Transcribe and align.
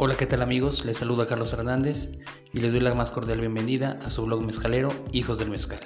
Hola, 0.00 0.16
¿qué 0.16 0.26
tal 0.26 0.42
amigos? 0.42 0.84
Les 0.84 0.98
saluda 0.98 1.26
Carlos 1.26 1.52
Hernández 1.52 2.10
y 2.52 2.60
les 2.60 2.70
doy 2.70 2.80
la 2.80 2.94
más 2.94 3.10
cordial 3.10 3.40
bienvenida 3.40 3.98
a 4.04 4.10
su 4.10 4.24
blog 4.24 4.42
mezcalero 4.42 4.92
Hijos 5.10 5.38
del 5.38 5.50
Mezcal. 5.50 5.80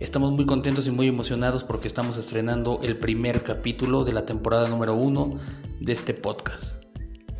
Estamos 0.00 0.32
muy 0.32 0.44
contentos 0.44 0.86
y 0.86 0.90
muy 0.90 1.08
emocionados 1.08 1.64
porque 1.64 1.88
estamos 1.88 2.18
estrenando 2.18 2.78
el 2.82 2.98
primer 2.98 3.42
capítulo 3.42 4.04
de 4.04 4.12
la 4.12 4.26
temporada 4.26 4.68
número 4.68 4.92
uno 4.92 5.38
de 5.80 5.94
este 5.94 6.12
podcast. 6.12 6.84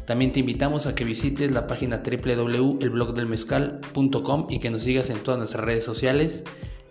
También 0.06 0.32
te 0.32 0.40
invitamos 0.40 0.86
a 0.86 0.94
que 0.94 1.04
visites 1.04 1.52
la 1.52 1.66
página 1.66 2.02
www.elblogdelmezcal.com 2.02 4.46
y 4.48 4.60
que 4.60 4.70
nos 4.70 4.80
sigas 4.80 5.10
en 5.10 5.18
todas 5.18 5.36
nuestras 5.36 5.62
redes 5.62 5.84
sociales 5.84 6.42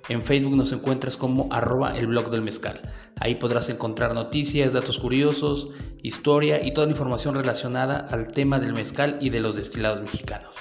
en 0.08 0.24
Facebook 0.24 0.56
nos 0.56 0.72
encuentras 0.72 1.18
como 1.18 1.48
arroba 1.52 1.98
el 1.98 2.08
blog 2.08 2.30
del 2.30 2.42
mezcal. 2.42 2.82
Ahí 3.20 3.36
podrás 3.36 3.70
encontrar 3.70 4.14
noticias, 4.14 4.74
datos 4.74 5.00
curiosos, 5.00 5.70
historia 6.04 6.64
y 6.64 6.74
toda 6.74 6.88
la 6.88 6.92
información 6.92 7.36
relacionada 7.36 8.00
al 8.00 8.32
tema 8.32 8.60
del 8.60 8.74
mezcal 8.74 9.18
y 9.20 9.30
de 9.30 9.40
los 9.40 9.56
destilados 9.56 10.02
mexicanos. 10.02 10.58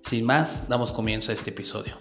Sin 0.00 0.24
más, 0.24 0.68
damos 0.68 0.92
comienzo 0.92 1.30
a 1.30 1.34
este 1.34 1.50
episodio. 1.50 1.98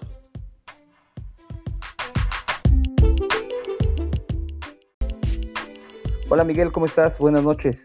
Hola 6.29 6.45
Miguel, 6.45 6.71
¿cómo 6.71 6.85
estás? 6.85 7.17
Buenas 7.19 7.43
noches. 7.43 7.83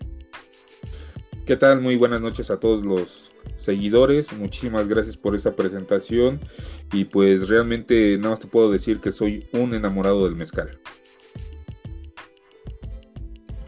¿Qué 1.44 1.56
tal? 1.56 1.80
Muy 1.80 1.96
buenas 1.96 2.20
noches 2.20 2.50
a 2.50 2.60
todos 2.60 2.84
los 2.84 3.32
seguidores. 3.54 4.32
Muchísimas 4.32 4.88
gracias 4.88 5.16
por 5.16 5.34
esa 5.34 5.54
presentación. 5.54 6.40
Y 6.92 7.04
pues 7.04 7.48
realmente 7.48 8.16
nada 8.18 8.30
más 8.30 8.40
te 8.40 8.46
puedo 8.46 8.70
decir 8.70 9.00
que 9.00 9.12
soy 9.12 9.48
un 9.52 9.74
enamorado 9.74 10.24
del 10.24 10.36
mezcal. 10.36 10.78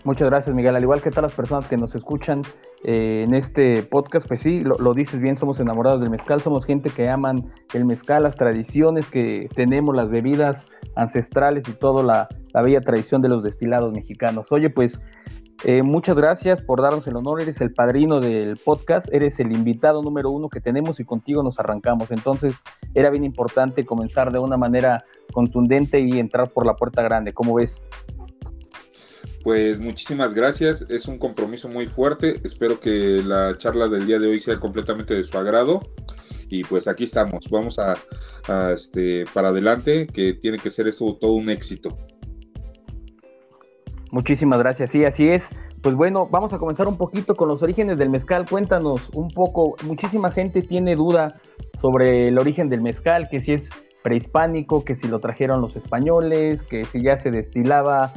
Muchas 0.04 0.28
gracias 0.28 0.54
Miguel. 0.54 0.74
Al 0.74 0.82
igual 0.82 1.02
que 1.02 1.10
todas 1.10 1.24
las 1.24 1.34
personas 1.34 1.68
que 1.68 1.76
nos 1.76 1.94
escuchan 1.94 2.42
eh, 2.84 3.24
en 3.26 3.34
este 3.34 3.82
podcast, 3.82 4.28
pues 4.28 4.40
sí, 4.40 4.62
lo, 4.62 4.94
dices 4.94 5.20
bien, 5.20 5.36
somos 5.36 5.58
enamorados 5.60 6.00
del 6.00 6.10
mezcal, 6.10 6.40
somos 6.40 6.64
gente 6.64 6.90
que 6.90 7.08
aman 7.08 7.50
el 7.74 7.84
mezcal, 7.84 8.22
las 8.22 8.36
tradiciones 8.36 9.10
que 9.10 9.48
tenemos, 9.54 9.96
las 9.96 10.10
bebidas 10.10 10.66
ancestrales 10.94 11.68
y 11.68 11.72
toda 11.72 12.02
la, 12.02 12.28
la 12.52 12.62
bella 12.62 12.80
tradición 12.80 13.20
de 13.22 13.28
los 13.28 13.42
destilados 13.42 13.92
mexicanos. 13.92 14.52
Oye, 14.52 14.70
pues 14.70 15.00
eh, 15.64 15.82
muchas 15.82 16.16
gracias 16.16 16.62
por 16.62 16.80
darnos 16.80 17.08
el 17.08 17.16
honor, 17.16 17.40
eres 17.40 17.60
el 17.60 17.72
padrino 17.72 18.20
del 18.20 18.56
podcast, 18.58 19.12
eres 19.12 19.40
el 19.40 19.50
invitado 19.50 20.02
número 20.02 20.30
uno 20.30 20.48
que 20.48 20.60
tenemos 20.60 21.00
y 21.00 21.04
contigo 21.04 21.42
nos 21.42 21.58
arrancamos. 21.58 22.12
Entonces 22.12 22.54
era 22.94 23.10
bien 23.10 23.24
importante 23.24 23.84
comenzar 23.84 24.30
de 24.30 24.38
una 24.38 24.56
manera 24.56 25.04
contundente 25.32 25.98
y 25.98 26.20
entrar 26.20 26.50
por 26.50 26.64
la 26.64 26.74
puerta 26.74 27.02
grande. 27.02 27.32
¿Cómo 27.32 27.54
ves? 27.54 27.82
Pues 29.48 29.80
muchísimas 29.80 30.34
gracias, 30.34 30.82
es 30.90 31.08
un 31.08 31.16
compromiso 31.16 31.70
muy 31.70 31.86
fuerte, 31.86 32.38
espero 32.44 32.78
que 32.80 33.22
la 33.24 33.56
charla 33.56 33.88
del 33.88 34.06
día 34.06 34.18
de 34.18 34.26
hoy 34.26 34.40
sea 34.40 34.60
completamente 34.60 35.14
de 35.14 35.24
su 35.24 35.38
agrado 35.38 35.80
y 36.50 36.64
pues 36.64 36.86
aquí 36.86 37.04
estamos, 37.04 37.48
vamos 37.50 37.78
a, 37.78 37.94
este, 38.70 39.24
para 39.32 39.48
adelante, 39.48 40.06
que 40.06 40.34
tiene 40.34 40.58
que 40.58 40.70
ser 40.70 40.86
esto 40.86 41.16
todo 41.18 41.32
un 41.32 41.48
éxito. 41.48 41.96
Muchísimas 44.10 44.58
gracias, 44.58 44.90
sí, 44.90 45.06
así 45.06 45.30
es. 45.30 45.42
Pues 45.80 45.94
bueno, 45.94 46.28
vamos 46.30 46.52
a 46.52 46.58
comenzar 46.58 46.86
un 46.86 46.98
poquito 46.98 47.34
con 47.34 47.48
los 47.48 47.62
orígenes 47.62 47.96
del 47.96 48.10
mezcal. 48.10 48.46
Cuéntanos 48.46 49.08
un 49.14 49.28
poco, 49.28 49.76
muchísima 49.82 50.30
gente 50.30 50.60
tiene 50.60 50.94
duda 50.94 51.40
sobre 51.80 52.28
el 52.28 52.38
origen 52.38 52.68
del 52.68 52.82
mezcal, 52.82 53.30
que 53.30 53.40
si 53.40 53.54
es 53.54 53.70
prehispánico, 54.02 54.84
que 54.84 54.94
si 54.94 55.08
lo 55.08 55.20
trajeron 55.20 55.62
los 55.62 55.74
españoles, 55.74 56.62
que 56.64 56.84
si 56.84 57.02
ya 57.02 57.16
se 57.16 57.30
destilaba 57.30 58.12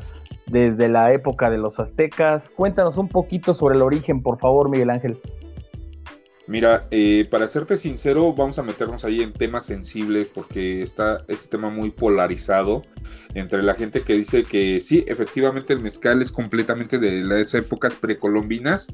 desde 0.52 0.90
la 0.90 1.14
época 1.14 1.50
de 1.50 1.58
los 1.58 1.80
aztecas. 1.80 2.52
Cuéntanos 2.52 2.98
un 2.98 3.08
poquito 3.08 3.54
sobre 3.54 3.76
el 3.76 3.82
origen, 3.82 4.22
por 4.22 4.40
favor, 4.40 4.70
Miguel 4.70 4.90
Ángel. 4.90 5.20
Mira, 6.48 6.88
eh, 6.92 7.28
para 7.32 7.48
serte 7.48 7.78
sincero, 7.78 8.34
vamos 8.34 8.60
a 8.60 8.64
meternos 8.64 9.06
ahí 9.06 9.22
en 9.22 9.31
temas 9.31 9.66
sensibles 9.66 10.28
porque 10.34 10.81
está 10.81 11.24
este 11.30 11.48
tema 11.48 11.70
muy 11.70 11.92
polarizado 11.92 12.81
entre 13.36 13.64
la 13.64 13.74
gente 13.74 14.02
que 14.02 14.18
dice 14.18 14.44
que 14.44 14.81
sí, 14.81 15.06
efectivamente 15.08 15.72
el 15.72 15.80
mezcal 15.80 16.22
es 16.22 16.31
completamente 16.31 17.00
de 17.00 17.24
las 17.24 17.54
épocas 17.54 17.96
precolombinas 17.96 18.88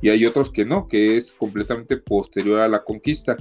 y 0.00 0.08
hay 0.08 0.26
otros 0.26 0.50
que 0.50 0.64
no, 0.64 0.88
que 0.88 1.16
es 1.16 1.32
completamente 1.32 1.96
posterior 1.96 2.58
a 2.58 2.68
la 2.68 2.82
conquista. 2.82 3.36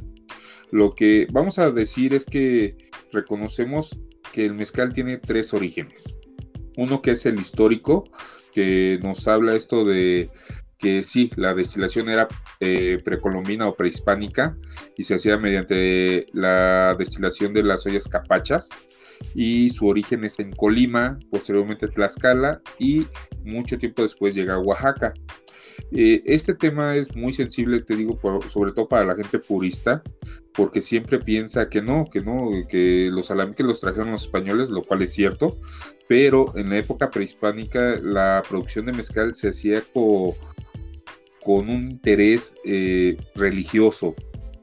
Lo 0.70 0.94
que 0.94 1.28
vamos 1.32 1.58
a 1.58 1.72
decir 1.72 2.14
es 2.14 2.26
que 2.26 2.78
reconocemos 3.12 4.00
que 4.32 4.46
el 4.46 4.54
mezcal 4.54 4.94
tiene 4.94 5.18
tres 5.18 5.56
orígenes. 5.56 6.16
Uno 6.78 7.02
que 7.02 7.12
es 7.12 7.26
el 7.26 7.40
histórico, 7.40 8.10
que 8.54 9.00
nos 9.02 9.28
habla 9.28 9.56
esto 9.56 9.86
de 9.86 10.30
que 10.78 11.04
sí, 11.04 11.32
la 11.36 11.54
destilación 11.54 12.10
era 12.10 12.28
eh, 12.60 13.00
precolombina 13.04 13.68
o 13.68 13.76
prehispánica 13.76 14.58
y 14.98 15.04
se 15.04 15.16
hacía 15.16 15.38
mediante 15.38 16.28
la 16.34 16.96
destilación 16.98 17.54
de 17.54 17.64
las 17.64 17.86
ollas 17.86 18.08
capachas 18.08 18.70
y 19.34 19.70
su 19.70 19.88
origen 19.88 20.24
es 20.24 20.40
en 20.40 20.52
Colima, 20.52 21.18
posteriormente 21.32 21.88
Tlaxcala 21.88 22.62
y 22.78 23.08
mucho 23.44 23.78
tiempo 23.78 24.04
después 24.04 24.36
llega 24.36 24.56
a 24.56 24.60
Oaxaca. 24.60 25.14
Eh, 25.92 26.22
este 26.26 26.54
tema 26.54 26.96
es 26.96 27.16
muy 27.16 27.34
sensible, 27.34 27.82
te 27.82 27.96
digo, 27.96 28.20
sobre 28.48 28.72
todo 28.72 28.88
para 28.88 29.06
la 29.06 29.16
gente 29.16 29.40
purista, 29.40 30.04
porque 30.54 30.82
siempre 30.82 31.20
piensa 31.20 31.70
que 31.70 31.82
no, 31.82 32.06
que 32.10 32.22
no, 32.22 32.50
que 32.70 33.10
los 33.12 33.30
alambiques 33.30 33.66
los 33.66 33.82
trajeron 33.82 34.12
los 34.12 34.24
españoles, 34.24 34.70
lo 34.70 34.84
cual 34.84 35.02
es 35.02 35.14
cierto, 35.14 35.60
pero 36.08 36.56
en 36.56 36.70
la 36.70 36.78
época 36.78 37.10
prehispánica 37.10 38.00
la 38.02 38.44
producción 38.48 38.86
de 38.86 38.94
mezcal 38.94 39.36
se 39.36 39.50
hacía 39.50 39.84
con 39.94 41.70
un 41.70 41.90
interés 41.90 42.56
eh, 42.64 43.18
religioso. 43.36 44.16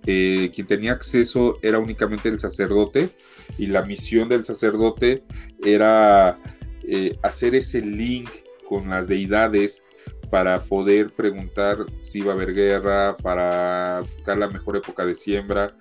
Eh, 0.04 0.50
quien 0.52 0.66
tenía 0.66 0.92
acceso 0.92 1.58
era 1.62 1.78
únicamente 1.78 2.28
el 2.28 2.40
sacerdote 2.40 3.10
y 3.56 3.68
la 3.68 3.82
misión 3.82 4.28
del 4.28 4.44
sacerdote 4.44 5.22
era 5.64 6.40
eh, 6.82 7.16
hacer 7.22 7.54
ese 7.54 7.82
link 7.82 8.28
con 8.68 8.88
las 8.88 9.06
deidades 9.06 9.84
para 10.28 10.60
poder 10.60 11.12
preguntar 11.12 11.86
si 12.00 12.18
iba 12.18 12.32
a 12.32 12.34
haber 12.34 12.52
guerra, 12.54 13.16
para 13.16 14.00
buscar 14.00 14.38
la 14.38 14.48
mejor 14.48 14.76
época 14.76 15.04
de 15.04 15.14
siembra, 15.14 15.76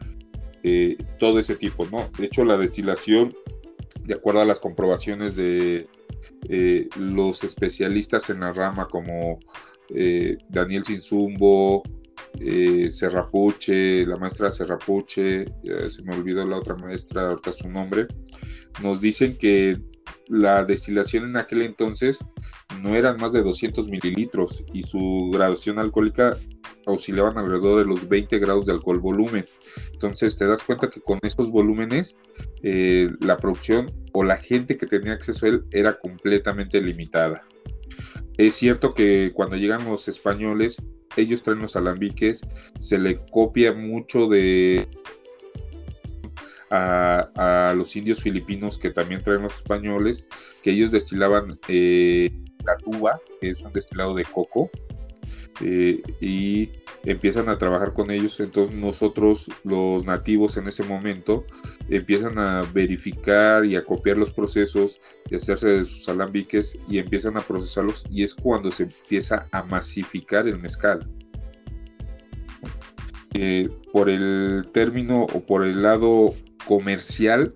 todo 1.17 1.39
ese 1.39 1.55
tipo, 1.55 1.87
¿no? 1.87 2.11
De 2.19 2.27
hecho, 2.27 2.45
la 2.45 2.57
destilación, 2.57 3.33
de 4.03 4.13
acuerdo 4.13 4.41
a 4.41 4.45
las 4.45 4.59
comprobaciones 4.59 5.35
de 5.35 5.87
los 6.97 7.43
especialistas 7.43 8.29
en 8.29 8.41
la 8.41 8.53
rama 8.53 8.87
como 8.87 9.39
eh, 9.89 10.37
Daniel 10.49 10.83
Sinsumbo, 10.83 11.83
eh, 12.39 12.89
Serrapuche, 12.89 14.05
la 14.05 14.17
maestra 14.17 14.51
Serrapuche, 14.51 15.45
se 15.89 16.03
me 16.03 16.15
olvidó 16.15 16.45
la 16.45 16.57
otra 16.57 16.75
maestra, 16.75 17.29
ahorita 17.29 17.53
su 17.53 17.69
nombre, 17.69 18.07
nos 18.81 19.01
dicen 19.01 19.37
que 19.37 19.81
la 20.27 20.63
destilación 20.63 21.25
en 21.25 21.37
aquel 21.37 21.61
entonces 21.61 22.19
no 22.81 22.95
eran 22.95 23.17
más 23.17 23.33
de 23.33 23.43
200 23.43 23.89
mililitros 23.89 24.63
y 24.73 24.83
su 24.83 25.29
graduación 25.33 25.77
alcohólica 25.77 26.37
oscilaban 26.85 27.37
alrededor 27.37 27.79
de 27.79 27.85
los 27.85 28.07
20 28.07 28.39
grados 28.39 28.65
de 28.65 28.73
alcohol 28.73 28.99
volumen. 28.99 29.45
Entonces 29.93 30.37
te 30.37 30.47
das 30.47 30.63
cuenta 30.63 30.89
que 30.89 31.01
con 31.01 31.19
estos 31.23 31.51
volúmenes 31.51 32.17
eh, 32.63 33.09
la 33.19 33.37
producción 33.37 33.91
o 34.13 34.23
la 34.23 34.37
gente 34.37 34.77
que 34.77 34.87
tenía 34.87 35.13
acceso 35.13 35.45
a 35.45 35.49
él 35.49 35.65
era 35.71 35.99
completamente 35.99 36.81
limitada. 36.81 37.45
Es 38.37 38.55
cierto 38.55 38.93
que 38.93 39.31
cuando 39.33 39.55
llegan 39.55 39.85
los 39.85 40.07
españoles, 40.07 40.83
ellos 41.17 41.43
traen 41.43 41.59
los 41.59 41.75
alambiques, 41.75 42.41
se 42.79 42.97
le 42.97 43.19
copia 43.25 43.73
mucho 43.73 44.27
de 44.27 44.87
a, 46.71 47.73
los 47.75 47.95
indios 47.95 48.21
filipinos 48.21 48.77
que 48.77 48.91
también 48.91 49.21
traen 49.23 49.41
los 49.41 49.57
españoles, 49.57 50.27
que 50.61 50.71
ellos 50.71 50.91
destilaban 50.91 51.59
eh, 51.67 52.31
la 52.65 52.77
tuba, 52.77 53.19
que 53.39 53.49
es 53.49 53.61
un 53.61 53.73
destilado 53.73 54.13
de 54.13 54.23
coco, 54.23 54.69
eh, 55.59 56.01
y 56.19 56.69
empiezan 57.03 57.49
a 57.49 57.57
trabajar 57.57 57.93
con 57.93 58.11
ellos. 58.11 58.39
Entonces 58.39 58.75
nosotros, 58.75 59.49
los 59.63 60.05
nativos 60.05 60.57
en 60.57 60.67
ese 60.67 60.83
momento, 60.83 61.45
empiezan 61.89 62.37
a 62.39 62.61
verificar 62.73 63.65
y 63.65 63.75
a 63.75 63.83
copiar 63.83 64.17
los 64.17 64.31
procesos 64.31 64.99
y 65.29 65.35
hacerse 65.35 65.67
de 65.67 65.85
sus 65.85 66.07
alambiques 66.09 66.79
y 66.87 66.99
empiezan 66.99 67.37
a 67.37 67.41
procesarlos 67.41 68.05
y 68.09 68.23
es 68.23 68.33
cuando 68.33 68.71
se 68.71 68.83
empieza 68.83 69.47
a 69.51 69.63
masificar 69.63 70.47
el 70.47 70.59
mezcal. 70.59 71.09
Eh, 73.33 73.69
por 73.93 74.09
el 74.09 74.67
término 74.73 75.23
o 75.23 75.45
por 75.45 75.65
el 75.65 75.83
lado 75.83 76.33
comercial, 76.67 77.55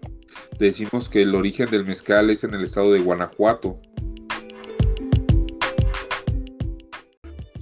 decimos 0.57 1.09
que 1.09 1.23
el 1.23 1.35
origen 1.35 1.69
del 1.69 1.85
mezcal 1.85 2.29
es 2.29 2.43
en 2.43 2.53
el 2.53 2.63
estado 2.63 2.93
de 2.93 2.99
Guanajuato. 2.99 3.79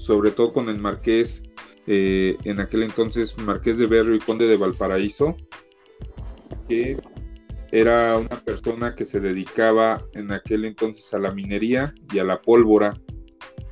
Sobre 0.03 0.31
todo 0.31 0.51
con 0.51 0.67
el 0.67 0.79
marqués 0.79 1.44
eh, 1.88 2.35
en 2.44 2.59
aquel 2.59 2.83
entonces 2.83 3.38
Marqués 3.38 3.77
de 3.77 3.88
Berrio 3.88 4.15
y 4.15 4.19
Conde 4.19 4.47
de 4.47 4.57
Valparaíso, 4.57 5.38
que 6.67 6.97
era 7.71 8.17
una 8.17 8.44
persona 8.44 8.95
que 8.95 9.05
se 9.05 9.21
dedicaba 9.21 10.05
en 10.11 10.33
aquel 10.33 10.65
entonces 10.65 11.13
a 11.13 11.19
la 11.19 11.31
minería 11.31 11.95
y 12.13 12.19
a 12.19 12.25
la 12.25 12.41
pólvora. 12.41 13.00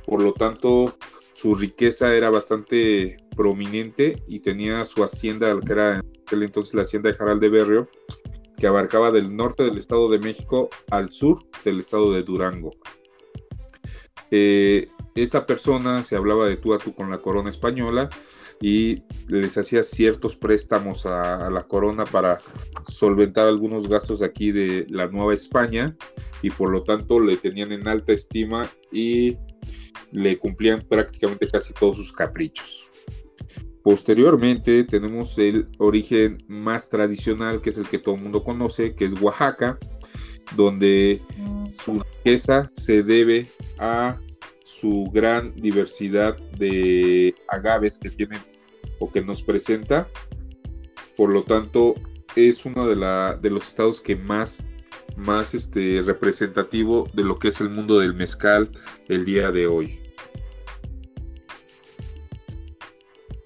Por 0.06 0.22
lo 0.22 0.32
tanto, 0.32 0.96
su 1.34 1.54
riqueza 1.54 2.14
era 2.14 2.30
bastante 2.30 3.18
prominente 3.36 4.22
y 4.26 4.40
tenía 4.40 4.86
su 4.86 5.04
hacienda, 5.04 5.54
que 5.60 5.72
era 5.72 5.96
en 5.96 6.12
aquel 6.26 6.44
entonces 6.44 6.72
la 6.72 6.84
hacienda 6.84 7.10
de 7.10 7.16
Jaral 7.16 7.40
de 7.40 7.50
Berrio, 7.50 7.90
que 8.56 8.66
abarcaba 8.66 9.10
del 9.10 9.36
norte 9.36 9.64
del 9.64 9.76
Estado 9.76 10.08
de 10.08 10.18
México 10.18 10.70
al 10.90 11.12
sur 11.12 11.44
del 11.62 11.80
Estado 11.80 12.10
de 12.10 12.22
Durango. 12.22 12.70
Eh, 14.30 14.86
esta 15.14 15.46
persona 15.46 16.02
se 16.04 16.16
hablaba 16.16 16.46
de 16.46 16.56
tú 16.56 16.74
a 16.74 16.78
tú 16.78 16.94
con 16.94 17.10
la 17.10 17.18
corona 17.18 17.50
española 17.50 18.08
y 18.60 19.02
les 19.28 19.58
hacía 19.58 19.82
ciertos 19.82 20.36
préstamos 20.36 21.04
a, 21.04 21.50
la 21.50 21.64
corona 21.64 22.04
para 22.04 22.40
solventar 22.86 23.48
algunos 23.48 23.88
gastos 23.88 24.22
aquí 24.22 24.52
de 24.52 24.86
la 24.88 25.08
Nueva 25.08 25.34
España 25.34 25.96
y 26.42 26.50
por 26.50 26.70
lo 26.70 26.84
tanto 26.84 27.20
le 27.20 27.36
tenían 27.36 27.72
en 27.72 27.88
alta 27.88 28.12
estima 28.12 28.70
y 28.92 29.36
le 30.12 30.38
cumplían 30.38 30.82
prácticamente 30.82 31.48
casi 31.48 31.74
todos 31.74 31.96
sus 31.96 32.12
caprichos. 32.12 32.88
Posteriormente 33.82 34.84
tenemos 34.84 35.36
el 35.38 35.68
origen 35.78 36.38
más 36.46 36.88
tradicional, 36.88 37.60
que 37.60 37.70
es 37.70 37.78
el 37.78 37.88
que 37.88 37.98
todo 37.98 38.14
el 38.14 38.22
mundo 38.22 38.44
conoce, 38.44 38.94
que 38.94 39.06
es 39.06 39.20
Oaxaca, 39.20 39.76
donde 40.56 41.20
su 41.68 42.00
riqueza 42.00 42.70
se 42.74 43.02
debe 43.02 43.48
a 43.78 44.18
su 44.72 45.10
gran 45.12 45.54
diversidad 45.54 46.36
de 46.58 47.34
agaves 47.48 47.98
que 47.98 48.10
tienen 48.10 48.40
o 48.98 49.10
que 49.10 49.20
nos 49.20 49.42
presenta. 49.42 50.08
Por 51.16 51.30
lo 51.30 51.42
tanto, 51.42 51.94
es 52.36 52.64
uno 52.64 52.86
de, 52.86 52.96
la, 52.96 53.36
de 53.40 53.50
los 53.50 53.68
estados 53.68 54.00
que 54.00 54.16
más, 54.16 54.62
más 55.16 55.54
este, 55.54 56.02
representativo 56.02 57.08
de 57.12 57.22
lo 57.22 57.38
que 57.38 57.48
es 57.48 57.60
el 57.60 57.68
mundo 57.68 57.98
del 57.98 58.14
mezcal 58.14 58.70
el 59.08 59.24
día 59.24 59.50
de 59.50 59.66
hoy. 59.66 60.00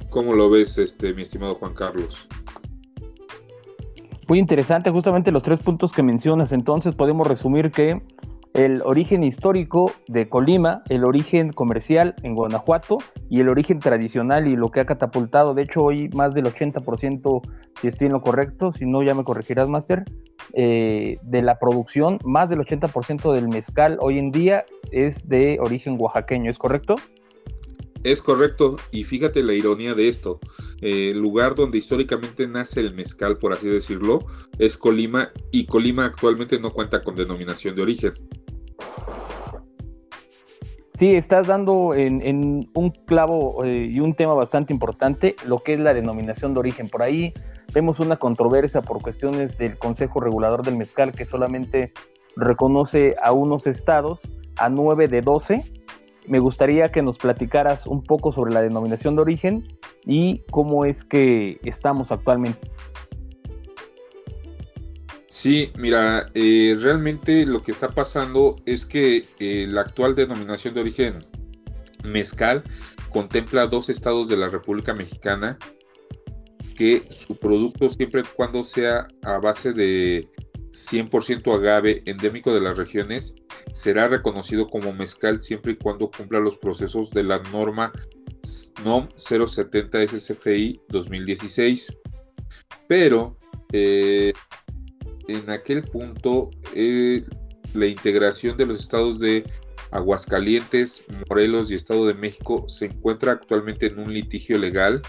¿Cómo 0.08 0.32
lo 0.32 0.49
ves, 0.49 0.78
este, 0.78 1.12
mi 1.12 1.23
estimado 1.23 1.56
Juan 1.56 1.75
Carlos? 1.75 2.28
Muy 4.28 4.38
interesante, 4.38 4.90
justamente 4.90 5.31
los 5.32 5.43
tres 5.43 5.61
puntos 5.61 5.93
que 5.93 6.02
mencionas. 6.02 6.52
Entonces 6.52 6.94
podemos 6.94 7.26
resumir 7.26 7.70
que 7.70 8.00
el 8.56 8.80
origen 8.84 9.22
histórico 9.22 9.92
de 10.08 10.30
Colima, 10.30 10.82
el 10.88 11.04
origen 11.04 11.52
comercial 11.52 12.14
en 12.22 12.34
Guanajuato 12.34 12.96
y 13.28 13.40
el 13.40 13.50
origen 13.50 13.80
tradicional 13.80 14.48
y 14.48 14.56
lo 14.56 14.70
que 14.70 14.80
ha 14.80 14.86
catapultado, 14.86 15.52
de 15.52 15.62
hecho 15.62 15.82
hoy 15.82 16.08
más 16.08 16.32
del 16.32 16.46
80%, 16.46 17.42
si 17.78 17.86
estoy 17.86 18.06
en 18.06 18.14
lo 18.14 18.22
correcto, 18.22 18.72
si 18.72 18.86
no 18.86 19.02
ya 19.02 19.14
me 19.14 19.24
corregirás, 19.24 19.68
Master, 19.68 20.04
eh, 20.54 21.18
de 21.22 21.42
la 21.42 21.58
producción, 21.58 22.18
más 22.24 22.48
del 22.48 22.60
80% 22.60 23.34
del 23.34 23.48
mezcal 23.48 23.98
hoy 24.00 24.18
en 24.18 24.30
día 24.30 24.64
es 24.90 25.28
de 25.28 25.58
origen 25.60 25.96
oaxaqueño, 25.98 26.50
¿es 26.50 26.56
correcto? 26.56 26.96
Es 28.04 28.22
correcto, 28.22 28.76
y 28.90 29.04
fíjate 29.04 29.42
la 29.42 29.52
ironía 29.52 29.94
de 29.94 30.08
esto. 30.08 30.38
Eh, 30.80 31.10
el 31.10 31.18
lugar 31.18 31.56
donde 31.56 31.76
históricamente 31.76 32.46
nace 32.46 32.80
el 32.80 32.94
mezcal, 32.94 33.36
por 33.36 33.52
así 33.52 33.66
decirlo, 33.66 34.24
es 34.58 34.78
Colima, 34.78 35.30
y 35.50 35.66
Colima 35.66 36.06
actualmente 36.06 36.58
no 36.58 36.72
cuenta 36.72 37.02
con 37.02 37.16
denominación 37.16 37.74
de 37.74 37.82
origen. 37.82 38.12
Sí, 40.96 41.14
estás 41.14 41.46
dando 41.46 41.93
en, 41.93 42.70
un 42.72 42.90
clavo 42.90 43.62
eh, 43.66 43.87
y 43.93 44.00
un 44.00 44.14
tema 44.14 44.32
bastante 44.32 44.72
importante, 44.72 45.37
lo 45.44 45.58
que 45.58 45.75
es 45.75 45.78
la 45.78 45.93
denominación 45.93 46.54
de 46.54 46.60
origen. 46.60 46.88
Por 46.88 47.02
ahí 47.02 47.34
vemos 47.75 48.00
una 48.00 48.16
controversia 48.16 48.81
por 48.81 49.02
cuestiones 49.02 49.58
del 49.58 49.76
Consejo 49.76 50.20
Regulador 50.20 50.64
del 50.64 50.76
Mezcal 50.76 51.12
que 51.12 51.26
solamente 51.26 51.93
reconoce 52.34 53.14
a 53.22 53.32
unos 53.32 53.66
estados, 53.66 54.22
a 54.56 54.70
nueve 54.70 55.06
de 55.06 55.20
doce. 55.20 55.62
Me 56.28 56.38
gustaría 56.38 56.90
que 56.90 57.02
nos 57.02 57.19
platicaras 57.19 57.87
un 57.87 58.02
poco 58.02 58.32
sobre 58.32 58.54
la 58.54 58.62
denominación 58.62 59.16
de 59.16 59.20
origen 59.20 59.69
y 60.06 60.44
cómo 60.50 60.87
es 60.87 61.04
que 61.04 61.60
estamos 61.62 62.10
actualmente. 62.10 62.70
Sí, 65.28 65.73
mira, 65.76 66.31
eh, 66.34 66.76
realmente 66.81 67.46
lo 67.46 67.62
que 67.62 67.73
está 67.73 67.90
pasando 67.90 68.56
es 68.64 68.87
que 68.87 69.25
eh, 69.40 69.67
la 69.69 69.81
actual 69.82 70.14
denominación 70.14 70.75
de 70.75 70.81
origen 70.81 71.26
mezcal 72.05 72.62
contempla 73.11 73.67
dos 73.67 73.88
estados 73.88 74.28
de 74.28 74.37
la 74.37 74.49
República 74.49 74.94
Mexicana 74.94 75.58
que 76.76 77.02
su 77.11 77.37
producto 77.37 77.90
siempre 77.90 78.20
y 78.20 78.37
cuando 78.37 78.62
sea 78.62 79.08
a 79.23 79.38
base 79.38 79.73
de 79.73 80.28
100% 80.70 81.55
agave 81.55 82.02
endémico 82.05 82.52
de 82.55 82.61
las 82.61 82.76
regiones 82.76 83.34
será 83.73 84.08
reconocido 84.08 84.69
como 84.69 84.93
mezcal 84.93 85.40
siempre 85.43 85.73
y 85.73 85.76
cuando 85.76 86.11
cumpla 86.11 86.38
los 86.38 86.58
procesos 86.58 87.11
de 87.11 87.25
la 87.25 87.38
norma 87.50 87.93
NOM 88.84 89.08
070 89.17 90.06
SCFI 90.06 90.81
2016. 90.88 91.96
Pero 92.87 93.38
eh, 93.73 94.32
en 95.28 95.50
aquel 95.50 95.82
punto 95.82 96.50
eh, 96.75 97.25
la 97.75 97.87
integración 97.87 98.56
de 98.56 98.67
los 98.67 98.81
estados 98.81 99.19
de 99.19 99.44
Aguascalientes, 99.90 101.05
Morelos 101.28 101.70
y 101.70 101.75
Estado 101.75 102.06
de 102.06 102.14
México 102.14 102.64
se 102.69 102.87
encuentra 102.87 103.32
actualmente 103.32 103.87
en 103.87 103.99
un 103.99 104.12
litigio 104.12 104.58
legal, 104.58 105.02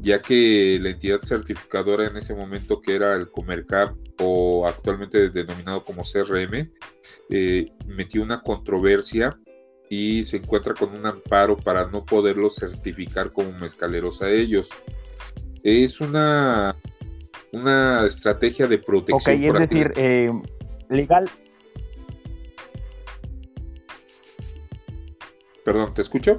ya 0.00 0.20
que 0.20 0.78
la 0.80 0.90
entidad 0.90 1.20
certificadora 1.22 2.06
en 2.06 2.16
ese 2.16 2.34
momento, 2.34 2.80
que 2.80 2.94
era 2.94 3.14
el 3.14 3.30
Comercap 3.30 3.96
o 4.20 4.66
actualmente 4.66 5.30
denominado 5.30 5.84
como 5.84 6.02
CRM, 6.02 6.70
eh, 7.30 7.66
metió 7.86 8.22
una 8.22 8.42
controversia 8.42 9.38
y 9.88 10.24
se 10.24 10.38
encuentra 10.38 10.74
con 10.74 10.94
un 10.94 11.06
amparo 11.06 11.56
para 11.56 11.86
no 11.86 12.04
poderlos 12.04 12.56
certificar 12.56 13.32
como 13.32 13.52
mezcaleros 13.52 14.22
a 14.22 14.30
ellos. 14.30 14.68
Es 15.62 16.00
una 16.00 16.76
una 17.54 18.06
estrategia 18.06 18.66
de 18.66 18.78
protección. 18.78 19.36
Ok, 19.36 19.42
es 19.42 19.68
decir, 19.70 19.92
eh, 19.96 20.30
legal. 20.88 21.30
Perdón, 25.64 25.94
¿te 25.94 26.02
escucho? 26.02 26.38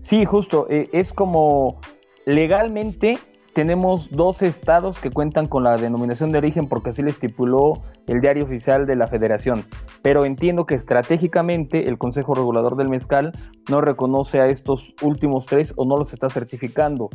Sí, 0.00 0.24
justo. 0.24 0.66
Eh, 0.68 0.88
es 0.92 1.12
como 1.12 1.80
legalmente 2.26 3.18
tenemos 3.52 4.10
dos 4.10 4.42
estados 4.42 4.98
que 4.98 5.10
cuentan 5.10 5.46
con 5.46 5.64
la 5.64 5.76
denominación 5.76 6.30
de 6.30 6.38
origen 6.38 6.68
porque 6.68 6.90
así 6.90 7.02
lo 7.02 7.10
estipuló 7.10 7.82
el 8.06 8.20
diario 8.20 8.44
oficial 8.44 8.86
de 8.86 8.96
la 8.96 9.06
federación. 9.06 9.64
Pero 10.02 10.24
entiendo 10.24 10.66
que 10.66 10.74
estratégicamente 10.74 11.88
el 11.88 11.98
Consejo 11.98 12.34
Regulador 12.34 12.76
del 12.76 12.88
Mezcal 12.88 13.32
no 13.68 13.80
reconoce 13.80 14.40
a 14.40 14.46
estos 14.46 14.94
últimos 15.02 15.46
tres 15.46 15.74
o 15.76 15.84
no 15.84 15.96
los 15.96 16.12
está 16.12 16.28
certificando 16.28 17.10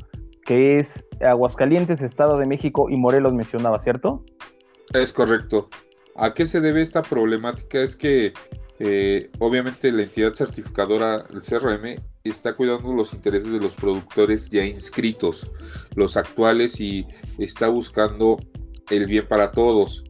que 0.45 0.79
es 0.79 1.03
Aguascalientes, 1.19 2.01
Estado 2.01 2.37
de 2.37 2.45
México 2.45 2.89
y 2.89 2.95
Morelos 2.95 3.33
mencionaba, 3.33 3.79
¿cierto? 3.79 4.23
Es 4.93 5.11
correcto. 5.11 5.69
¿A 6.15 6.33
qué 6.33 6.47
se 6.47 6.61
debe 6.61 6.81
esta 6.81 7.01
problemática? 7.01 7.81
Es 7.81 7.95
que 7.95 8.33
eh, 8.79 9.29
obviamente 9.39 9.91
la 9.91 10.03
entidad 10.03 10.33
certificadora, 10.33 11.25
el 11.31 11.41
CRM, 11.41 12.01
está 12.23 12.55
cuidando 12.55 12.93
los 12.93 13.13
intereses 13.13 13.51
de 13.51 13.59
los 13.59 13.75
productores 13.75 14.49
ya 14.49 14.65
inscritos, 14.65 15.51
los 15.95 16.15
actuales, 16.15 16.79
y 16.79 17.05
está 17.37 17.67
buscando 17.67 18.37
el 18.89 19.07
bien 19.07 19.27
para 19.27 19.51
todos. 19.51 20.03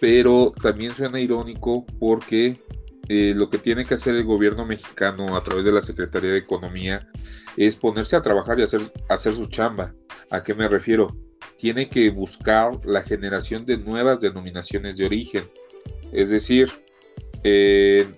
Pero 0.00 0.52
también 0.60 0.92
suena 0.92 1.20
irónico 1.20 1.86
porque 2.00 2.60
eh, 3.08 3.34
lo 3.36 3.50
que 3.50 3.58
tiene 3.58 3.84
que 3.84 3.94
hacer 3.94 4.14
el 4.14 4.24
gobierno 4.24 4.64
mexicano 4.64 5.36
a 5.36 5.42
través 5.42 5.64
de 5.64 5.72
la 5.72 5.82
Secretaría 5.82 6.30
de 6.30 6.38
Economía 6.38 7.08
es 7.56 7.76
ponerse 7.76 8.16
a 8.16 8.22
trabajar 8.22 8.58
y 8.58 8.62
hacer, 8.62 8.92
hacer 9.08 9.34
su 9.34 9.46
chamba. 9.46 9.94
¿A 10.30 10.42
qué 10.42 10.54
me 10.54 10.68
refiero? 10.68 11.16
Tiene 11.56 11.88
que 11.88 12.10
buscar 12.10 12.84
la 12.84 13.02
generación 13.02 13.66
de 13.66 13.78
nuevas 13.78 14.20
denominaciones 14.20 14.96
de 14.96 15.06
origen. 15.06 15.44
Es 16.12 16.30
decir, 16.30 16.70
en 17.42 18.16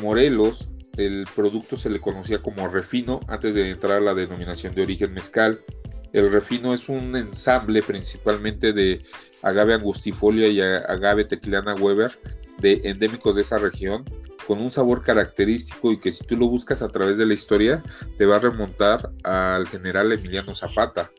Morelos 0.00 0.70
el 0.96 1.26
producto 1.34 1.76
se 1.76 1.90
le 1.90 2.00
conocía 2.00 2.42
como 2.42 2.66
refino 2.68 3.20
antes 3.28 3.54
de 3.54 3.70
entrar 3.70 3.98
a 3.98 4.00
la 4.00 4.14
denominación 4.14 4.74
de 4.74 4.82
origen 4.82 5.12
mezcal. 5.12 5.60
El 6.12 6.32
refino 6.32 6.74
es 6.74 6.88
un 6.88 7.14
ensamble 7.14 7.82
principalmente 7.82 8.72
de 8.72 9.02
agave 9.42 9.74
angustifolia 9.74 10.48
y 10.48 10.60
agave 10.60 11.24
tequilana 11.24 11.74
Weber 11.74 12.10
de 12.60 12.80
endémicos 12.84 13.36
de 13.36 13.42
esa 13.42 13.58
región 13.58 14.04
con 14.46 14.60
un 14.60 14.70
sabor 14.70 15.02
característico 15.02 15.92
y 15.92 15.98
que 15.98 16.12
si 16.12 16.24
tú 16.24 16.36
lo 16.36 16.48
buscas 16.48 16.80
a 16.80 16.88
través 16.88 17.18
de 17.18 17.26
la 17.26 17.34
historia 17.34 17.82
te 18.16 18.24
va 18.24 18.36
a 18.36 18.40
remontar 18.40 19.12
al 19.22 19.68
general 19.68 20.10
Emiliano 20.12 20.54
Zapata. 20.54 21.10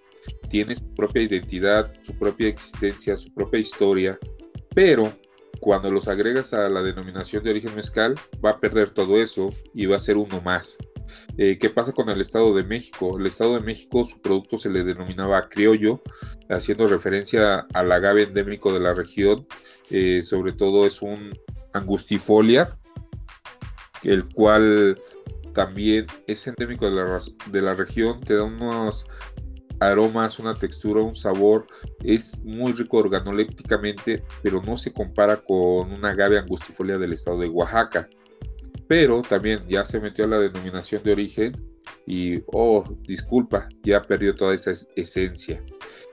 Tiene 0.50 0.75
su 0.75 0.93
propia 0.96 1.22
identidad, 1.22 1.93
su 2.01 2.13
propia 2.13 2.48
existencia, 2.48 3.17
su 3.17 3.34
propia 3.34 3.60
historia, 3.60 4.19
pero 4.74 5.13
cuando 5.60 5.91
los 5.91 6.08
agregas 6.08 6.53
a 6.53 6.69
la 6.69 6.81
denominación 6.81 7.43
de 7.43 7.51
origen 7.51 7.75
mezcal 7.75 8.15
va 8.43 8.51
a 8.51 8.60
perder 8.60 8.91
todo 8.91 9.17
eso 9.17 9.50
y 9.74 9.86
va 9.86 9.98
a 9.98 10.00
ser 10.00 10.17
uno 10.17 10.41
más. 10.41 10.77
Eh, 11.38 11.58
¿Qué 11.60 11.70
pasa 11.70 11.92
con 11.92 12.10
el 12.10 12.22
Estado 12.22 12.54
de 12.54 12.63
México? 12.63 13.18
El 13.18 13.25
Estado 13.25 13.56
de 13.56 13.62
México, 13.62 14.06
su 14.06 14.22
producto 14.22 14.58
se 14.58 14.70
le 14.70 14.84
denominaba 14.84 15.50
criollo, 15.50 16.01
haciendo 16.50 16.88
referencia 16.88 17.68
al 17.74 17.92
agave 17.92 18.24
endémico 18.24 18.74
de 18.74 18.80
la 18.80 18.94
región. 18.94 19.48
Eh, 19.89 20.22
sobre 20.24 20.54
todo 20.54 20.86
es 20.86 21.01
un 21.01 21.38
angustifolia, 21.74 22.78
el 24.04 24.25
cual 24.28 25.00
también 25.54 26.08
es 26.28 26.48
endémico 26.48 26.89
de 26.89 26.96
la, 26.96 27.20
de 27.48 27.62
la 27.62 27.74
región, 27.74 28.22
te 28.22 28.36
da 28.36 28.44
unos 28.44 29.06
aromas, 29.80 30.39
una 30.39 30.56
textura, 30.56 31.01
un 31.01 31.16
sabor, 31.16 31.68
es 32.04 32.39
muy 32.39 32.74
rico 32.74 32.98
organolépticamente, 32.98 34.24
pero 34.42 34.62
no 34.62 34.78
se 34.78 34.92
compara 34.94 35.38
con 35.38 35.92
una 35.92 36.10
agave 36.10 36.38
angustifolia 36.38 36.98
del 36.98 37.13
estado 37.13 37.39
de 37.39 37.50
Oaxaca. 37.50 38.10
Pero 38.89 39.22
también 39.22 39.63
ya 39.69 39.86
se 39.86 40.00
metió 40.00 40.25
a 40.25 40.27
la 40.27 40.39
denominación 40.39 41.03
de 41.03 41.12
origen 41.12 41.63
y, 42.08 42.41
oh, 42.48 42.84
disculpa, 43.08 43.69
ya 43.84 44.01
perdió 44.01 44.34
toda 44.34 44.55
esa 44.55 44.72
esencia. 44.96 45.63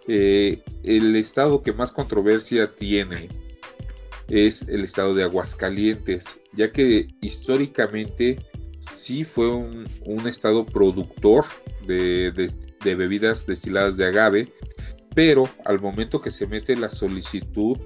Eh, 0.06 0.62
el 0.83 1.16
estado 1.16 1.62
que 1.62 1.73
más 1.73 1.90
controversia 1.90 2.71
tiene 2.76 3.30
es 4.28 4.68
el 4.68 4.85
estado 4.85 5.14
de 5.14 5.23
Aguascalientes, 5.23 6.26
ya 6.52 6.71
que 6.71 7.09
históricamente 7.23 8.45
sí 8.80 9.25
fue 9.25 9.50
un, 9.50 9.87
estado 10.26 10.66
productor 10.66 11.47
de, 11.87 12.30
bebidas 12.85 13.47
destiladas 13.47 13.97
de 13.97 14.04
agave, 14.04 14.52
pero 15.14 15.49
al 15.64 15.80
momento 15.80 16.21
que 16.21 16.30
se 16.30 16.47
mete 16.47 16.76
la 16.76 16.90
solicitud, 16.90 17.78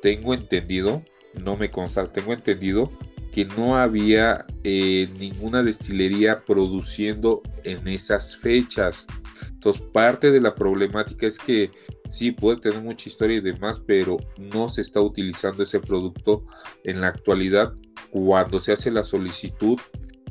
tengo 0.00 0.32
entendido, 0.32 1.02
no 1.42 1.58
me 1.58 1.70
consta, 1.70 2.10
tengo 2.10 2.32
entendido 2.32 2.90
que 3.34 3.44
no 3.44 3.76
había 3.76 4.46
eh, 4.62 5.08
ninguna 5.18 5.64
destilería 5.64 6.44
produciendo 6.44 7.42
en 7.64 7.88
esas 7.88 8.36
fechas. 8.36 9.08
Entonces, 9.50 9.82
parte 9.92 10.30
de 10.30 10.40
la 10.40 10.54
problemática 10.54 11.26
es 11.26 11.40
que 11.40 11.72
sí 12.08 12.30
puede 12.30 12.60
tener 12.60 12.80
mucha 12.80 13.08
historia 13.08 13.38
y 13.38 13.40
demás, 13.40 13.82
pero 13.84 14.18
no 14.38 14.68
se 14.68 14.82
está 14.82 15.00
utilizando 15.00 15.64
ese 15.64 15.80
producto 15.80 16.46
en 16.84 17.00
la 17.00 17.08
actualidad 17.08 17.72
cuando 18.10 18.60
se 18.60 18.70
hace 18.70 18.92
la 18.92 19.02
solicitud 19.02 19.80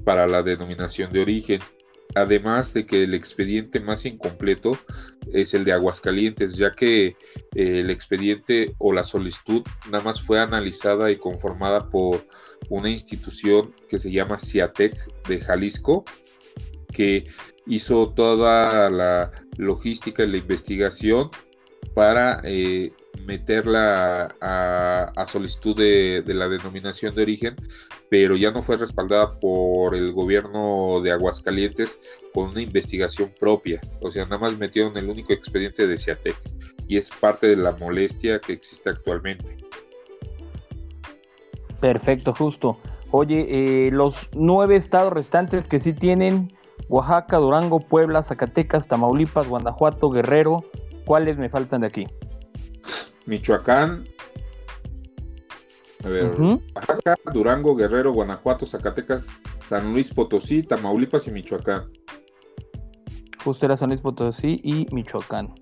para 0.05 0.25
la 0.25 0.41
denominación 0.41 1.12
de 1.12 1.24
origen. 1.24 1.60
Además 2.15 2.74
de 2.74 2.86
que 2.86 3.03
el 3.03 3.15
expediente 3.15 3.81
más 3.81 4.05
incompleto 4.05 4.77
es 5.33 5.53
el 5.53 5.65
de 5.65 5.74
Aguascalientes, 5.74 6.55
ya 6.55 6.72
que 6.72 7.07
eh, 7.07 7.15
el 7.53 7.89
expediente 7.89 8.75
o 8.77 8.93
la 8.93 9.03
solicitud 9.03 9.63
nada 9.91 10.05
más 10.05 10.22
fue 10.22 10.39
analizada 10.39 11.12
y 11.12 11.17
conformada 11.17 11.89
por 11.89 12.25
una 12.70 12.89
institución 12.89 13.74
que 13.89 14.00
se 14.00 14.12
llama 14.12 14.39
CIATEC 14.39 14.93
de 15.27 15.39
Jalisco, 15.39 16.05
que 16.91 17.27
hizo 17.67 18.10
toda 18.13 18.89
la 18.89 19.32
logística 19.58 20.24
y 20.24 20.27
la 20.27 20.38
investigación 20.38 21.29
para 21.93 22.41
eh, 22.43 22.91
meterla 23.25 24.36
a, 24.41 25.25
solicitud 25.25 25.75
de, 25.75 26.24
la 26.27 26.48
denominación 26.48 27.13
de 27.15 27.22
origen, 27.22 27.55
pero 28.10 28.36
ya 28.36 28.51
no 28.51 28.62
fue 28.62 28.77
respaldada 28.77 29.39
por 29.39 29.96
el 29.96 30.12
gobierno 30.12 31.01
de 31.01 31.12
Aguascalientes 31.12 32.00
con 32.34 32.50
una 32.50 32.62
investigación 32.62 33.34
propia. 33.39 33.79
O 34.01 34.12
sea, 34.12 34.25
nada 34.25 34.38
más 34.38 34.58
metieron 34.58 34.98
el 34.98 35.10
único 35.10 35.34
expediente 35.34 35.88
de 35.88 35.98
CIATEC 35.98 36.36
y 36.88 36.98
es 36.98 37.10
parte 37.12 37.48
de 37.48 37.55
la 37.55 37.72
molestia 37.72 38.39
que 38.39 38.53
existe 38.53 38.89
actualmente. 38.89 39.62
Perfecto, 41.84 42.32
justo. 42.32 42.78
Oye, 43.12 43.88
eh, 43.88 43.92
los 43.92 44.30
nueve 44.34 44.78
estados 44.78 45.12
restantes 45.12 45.68
que 45.68 45.82
sí 45.82 45.92
tienen 45.92 46.48
Oaxaca, 46.88 47.40
Durango, 47.40 47.82
Puebla, 47.82 48.24
Zacatecas, 48.24 48.88
Tamaulipas, 48.88 49.50
Guanajuato, 49.50 50.10
Guerrero, 50.10 50.63
¿cuáles 51.04 51.38
me 51.38 51.50
faltan 51.50 51.82
de 51.82 51.88
aquí? 51.88 52.08
Michoacán, 53.25 54.06
a 56.06 56.08
ver, 56.08 56.32
Oaxaca, 56.74 57.16
Durango, 57.34 57.75
Guerrero, 57.75 58.13
Guanajuato, 58.13 58.66
Zacatecas, 58.66 59.28
San 59.66 59.92
Luis 59.92 60.13
Potosí, 60.13 60.63
Tamaulipas 60.63 61.28
y 61.28 61.32
Michoacán. 61.32 61.92
Justo 63.44 63.66
era 63.66 63.75
San 63.75 63.90
Luis 63.90 64.00
Potosí 64.00 64.62
y 64.63 64.88
Michoacán. 64.96 65.54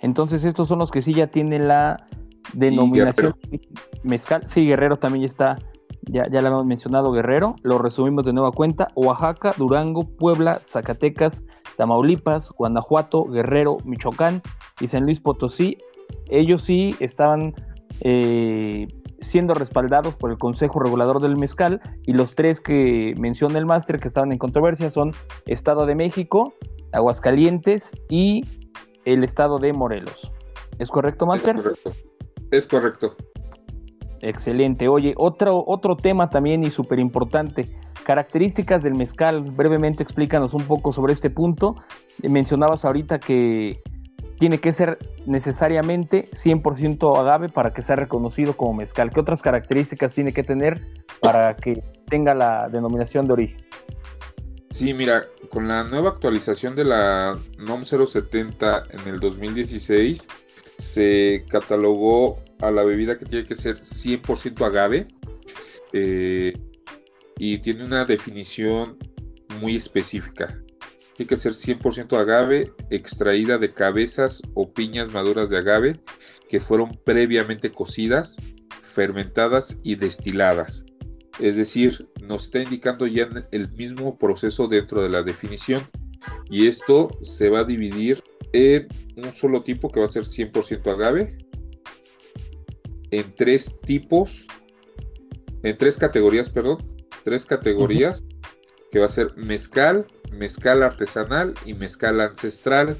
Entonces 0.00 0.44
estos 0.44 0.66
son 0.66 0.80
los 0.80 0.90
que 0.90 1.02
sí 1.02 1.14
ya 1.14 1.28
tienen 1.28 1.68
la 1.68 2.08
denominación 2.52 3.34
mezcal. 4.02 4.44
Sí, 4.48 4.66
Guerrero 4.66 4.96
también 4.96 5.22
ya 5.22 5.28
está, 5.28 5.58
ya, 6.02 6.28
ya 6.30 6.40
lo 6.40 6.48
hemos 6.48 6.66
mencionado, 6.66 7.12
Guerrero. 7.12 7.56
Lo 7.62 7.78
resumimos 7.78 8.24
de 8.24 8.32
nueva 8.32 8.52
cuenta. 8.52 8.88
Oaxaca, 8.94 9.54
Durango, 9.56 10.04
Puebla, 10.04 10.60
Zacatecas, 10.66 11.44
Tamaulipas, 11.76 12.50
Guanajuato, 12.50 13.24
Guerrero, 13.24 13.78
Michoacán 13.84 14.42
y 14.80 14.88
San 14.88 15.04
Luis 15.04 15.20
Potosí 15.20 15.78
ellos 16.28 16.62
sí 16.62 16.94
estaban 17.00 17.54
eh, 18.00 18.88
siendo 19.18 19.54
respaldados 19.54 20.14
por 20.16 20.30
el 20.30 20.38
Consejo 20.38 20.80
Regulador 20.80 21.20
del 21.20 21.36
Mezcal 21.36 21.80
y 22.06 22.12
los 22.12 22.34
tres 22.34 22.60
que 22.60 23.14
menciona 23.18 23.58
el 23.58 23.66
máster 23.66 24.00
que 24.00 24.08
estaban 24.08 24.32
en 24.32 24.38
controversia 24.38 24.90
son 24.90 25.12
Estado 25.46 25.86
de 25.86 25.94
México, 25.94 26.54
Aguascalientes 26.92 27.90
y 28.08 28.44
el 29.04 29.24
Estado 29.24 29.58
de 29.58 29.72
Morelos. 29.72 30.32
¿Es 30.78 30.88
correcto, 30.88 31.26
máster? 31.26 31.56
Es 31.56 31.62
correcto. 31.62 31.92
Es 32.52 32.68
correcto. 32.68 33.16
Excelente. 34.20 34.86
Oye, 34.86 35.14
otro, 35.16 35.64
otro 35.66 35.96
tema 35.96 36.30
también 36.30 36.62
y 36.62 36.70
súper 36.70 37.00
importante. 37.00 37.76
Características 38.04 38.82
del 38.82 38.94
mezcal. 38.94 39.42
Brevemente 39.50 40.02
explícanos 40.02 40.54
un 40.54 40.62
poco 40.64 40.92
sobre 40.92 41.14
este 41.14 41.30
punto. 41.30 41.76
Mencionabas 42.22 42.84
ahorita 42.84 43.18
que 43.18 43.82
tiene 44.38 44.58
que 44.58 44.72
ser 44.72 44.98
necesariamente 45.24 46.28
100% 46.32 47.18
agave 47.18 47.48
para 47.48 47.72
que 47.72 47.82
sea 47.82 47.96
reconocido 47.96 48.54
como 48.54 48.74
mezcal. 48.74 49.10
¿Qué 49.10 49.20
otras 49.20 49.40
características 49.40 50.12
tiene 50.12 50.32
que 50.32 50.42
tener 50.42 50.80
para 51.20 51.56
que 51.56 51.82
tenga 52.06 52.34
la 52.34 52.68
denominación 52.68 53.26
de 53.26 53.32
origen? 53.32 53.64
Sí, 54.70 54.94
mira, 54.94 55.24
con 55.50 55.68
la 55.68 55.84
nueva 55.84 56.10
actualización 56.10 56.74
de 56.74 56.84
la 56.84 57.36
NOM 57.58 57.84
070 57.84 58.84
en 58.90 59.08
el 59.08 59.20
2016, 59.20 60.26
se 60.78 61.44
catalogó 61.48 62.42
a 62.60 62.70
la 62.70 62.82
bebida 62.82 63.18
que 63.18 63.26
tiene 63.26 63.46
que 63.46 63.56
ser 63.56 63.76
100% 63.76 64.64
agave 64.64 65.08
eh, 65.92 66.52
y 67.38 67.58
tiene 67.58 67.84
una 67.84 68.04
definición 68.04 68.98
muy 69.60 69.76
específica. 69.76 70.62
Tiene 71.16 71.28
que 71.28 71.36
ser 71.36 71.52
100% 71.52 72.18
agave, 72.18 72.72
extraída 72.90 73.58
de 73.58 73.72
cabezas 73.72 74.42
o 74.54 74.72
piñas 74.72 75.10
maduras 75.12 75.50
de 75.50 75.58
agave 75.58 76.00
que 76.48 76.60
fueron 76.60 76.98
previamente 77.04 77.70
cocidas, 77.70 78.36
fermentadas 78.80 79.78
y 79.82 79.96
destiladas. 79.96 80.84
Es 81.40 81.56
decir, 81.56 82.08
nos 82.22 82.44
está 82.44 82.62
indicando 82.62 83.06
ya 83.06 83.28
el 83.50 83.72
mismo 83.72 84.18
proceso 84.18 84.68
dentro 84.68 85.02
de 85.02 85.08
la 85.08 85.22
definición. 85.22 85.88
Y 86.50 86.68
esto 86.68 87.10
se 87.22 87.48
va 87.48 87.60
a 87.60 87.64
dividir 87.64 88.22
en 88.52 88.88
un 89.16 89.32
solo 89.32 89.62
tipo 89.62 89.90
que 89.90 90.00
va 90.00 90.06
a 90.06 90.10
ser 90.10 90.24
100% 90.24 90.92
agave, 90.92 91.36
en 93.10 93.34
tres 93.34 93.76
tipos, 93.84 94.46
en 95.62 95.76
tres 95.76 95.98
categorías, 95.98 96.50
perdón, 96.50 96.78
tres 97.24 97.44
categorías, 97.44 98.24
que 98.90 98.98
va 98.98 99.06
a 99.06 99.10
ser 99.10 99.36
mezcal, 99.36 100.06
mezcal 100.32 100.82
artesanal 100.82 101.54
y 101.64 101.74
mezcal 101.74 102.20
ancestral, 102.20 102.96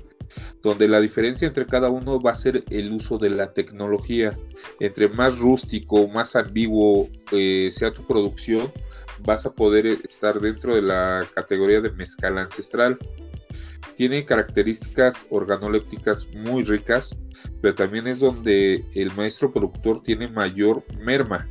donde 0.63 0.89
la 0.89 1.01
diferencia 1.01 1.47
entre 1.47 1.67
cada 1.67 1.91
uno 1.91 2.21
va 2.21 2.31
a 2.31 2.37
ser 2.37 2.65
el 2.71 2.93
uso 2.93 3.19
de 3.19 3.31
la 3.31 3.53
tecnología. 3.53 4.39
Entre 4.81 5.09
más 5.09 5.39
rústico, 5.39 6.09
más 6.09 6.37
ambiguo 6.37 7.09
eh, 7.33 7.71
sea 7.73 7.93
tu 7.93 8.07
producción, 8.07 8.73
vas 9.21 9.45
a 9.47 9.53
poder 9.53 9.87
estar 9.87 10.41
dentro 10.41 10.75
de 10.75 10.83
la 10.83 11.27
categoría 11.35 11.81
de 11.81 11.91
mezcal 11.91 12.39
ancestral. 12.39 12.99
Tiene 13.97 14.25
características 14.25 15.27
organolépticas 15.31 16.29
muy 16.35 16.65
ricas, 16.65 17.19
pero 17.61 17.75
también 17.75 18.07
es 18.07 18.21
donde 18.21 18.85
el 18.95 19.15
maestro 19.15 19.53
productor 19.53 20.03
tiene 20.03 20.29
mayor 20.29 20.85
merma 20.99 21.49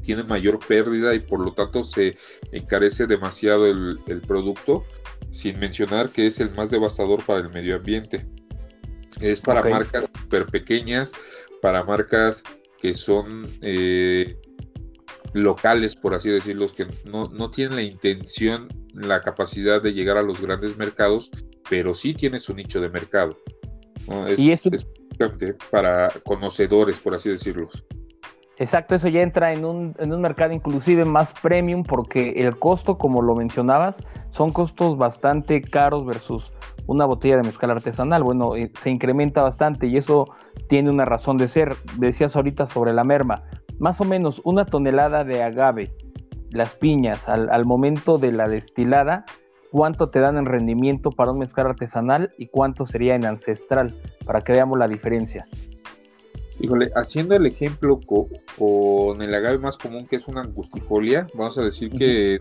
tiene 0.00 0.22
mayor 0.24 0.58
pérdida 0.58 1.14
y 1.14 1.20
por 1.20 1.40
lo 1.40 1.52
tanto 1.52 1.84
se 1.84 2.16
encarece 2.52 3.06
demasiado 3.06 3.66
el, 3.66 4.22
producto, 4.26 4.84
sin 5.30 5.58
mencionar 5.58 6.10
que 6.10 6.26
es 6.26 6.40
el 6.40 6.50
más 6.50 6.70
devastador 6.70 7.24
para 7.24 7.40
el 7.40 7.50
medio 7.50 7.76
ambiente. 7.76 8.26
Es 9.20 9.40
para 9.40 9.62
marcas 9.62 10.08
super 10.20 10.46
pequeñas, 10.46 11.12
para 11.60 11.84
marcas 11.84 12.42
que 12.80 12.94
son 12.94 13.46
eh, 13.60 14.36
locales, 15.32 15.94
por 15.96 16.14
así 16.14 16.30
decirlo, 16.30 16.66
que 16.68 16.86
no, 17.04 17.50
tienen 17.50 17.76
la 17.76 17.82
intención, 17.82 18.68
la 18.94 19.22
capacidad 19.22 19.82
de 19.82 19.92
llegar 19.92 20.16
a 20.16 20.22
los 20.22 20.40
grandes 20.40 20.76
mercados, 20.76 21.30
pero 21.68 21.94
sí 21.94 22.14
tiene 22.14 22.40
su 22.40 22.54
nicho 22.54 22.80
de 22.80 22.90
mercado. 22.90 23.36
y 24.36 24.50
es, 24.50 24.66
es 24.66 24.86
para 25.70 26.10
conocedores, 26.24 26.98
por 26.98 27.14
así 27.14 27.28
decirlo. 27.28 27.68
Exacto, 28.60 28.94
eso 28.94 29.08
ya 29.08 29.22
entra 29.22 29.54
en 29.54 29.64
un, 29.64 29.94
en 29.98 30.12
un 30.12 30.20
mercado 30.20 30.52
inclusive 30.52 31.06
más 31.06 31.32
premium 31.32 31.82
porque 31.82 32.32
el 32.36 32.58
costo, 32.58 32.98
como 32.98 33.22
lo 33.22 33.34
mencionabas, 33.34 34.02
son 34.28 34.52
costos 34.52 34.98
bastante 34.98 35.62
caros 35.62 36.04
versus 36.04 36.52
una 36.86 37.06
botella 37.06 37.38
de 37.38 37.44
mezcal 37.44 37.70
artesanal. 37.70 38.22
Bueno, 38.22 38.56
eh, 38.56 38.70
se 38.78 38.90
incrementa 38.90 39.42
bastante 39.42 39.86
y 39.86 39.96
eso 39.96 40.26
tiene 40.68 40.90
una 40.90 41.06
razón 41.06 41.38
de 41.38 41.48
ser. 41.48 41.74
Decías 41.96 42.36
ahorita 42.36 42.66
sobre 42.66 42.92
la 42.92 43.02
merma. 43.02 43.44
Más 43.80 44.00
o 44.00 44.04
menos 44.04 44.40
una 44.44 44.64
tonelada 44.64 45.24
de 45.24 45.42
agave 45.42 45.92
las 46.50 46.76
piñas 46.76 47.28
al, 47.28 47.50
al 47.50 47.64
momento 47.64 48.18
de 48.18 48.30
la 48.30 48.46
destilada, 48.46 49.24
cuánto 49.72 50.10
te 50.10 50.20
dan 50.20 50.36
en 50.36 50.46
rendimiento 50.46 51.10
para 51.10 51.32
un 51.32 51.38
mezcal 51.38 51.66
artesanal 51.66 52.32
y 52.38 52.46
cuánto 52.48 52.84
sería 52.84 53.14
en 53.14 53.24
ancestral, 53.24 53.96
para 54.24 54.42
que 54.42 54.52
veamos 54.52 54.78
la 54.78 54.86
diferencia. 54.86 55.46
Híjole, 56.60 56.90
haciendo 56.94 57.34
el 57.34 57.46
ejemplo 57.46 57.98
con, 58.00 59.22
el 59.22 59.34
agave 59.34 59.58
más 59.58 59.78
común 59.78 60.06
que 60.06 60.16
es 60.16 60.28
una 60.28 60.42
angustifolia, 60.42 61.26
vamos 61.32 61.56
a 61.56 61.62
decir 61.62 61.90
que 61.90 62.38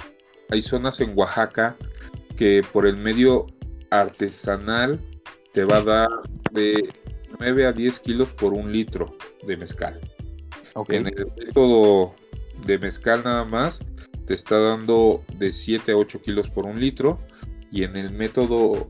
hay 0.50 0.62
zonas 0.62 1.00
en 1.00 1.18
Oaxaca 1.18 1.78
que 2.36 2.62
por 2.74 2.86
el 2.86 2.98
medio 2.98 3.46
artesanal 3.92 5.00
te 5.54 5.64
va 5.64 5.78
a 5.78 5.84
dar 5.84 6.10
de 6.52 6.90
9 7.40 7.68
a 7.68 7.72
10 7.72 8.00
kilos 8.02 8.34
por 8.34 8.54
un 8.54 8.74
litro 8.74 9.16
de 9.48 9.56
mezcal. 9.56 10.00
En 10.90 11.08
el 11.08 11.28
método 11.38 12.14
de 12.66 12.78
mezcal 12.78 13.24
nada 13.24 13.46
más 13.46 13.84
te 14.26 14.34
está 14.34 14.60
dando 14.60 15.24
de 15.38 15.52
7 15.52 15.92
a 15.92 15.96
8 15.98 16.22
kilos 16.22 16.50
por 16.50 16.66
un 16.66 16.80
litro 16.80 17.20
y 17.72 17.84
en 17.84 17.96
el 17.96 18.12
método 18.12 18.88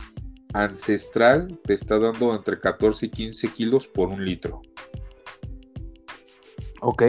ancestral 0.53 1.59
te 1.63 1.73
está 1.73 1.99
dando 1.99 2.35
entre 2.35 2.59
14 2.59 3.05
y 3.05 3.09
15 3.09 3.47
kilos 3.49 3.87
por 3.87 4.09
un 4.09 4.25
litro. 4.25 4.61
Ok, 6.81 7.03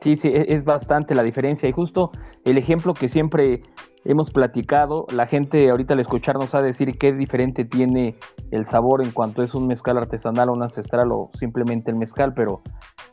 sí, 0.00 0.16
sí, 0.16 0.28
e-, 0.28 0.52
es 0.52 0.64
bastante 0.64 1.14
la 1.14 1.22
diferencia. 1.22 1.68
Y 1.68 1.72
justo 1.72 2.12
el 2.44 2.58
ejemplo 2.58 2.94
que 2.94 3.08
siempre 3.08 3.62
hemos 4.04 4.30
platicado, 4.30 5.06
la 5.12 5.26
gente 5.26 5.70
ahorita 5.70 5.94
al 5.94 6.00
escucharnos 6.00 6.54
a 6.54 6.62
decir 6.62 6.98
qué 6.98 7.12
diferente 7.12 7.64
tiene 7.64 8.16
el 8.50 8.64
sabor 8.64 9.02
en 9.02 9.12
cuanto 9.12 9.42
es 9.42 9.54
un 9.54 9.66
mezcal 9.66 9.98
artesanal 9.98 10.48
o 10.48 10.52
un 10.52 10.62
ancestral 10.62 11.12
o 11.12 11.30
simplemente 11.34 11.90
el 11.90 11.96
mezcal, 11.96 12.32
pero 12.34 12.62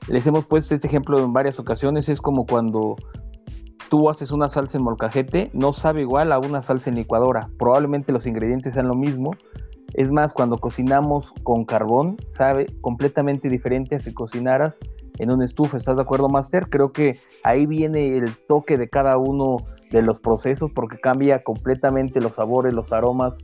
les 0.08 0.25
hemos 0.27 0.46
puesto 0.46 0.74
este 0.74 0.88
ejemplo 0.88 1.19
en 1.19 1.34
varias 1.34 1.60
ocasiones. 1.60 2.10
Es 2.10 2.22
como 2.22 2.46
cuando 2.46 2.96
tú 3.89 4.10
haces 4.10 4.31
una 4.31 4.48
salsa 4.48 4.77
en 4.77 4.84
molcajete, 4.84 5.51
no 5.53 5.74
sabe 5.74 6.01
igual 6.01 6.31
a 6.31 6.39
una 6.39 6.62
salsa 6.62 6.89
en 6.89 6.96
licuadora. 6.96 7.50
Probablemente 7.58 8.12
los 8.12 8.25
ingredientes 8.25 8.74
sean 8.74 8.88
lo 8.88 8.96
mismo. 8.96 9.31
Es 9.93 10.12
más, 10.12 10.34
cuando 10.34 10.58
cocinamos 10.58 11.34
con 11.43 11.65
carbón, 11.65 12.17
sabe 12.29 12.67
completamente 12.81 13.50
diferente 13.50 13.96
a 13.96 14.00
si 14.00 14.13
cocinaras 14.13 14.77
en 15.18 15.32
una 15.32 15.46
estufa. 15.46 15.78
¿Estás 15.78 15.96
de 15.96 16.01
acuerdo, 16.01 16.30
Master? 16.30 16.70
Creo 16.70 16.92
que 16.92 17.18
ahí 17.44 17.66
viene 17.66 18.18
el 18.18 18.36
toque 18.48 18.78
de 18.78 18.89
cada 18.89 19.18
uno 19.18 19.58
de 19.92 20.01
los 20.01 20.20
procesos 20.20 20.72
porque 20.74 21.00
cambia 21.00 21.44
completamente 21.44 22.22
los 22.22 22.36
sabores, 22.36 22.74
los 22.74 22.94
aromas 22.94 23.39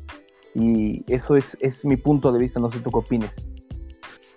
y 0.54 1.04
eso 1.12 1.36
es, 1.36 1.58
es 1.60 1.84
mi 1.86 1.98
punto 1.98 2.32
de 2.32 2.40
vista. 2.40 2.60
No 2.60 2.70
sé 2.70 2.80
tú 2.80 2.92
qué 2.92 3.00
opines. 3.00 3.38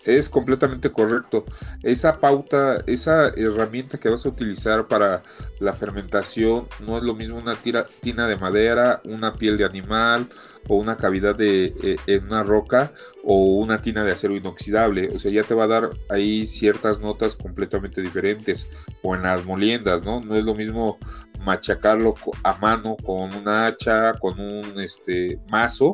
Es 0.05 0.29
completamente 0.29 0.91
correcto. 0.91 1.45
Esa 1.83 2.19
pauta, 2.19 2.83
esa 2.87 3.29
herramienta 3.29 3.99
que 3.99 4.09
vas 4.09 4.25
a 4.25 4.29
utilizar 4.29 4.87
para 4.87 5.23
la 5.61 5.73
fermentación 5.73 6.69
no 6.81 6.99
es 6.99 7.05
lo 7.05 7.15
mismo 7.15 7.37
una 7.37 7.57
tira, 7.57 7.87
tina 8.01 8.27
de 8.27 8.37
madera, 8.37 9.01
una 9.05 9.35
piel 9.35 9.57
de 9.57 9.65
animal 9.65 10.29
o 10.69 10.77
una 10.77 10.97
cavidad 10.97 11.35
de, 11.35 11.75
eh, 11.83 11.97
en 12.07 12.27
una 12.27 12.43
roca 12.43 12.93
o 13.25 13.57
una 13.57 13.81
tina 13.83 14.05
de 14.05 14.13
acero 14.13 14.37
inoxidable. 14.37 15.11
O 15.15 15.19
sea, 15.19 15.31
ya 15.31 15.43
te 15.43 15.55
va 15.55 15.65
a 15.65 15.69
dar 15.69 15.91
ahí 16.11 16.47
ciertas 16.47 17.01
notas 17.01 17.37
completamente 17.37 18.01
diferentes. 18.01 18.69
O 19.03 19.15
en 19.15 19.23
las 19.23 19.45
moliendas, 19.45 20.05
¿no? 20.05 20.21
No 20.21 20.37
es 20.37 20.45
lo 20.45 20.55
mismo 20.55 20.99
machacarlo 21.41 22.15
a 22.45 22.57
mano 22.59 22.97
con 23.05 23.35
una 23.35 23.67
hacha, 23.67 24.15
con 24.15 24.39
un 24.41 24.81
este, 24.81 25.41
mazo 25.51 25.93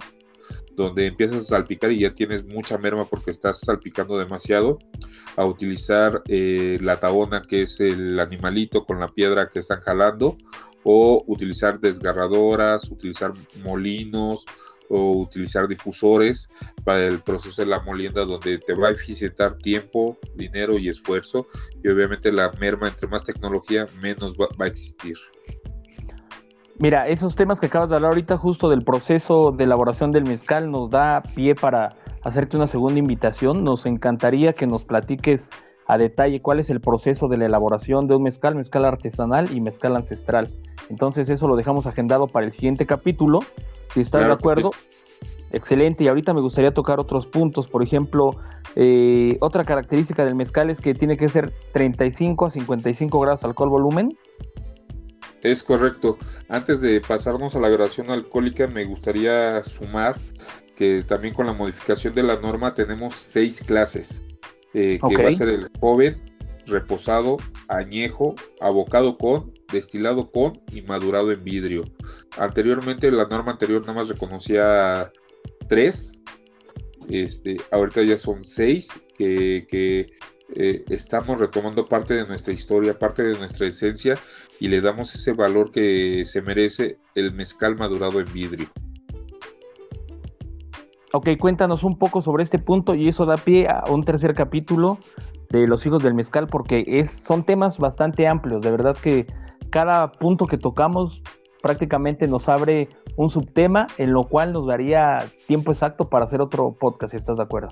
donde 0.76 1.06
empiezas 1.06 1.42
a 1.42 1.56
salpicar 1.56 1.92
y 1.92 2.00
ya 2.00 2.14
tienes 2.14 2.44
mucha 2.44 2.78
merma 2.78 3.04
porque 3.04 3.30
estás 3.30 3.60
salpicando 3.60 4.18
demasiado, 4.18 4.78
a 5.36 5.44
utilizar 5.44 6.22
eh, 6.28 6.78
la 6.80 7.00
tabona 7.00 7.42
que 7.42 7.62
es 7.62 7.80
el 7.80 8.18
animalito 8.20 8.84
con 8.84 9.00
la 9.00 9.08
piedra 9.08 9.50
que 9.50 9.60
están 9.60 9.80
jalando, 9.80 10.36
o 10.84 11.24
utilizar 11.26 11.80
desgarradoras, 11.80 12.90
utilizar 12.90 13.32
molinos 13.64 14.44
o 14.88 15.12
utilizar 15.12 15.66
difusores 15.66 16.50
para 16.84 17.06
el 17.06 17.20
proceso 17.20 17.62
de 17.62 17.68
la 17.68 17.80
molienda 17.80 18.24
donde 18.24 18.58
te 18.58 18.74
va 18.74 18.88
a 18.88 18.92
eficientar 18.92 19.56
tiempo, 19.56 20.18
dinero 20.34 20.78
y 20.78 20.90
esfuerzo 20.90 21.46
y 21.82 21.88
obviamente 21.88 22.30
la 22.30 22.52
merma 22.60 22.88
entre 22.88 23.08
más 23.08 23.24
tecnología 23.24 23.86
menos 24.02 24.36
va 24.36 24.48
a 24.58 24.66
existir. 24.66 25.16
Mira, 26.76 27.06
esos 27.06 27.36
temas 27.36 27.60
que 27.60 27.66
acabas 27.66 27.88
de 27.88 27.96
hablar 27.96 28.10
ahorita 28.10 28.36
justo 28.36 28.68
del 28.68 28.82
proceso 28.82 29.52
de 29.52 29.64
elaboración 29.64 30.10
del 30.10 30.24
mezcal 30.24 30.70
nos 30.72 30.90
da 30.90 31.22
pie 31.34 31.54
para 31.54 31.96
hacerte 32.22 32.56
una 32.56 32.66
segunda 32.66 32.98
invitación. 32.98 33.62
Nos 33.62 33.86
encantaría 33.86 34.54
que 34.54 34.66
nos 34.66 34.84
platiques 34.84 35.48
a 35.86 35.98
detalle 35.98 36.42
cuál 36.42 36.58
es 36.58 36.70
el 36.70 36.80
proceso 36.80 37.28
de 37.28 37.36
la 37.36 37.46
elaboración 37.46 38.08
de 38.08 38.16
un 38.16 38.24
mezcal, 38.24 38.56
mezcal 38.56 38.84
artesanal 38.86 39.52
y 39.52 39.60
mezcal 39.60 39.94
ancestral. 39.94 40.50
Entonces 40.88 41.30
eso 41.30 41.46
lo 41.46 41.54
dejamos 41.54 41.86
agendado 41.86 42.26
para 42.26 42.46
el 42.46 42.52
siguiente 42.52 42.86
capítulo. 42.86 43.40
Si 43.92 44.00
estás 44.00 44.26
de 44.26 44.32
acuerdo, 44.32 44.72
excelente. 45.52 46.02
Y 46.02 46.08
ahorita 46.08 46.34
me 46.34 46.40
gustaría 46.40 46.74
tocar 46.74 46.98
otros 46.98 47.28
puntos. 47.28 47.68
Por 47.68 47.84
ejemplo, 47.84 48.36
eh, 48.74 49.36
otra 49.40 49.62
característica 49.62 50.24
del 50.24 50.34
mezcal 50.34 50.70
es 50.70 50.80
que 50.80 50.92
tiene 50.94 51.16
que 51.16 51.28
ser 51.28 51.52
35 51.72 52.46
a 52.46 52.50
55 52.50 53.20
grados 53.20 53.44
alcohol 53.44 53.68
volumen 53.68 54.18
es 55.44 55.62
correcto. 55.62 56.18
Antes 56.48 56.80
de 56.80 57.00
pasarnos 57.00 57.54
a 57.54 57.60
la 57.60 57.68
graduación 57.68 58.10
alcohólica, 58.10 58.66
me 58.66 58.84
gustaría 58.84 59.62
sumar 59.62 60.16
que 60.74 61.04
también 61.06 61.34
con 61.34 61.46
la 61.46 61.52
modificación 61.52 62.14
de 62.14 62.24
la 62.24 62.40
norma 62.40 62.74
tenemos 62.74 63.14
seis 63.14 63.62
clases, 63.62 64.22
eh, 64.72 64.98
que 65.06 65.22
va 65.22 65.28
a 65.28 65.34
ser 65.34 65.50
el 65.50 65.70
joven, 65.78 66.20
reposado, 66.66 67.36
añejo, 67.68 68.34
abocado 68.60 69.18
con, 69.18 69.52
destilado 69.70 70.32
con 70.32 70.60
y 70.72 70.80
madurado 70.82 71.30
en 71.30 71.44
vidrio. 71.44 71.84
Anteriormente 72.38 73.10
la 73.12 73.26
norma 73.26 73.52
anterior 73.52 73.82
nada 73.82 74.00
más 74.00 74.08
reconocía 74.08 75.12
tres, 75.68 76.20
este, 77.08 77.58
ahorita 77.70 78.02
ya 78.02 78.16
son 78.16 78.42
seis 78.42 78.88
que, 79.16 79.66
que 79.68 80.10
eh, 80.56 80.84
estamos 80.88 81.40
retomando 81.40 81.86
parte 81.86 82.14
de 82.14 82.26
nuestra 82.26 82.52
historia, 82.52 82.98
parte 82.98 83.22
de 83.22 83.38
nuestra 83.38 83.66
esencia 83.66 84.18
y 84.60 84.68
le 84.68 84.80
damos 84.80 85.14
ese 85.14 85.32
valor 85.32 85.70
que 85.70 86.24
se 86.24 86.42
merece 86.42 86.98
el 87.14 87.32
mezcal 87.32 87.76
madurado 87.76 88.20
en 88.20 88.32
vidrio. 88.32 88.68
Ok, 91.12 91.28
cuéntanos 91.38 91.84
un 91.84 91.98
poco 91.98 92.22
sobre 92.22 92.42
este 92.42 92.58
punto 92.58 92.94
y 92.94 93.08
eso 93.08 93.24
da 93.24 93.36
pie 93.36 93.68
a 93.68 93.84
un 93.88 94.04
tercer 94.04 94.34
capítulo 94.34 94.98
de 95.50 95.68
los 95.68 95.86
hijos 95.86 96.02
del 96.02 96.14
mezcal 96.14 96.48
porque 96.48 96.84
es, 96.86 97.10
son 97.10 97.44
temas 97.44 97.78
bastante 97.78 98.26
amplios, 98.26 98.62
de 98.62 98.70
verdad 98.72 98.96
que 98.96 99.26
cada 99.70 100.10
punto 100.10 100.46
que 100.46 100.58
tocamos 100.58 101.22
prácticamente 101.62 102.26
nos 102.26 102.48
abre 102.48 102.88
un 103.16 103.30
subtema 103.30 103.86
en 103.98 104.12
lo 104.12 104.24
cual 104.24 104.52
nos 104.52 104.66
daría 104.66 105.24
tiempo 105.46 105.72
exacto 105.72 106.08
para 106.08 106.24
hacer 106.24 106.40
otro 106.40 106.76
podcast, 106.78 107.12
si 107.12 107.16
estás 107.16 107.36
de 107.36 107.44
acuerdo. 107.44 107.68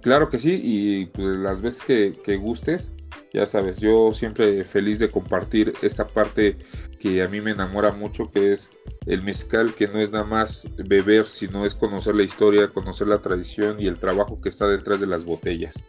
Claro 0.00 0.28
que 0.28 0.38
sí, 0.38 0.60
y 0.62 1.06
pues, 1.06 1.26
las 1.38 1.60
veces 1.60 2.14
que, 2.24 2.36
gustes, 2.36 2.92
ya 3.32 3.46
sabes, 3.46 3.78
yo 3.80 4.14
siempre 4.14 4.64
feliz 4.64 4.98
de 4.98 5.10
compartir 5.10 5.74
esta 5.82 6.06
parte 6.06 6.56
que 6.98 7.22
a 7.22 7.28
mí 7.28 7.40
me 7.40 7.50
enamora 7.50 7.92
mucho, 7.92 8.30
que 8.30 8.52
es 8.52 8.72
el 9.06 9.22
mezcal, 9.22 9.74
que 9.74 9.88
no 9.88 9.98
es 9.98 10.10
nada 10.10 10.24
más 10.24 10.68
beber, 10.76 11.26
sino 11.26 11.66
es 11.66 11.74
conocer 11.74 12.14
la 12.14 12.22
historia, 12.22 12.68
conocer 12.68 13.08
la 13.08 13.18
tradición 13.18 13.80
y 13.80 13.86
el 13.86 13.98
trabajo 13.98 14.40
que 14.40 14.48
está 14.48 14.66
detrás 14.66 15.00
de 15.00 15.06
las 15.06 15.24
botellas. 15.24 15.86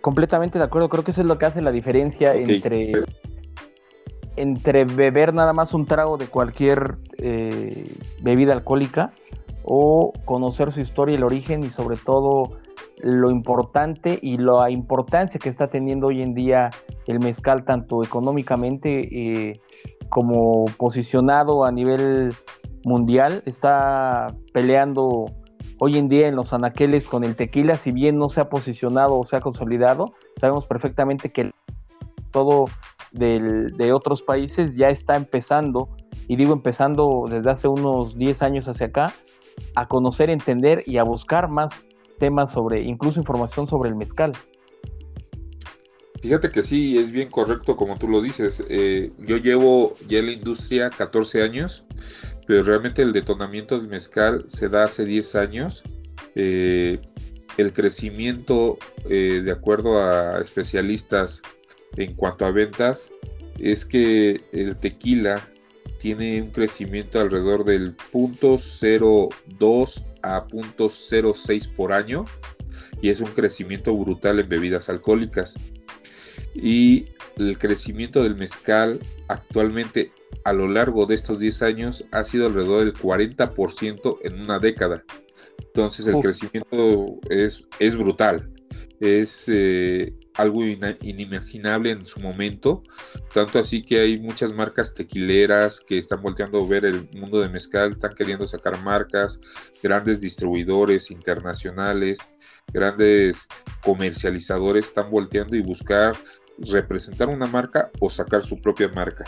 Completamente 0.00 0.58
de 0.58 0.64
acuerdo, 0.64 0.88
creo 0.88 1.02
que 1.02 1.10
eso 1.10 1.22
es 1.22 1.26
lo 1.26 1.38
que 1.38 1.46
hace 1.46 1.62
la 1.62 1.72
diferencia 1.72 2.34
entre, 2.34 2.92
entre 4.36 4.84
beber 4.84 5.32
nada 5.32 5.52
más 5.52 5.72
un 5.72 5.86
trago 5.86 6.18
de 6.18 6.26
cualquier 6.26 6.98
eh, 7.18 7.86
bebida 8.20 8.52
alcohólica 8.52 9.12
o 9.62 10.12
conocer 10.26 10.72
su 10.72 10.80
historia, 10.80 11.16
el 11.16 11.24
origen 11.24 11.64
y 11.64 11.70
sobre 11.70 11.96
todo 11.96 12.58
lo 12.98 13.30
importante 13.30 14.18
y 14.20 14.38
la 14.38 14.70
importancia 14.70 15.40
que 15.40 15.48
está 15.48 15.68
teniendo 15.68 16.08
hoy 16.08 16.22
en 16.22 16.34
día 16.34 16.70
el 17.06 17.20
mezcal, 17.20 17.64
tanto 17.64 18.02
económicamente 18.02 19.50
eh, 19.50 19.60
como 20.08 20.64
posicionado 20.76 21.64
a 21.64 21.72
nivel 21.72 22.34
mundial. 22.84 23.42
Está 23.46 24.28
peleando 24.52 25.26
hoy 25.78 25.98
en 25.98 26.08
día 26.08 26.28
en 26.28 26.36
los 26.36 26.52
anaqueles 26.52 27.08
con 27.08 27.24
el 27.24 27.36
tequila, 27.36 27.76
si 27.76 27.92
bien 27.92 28.18
no 28.18 28.28
se 28.28 28.40
ha 28.40 28.48
posicionado 28.48 29.18
o 29.18 29.26
se 29.26 29.36
ha 29.36 29.40
consolidado, 29.40 30.14
sabemos 30.40 30.66
perfectamente 30.66 31.30
que 31.30 31.50
todo 32.30 32.66
de 33.12 33.92
otros 33.92 34.22
países 34.22 34.74
ya 34.74 34.88
está 34.88 35.14
empezando, 35.14 35.88
y 36.26 36.34
digo 36.36 36.52
empezando 36.52 37.26
desde 37.28 37.50
hace 37.50 37.68
unos 37.68 38.16
10 38.18 38.42
años 38.42 38.66
hacia 38.66 38.88
acá, 38.88 39.12
a 39.76 39.86
conocer, 39.86 40.30
entender 40.30 40.82
y 40.84 40.98
a 40.98 41.04
buscar 41.04 41.48
más 41.48 41.86
temas 42.18 42.52
sobre, 42.52 42.82
incluso 42.82 43.20
información 43.20 43.68
sobre 43.68 43.90
el 43.90 43.96
mezcal. 43.96 44.32
Fíjate 46.24 46.50
que 46.50 46.62
sí, 46.62 46.96
es 46.96 47.10
bien 47.10 47.28
correcto 47.28 47.76
como 47.76 47.98
tú 47.98 48.08
lo 48.08 48.22
dices. 48.22 48.64
Eh, 48.70 49.12
yo 49.18 49.36
llevo 49.36 49.94
ya 50.08 50.20
en 50.20 50.26
la 50.26 50.32
industria 50.32 50.88
14 50.88 51.42
años, 51.42 51.84
pero 52.46 52.62
realmente 52.62 53.02
el 53.02 53.12
detonamiento 53.12 53.78
del 53.78 53.88
mezcal 53.88 54.46
se 54.48 54.70
da 54.70 54.84
hace 54.84 55.04
10 55.04 55.34
años. 55.34 55.82
Eh, 56.34 56.98
el 57.58 57.74
crecimiento, 57.74 58.78
eh, 59.08 59.42
de 59.44 59.52
acuerdo 59.52 60.00
a 60.00 60.40
especialistas 60.40 61.42
en 61.96 62.14
cuanto 62.14 62.46
a 62.46 62.52
ventas, 62.52 63.12
es 63.58 63.84
que 63.84 64.40
el 64.52 64.78
tequila 64.78 65.46
tiene 65.98 66.40
un 66.40 66.52
crecimiento 66.52 67.20
alrededor 67.20 67.66
del 67.66 67.98
0.02 67.98 70.04
a 70.24 70.46
0.06 70.46 71.74
por 71.74 71.92
año 71.92 72.24
y 73.00 73.10
es 73.10 73.20
un 73.20 73.30
crecimiento 73.30 73.94
brutal 73.94 74.40
en 74.40 74.48
bebidas 74.48 74.88
alcohólicas. 74.88 75.54
Y 76.54 77.06
el 77.36 77.58
crecimiento 77.58 78.22
del 78.22 78.36
mezcal 78.36 79.00
actualmente 79.28 80.12
a 80.44 80.52
lo 80.52 80.68
largo 80.68 81.06
de 81.06 81.14
estos 81.14 81.38
10 81.38 81.62
años 81.62 82.04
ha 82.10 82.24
sido 82.24 82.46
alrededor 82.46 82.84
del 82.84 82.94
40% 82.94 84.18
en 84.22 84.40
una 84.40 84.58
década. 84.58 85.04
Entonces 85.58 86.06
el 86.06 86.20
crecimiento 86.20 87.18
es, 87.28 87.66
es 87.78 87.96
brutal. 87.96 88.50
Es 89.00 89.48
eh, 89.48 90.14
algo 90.36 90.62
inimaginable 90.64 91.90
en 91.90 92.06
su 92.06 92.20
momento, 92.20 92.82
tanto 93.32 93.58
así 93.58 93.84
que 93.84 94.00
hay 94.00 94.18
muchas 94.18 94.52
marcas 94.52 94.94
tequileras 94.94 95.80
que 95.80 95.98
están 95.98 96.22
volteando 96.22 96.62
a 96.62 96.68
ver 96.68 96.84
el 96.84 97.08
mundo 97.12 97.40
de 97.40 97.48
mezcal, 97.48 97.92
están 97.92 98.14
queriendo 98.14 98.46
sacar 98.48 98.82
marcas, 98.82 99.40
grandes 99.82 100.20
distribuidores 100.20 101.10
internacionales, 101.10 102.18
grandes 102.72 103.46
comercializadores 103.82 104.86
están 104.86 105.10
volteando 105.10 105.56
y 105.56 105.62
buscar 105.62 106.16
representar 106.58 107.28
una 107.28 107.46
marca 107.46 107.90
o 108.00 108.10
sacar 108.10 108.42
su 108.42 108.60
propia 108.60 108.88
marca. 108.88 109.24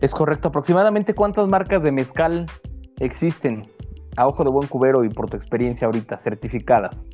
Es 0.00 0.14
correcto, 0.14 0.48
aproximadamente 0.48 1.14
cuántas 1.14 1.46
marcas 1.46 1.82
de 1.82 1.92
mezcal 1.92 2.46
existen 3.00 3.70
a 4.16 4.26
ojo 4.26 4.44
de 4.44 4.50
buen 4.50 4.68
cubero 4.68 5.04
y 5.04 5.08
por 5.08 5.28
tu 5.28 5.36
experiencia 5.36 5.86
ahorita 5.86 6.18
certificadas. 6.18 7.04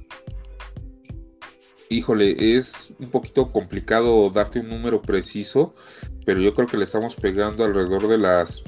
Híjole, 1.88 2.56
es 2.56 2.94
un 2.98 3.10
poquito 3.10 3.52
complicado 3.52 4.28
darte 4.30 4.58
un 4.58 4.68
número 4.68 5.02
preciso, 5.02 5.74
pero 6.24 6.40
yo 6.40 6.52
creo 6.54 6.66
que 6.66 6.76
le 6.76 6.84
estamos 6.84 7.14
pegando 7.14 7.64
alrededor 7.64 8.08
de 8.08 8.18
las 8.18 8.62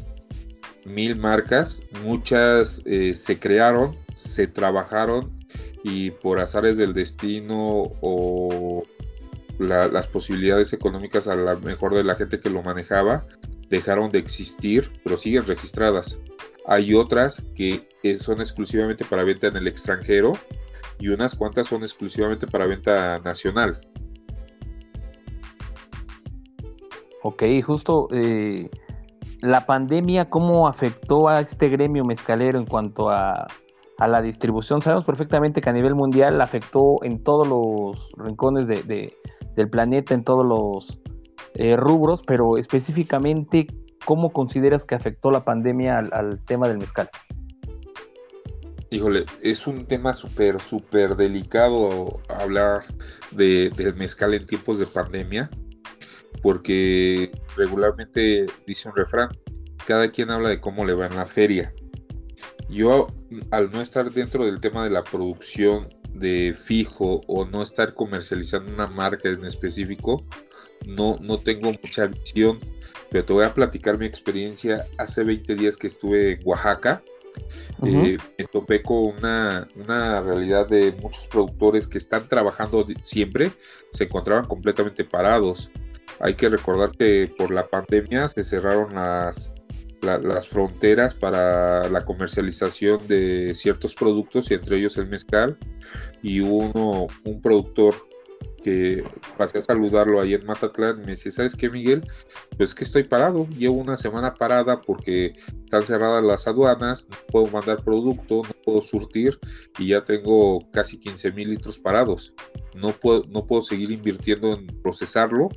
mil 0.85 1.17
marcas. 1.17 1.83
Muchas 2.05 2.81
eh, 2.85 3.15
se 3.15 3.41
crearon, 3.41 3.97
se 4.15 4.47
trabajaron 4.47 5.37
y 5.83 6.13
por 6.13 6.39
azares 6.39 6.77
del 6.77 6.95
destino 6.95 7.93
o 8.01 8.85
las 9.59 10.07
posibilidades 10.07 10.73
económicas 10.73 11.27
a 11.27 11.35
la 11.35 11.57
mejor 11.57 11.95
de 11.95 12.05
la 12.05 12.15
gente 12.15 12.39
que 12.39 12.51
lo 12.51 12.63
manejaba 12.63 13.27
dejaron 13.69 14.13
de 14.13 14.21
existir, 14.21 14.93
pero 15.03 15.17
siguen 15.17 15.45
registradas. 15.47 16.21
Hay 16.67 16.95
otras 16.95 17.43
que 17.57 17.89
son 18.21 18.41
exclusivamente 18.41 19.05
para 19.05 19.25
venta 19.25 19.49
en 19.49 19.57
el 19.57 19.67
extranjero 19.67 20.39
y 20.99 21.09
unas 21.09 21.35
cuantas 21.35 21.67
son 21.67 21.83
exclusivamente 21.83 22.47
para 22.47 22.67
venta 22.67 23.19
nacional. 23.21 23.81
Ok, 27.23 27.43
justo 27.65 28.09
eh, 28.13 28.71
la 29.41 29.67
pandemia, 29.67 30.31
¿cómo 30.31 30.69
afectó 30.69 31.29
a 31.29 31.41
este 31.41 31.69
gremio 31.69 32.05
mezcalero 32.05 32.59
en 32.59 32.67
cuanto 32.67 33.11
a, 33.11 33.47
la 33.99 34.23
distribución? 34.23 34.81
Sabemos 34.81 35.05
perfectamente 35.05 35.61
que 35.61 35.69
a 35.69 35.73
nivel 35.73 35.95
mundial 35.95 36.41
afectó 36.41 37.03
en 37.03 37.23
todos 37.23 37.47
los 37.47 38.09
rincones 38.17 38.69
del 38.69 39.71
planeta, 39.71 40.15
en 40.15 40.23
todos 40.23 40.47
los 40.47 41.01
eh, 41.55 41.77
rubros, 41.77 42.23
pero 42.25 42.57
específicamente, 42.57 43.67
¿cómo 44.05 44.31
consideras 44.31 44.85
que 44.85 44.95
afectó 44.95 45.31
la 45.33 45.45
pandemia 45.45 45.99
al 45.99 46.41
tema 46.45 46.69
del 46.69 46.79
mezcal? 46.79 47.11
Híjole, 48.91 49.27
es 49.43 49.67
un 49.67 49.85
tema 49.85 50.15
súper, 50.15 50.63
súper 50.63 51.15
delicado 51.15 52.23
hablar 52.31 52.85
de, 53.33 53.69
del 53.77 53.95
mezcal 53.95 54.33
en 54.33 54.47
tiempos 54.47 54.79
de 54.79 54.87
pandemia, 54.87 55.51
porque 56.43 57.31
regularmente 57.55 58.47
dice 58.67 58.89
un 58.89 58.97
refrán, 58.97 59.29
cada 59.87 60.11
quien 60.11 60.31
habla 60.31 60.49
de 60.49 60.61
cómo 60.61 60.87
le 60.87 60.95
va 60.95 61.07
en 61.07 61.17
la 61.17 61.27
feria. 61.27 61.75
Yo, 62.71 63.09
al 63.51 63.71
no 63.71 63.83
estar 63.83 64.11
dentro 64.11 64.47
del 64.47 64.59
tema 64.59 64.85
de 64.85 64.91
la 64.91 65.05
producción 65.05 65.89
de 66.15 66.57
fijo 66.59 67.21
o 67.27 67.45
no 67.45 67.63
estar 67.63 67.93
comercializando 67.93 68.73
una 68.73 68.87
marca 68.87 69.29
en 69.29 69.45
específico, 69.45 70.25
no, 70.87 71.19
no 71.21 71.39
tengo 71.39 71.73
mucha 71.73 72.07
visión, 72.07 72.59
pero 73.11 73.23
te 73.23 73.33
voy 73.35 73.45
a 73.45 73.53
platicar 73.53 73.99
mi 73.99 74.07
experiencia 74.07 74.87
hace 74.97 75.25
20 75.25 75.57
días 75.57 75.77
que 75.77 75.89
estuve 75.89 76.33
en 76.33 76.41
Oaxaca 76.45 77.03
eh, 77.85 78.19
me 78.39 78.45
topé 78.47 78.83
con 78.83 79.17
una, 79.19 79.69
realidad 80.21 80.69
de 80.69 80.93
muchos 80.93 81.27
productores 81.27 81.89
que 81.89 81.99
están 81.99 82.29
trabajando 82.29 82.87
siempre, 83.03 83.53
se 83.93 84.05
encontraban 84.05 84.47
completamente 84.47 85.05
parados. 85.05 85.71
Hay 86.21 86.35
que 86.35 86.49
recordar 86.49 86.93
que 86.93 87.33
por 87.37 87.51
la 87.51 87.69
pandemia 87.69 88.29
se 88.29 88.43
cerraron 88.43 88.95
las, 88.95 89.53
las 90.03 90.49
fronteras 90.49 91.15
para 91.15 91.89
la 91.89 92.05
comercialización 92.05 93.07
de 93.07 93.55
ciertos 93.55 93.95
productos 93.95 94.51
y 94.51 94.55
entre 94.55 94.79
ellos 94.79 94.97
el 94.97 95.09
mezcal 95.09 95.59
y 96.23 96.41
uno 96.41 97.07
un 97.25 97.41
productor 97.41 98.08
que 98.63 99.05
pasé 99.37 99.59
a 99.59 99.63
saludarlo 99.63 100.21
ahí 100.21 100.35
en 100.35 100.45
Matatlán, 100.45 101.01
me 101.01 101.13
dice, 101.13 101.31
¿sabes 101.31 101.55
qué, 101.55 101.71
Miguel? 101.71 102.07
Pues 102.57 102.75
que 102.75 102.85
estoy 102.85 103.05
parado, 103.05 103.47
llevo 103.51 103.77
una 103.77 103.97
semana 103.97 104.35
parada 104.35 104.81
porque 104.81 105.35
están 105.65 105.85
cerradas 105.85 106.25
las 106.25 106.47
aduanas, 106.49 107.07
no 107.09 107.17
puedo 107.29 107.47
mandar 107.47 107.85
producto, 107.85 108.43
no 108.43 108.63
puedo 108.65 108.83
surtir 108.83 109.39
y 109.79 109.89
ya 109.89 110.05
tengo 110.05 110.69
casi 110.73 110.99
15 110.99 111.33
mil 111.33 111.51
litros 111.51 111.79
parados. 111.79 112.35
No 112.75 112.93
puedo, 112.93 113.25
no 113.29 113.47
puedo 113.47 113.63
seguir 113.63 113.91
invirtiendo 113.91 114.53
en 114.53 114.67
procesarlo 114.83 115.49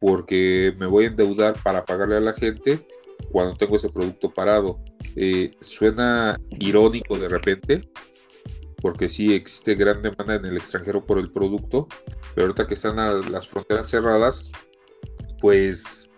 porque 0.00 0.74
me 0.78 0.86
voy 0.86 1.04
a 1.04 1.08
endeudar 1.08 1.62
para 1.62 1.84
pagarle 1.84 2.16
a 2.16 2.20
la 2.20 2.32
gente 2.32 2.86
cuando 3.30 3.56
tengo 3.56 3.76
ese 3.76 3.88
producto 3.88 4.32
parado. 4.32 4.80
Eh, 5.16 5.52
suena 5.60 6.40
irónico 6.58 7.18
de 7.18 7.28
repente, 7.28 7.88
porque 8.82 9.08
sí 9.08 9.32
existe 9.32 9.76
gran 9.76 10.02
demanda 10.02 10.34
en 10.34 10.44
el 10.44 10.56
extranjero 10.56 11.06
por 11.06 11.18
el 11.18 11.30
producto, 11.30 11.86
pero 12.34 12.48
ahorita 12.48 12.66
que 12.66 12.74
están 12.74 12.96
las 13.30 13.48
fronteras 13.48 13.88
cerradas, 13.88 14.50
pues 15.40 16.10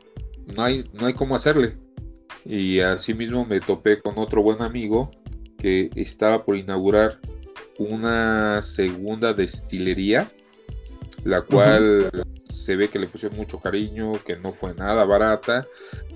no 0.46 0.62
hay, 0.62 0.88
no 0.94 1.06
hay 1.06 1.12
cómo 1.12 1.36
hacerle. 1.36 1.76
Y 2.46 2.80
asimismo 2.80 3.44
me 3.44 3.60
topé 3.60 4.00
con 4.00 4.18
otro 4.18 4.42
buen 4.42 4.62
amigo 4.62 5.10
que 5.58 5.90
estaba 5.94 6.44
por 6.44 6.56
inaugurar 6.56 7.20
una 7.78 8.62
segunda 8.62 9.34
destilería, 9.34 10.32
la 11.24 11.42
cual 11.42 12.10
se 12.48 12.76
ve 12.76 12.88
que 12.88 12.98
le 12.98 13.06
pusieron 13.06 13.36
mucho 13.36 13.58
cariño, 13.58 14.22
que 14.24 14.36
no 14.36 14.52
fue 14.52 14.74
nada 14.74 15.04
barata, 15.04 15.66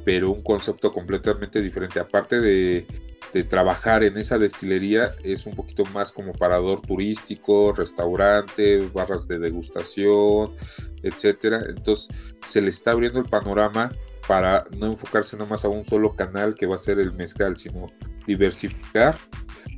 pero 0.04 0.30
un 0.30 0.42
concepto 0.42 0.92
completamente 0.92 1.60
diferente. 1.60 1.98
Aparte 1.98 2.40
de 2.40 2.86
de 3.32 3.44
trabajar 3.44 4.02
en 4.02 4.16
esa 4.16 4.38
destilería 4.38 5.14
es 5.22 5.46
un 5.46 5.54
poquito 5.54 5.84
más 5.86 6.12
como 6.12 6.32
parador 6.32 6.80
turístico, 6.80 7.72
restaurante, 7.72 8.88
barras 8.92 9.28
de 9.28 9.38
degustación, 9.38 10.54
etcétera. 11.02 11.62
Entonces 11.68 12.08
se 12.42 12.60
le 12.60 12.70
está 12.70 12.92
abriendo 12.92 13.20
el 13.20 13.26
panorama 13.28 13.92
para 14.26 14.64
no 14.76 14.86
enfocarse 14.86 15.36
nada 15.36 15.48
más 15.48 15.64
a 15.64 15.68
un 15.68 15.84
solo 15.84 16.14
canal 16.14 16.54
que 16.54 16.66
va 16.66 16.76
a 16.76 16.80
ser 16.80 16.98
el 16.98 17.12
mezcal, 17.14 17.56
sino 17.56 17.86
diversificar 18.26 19.16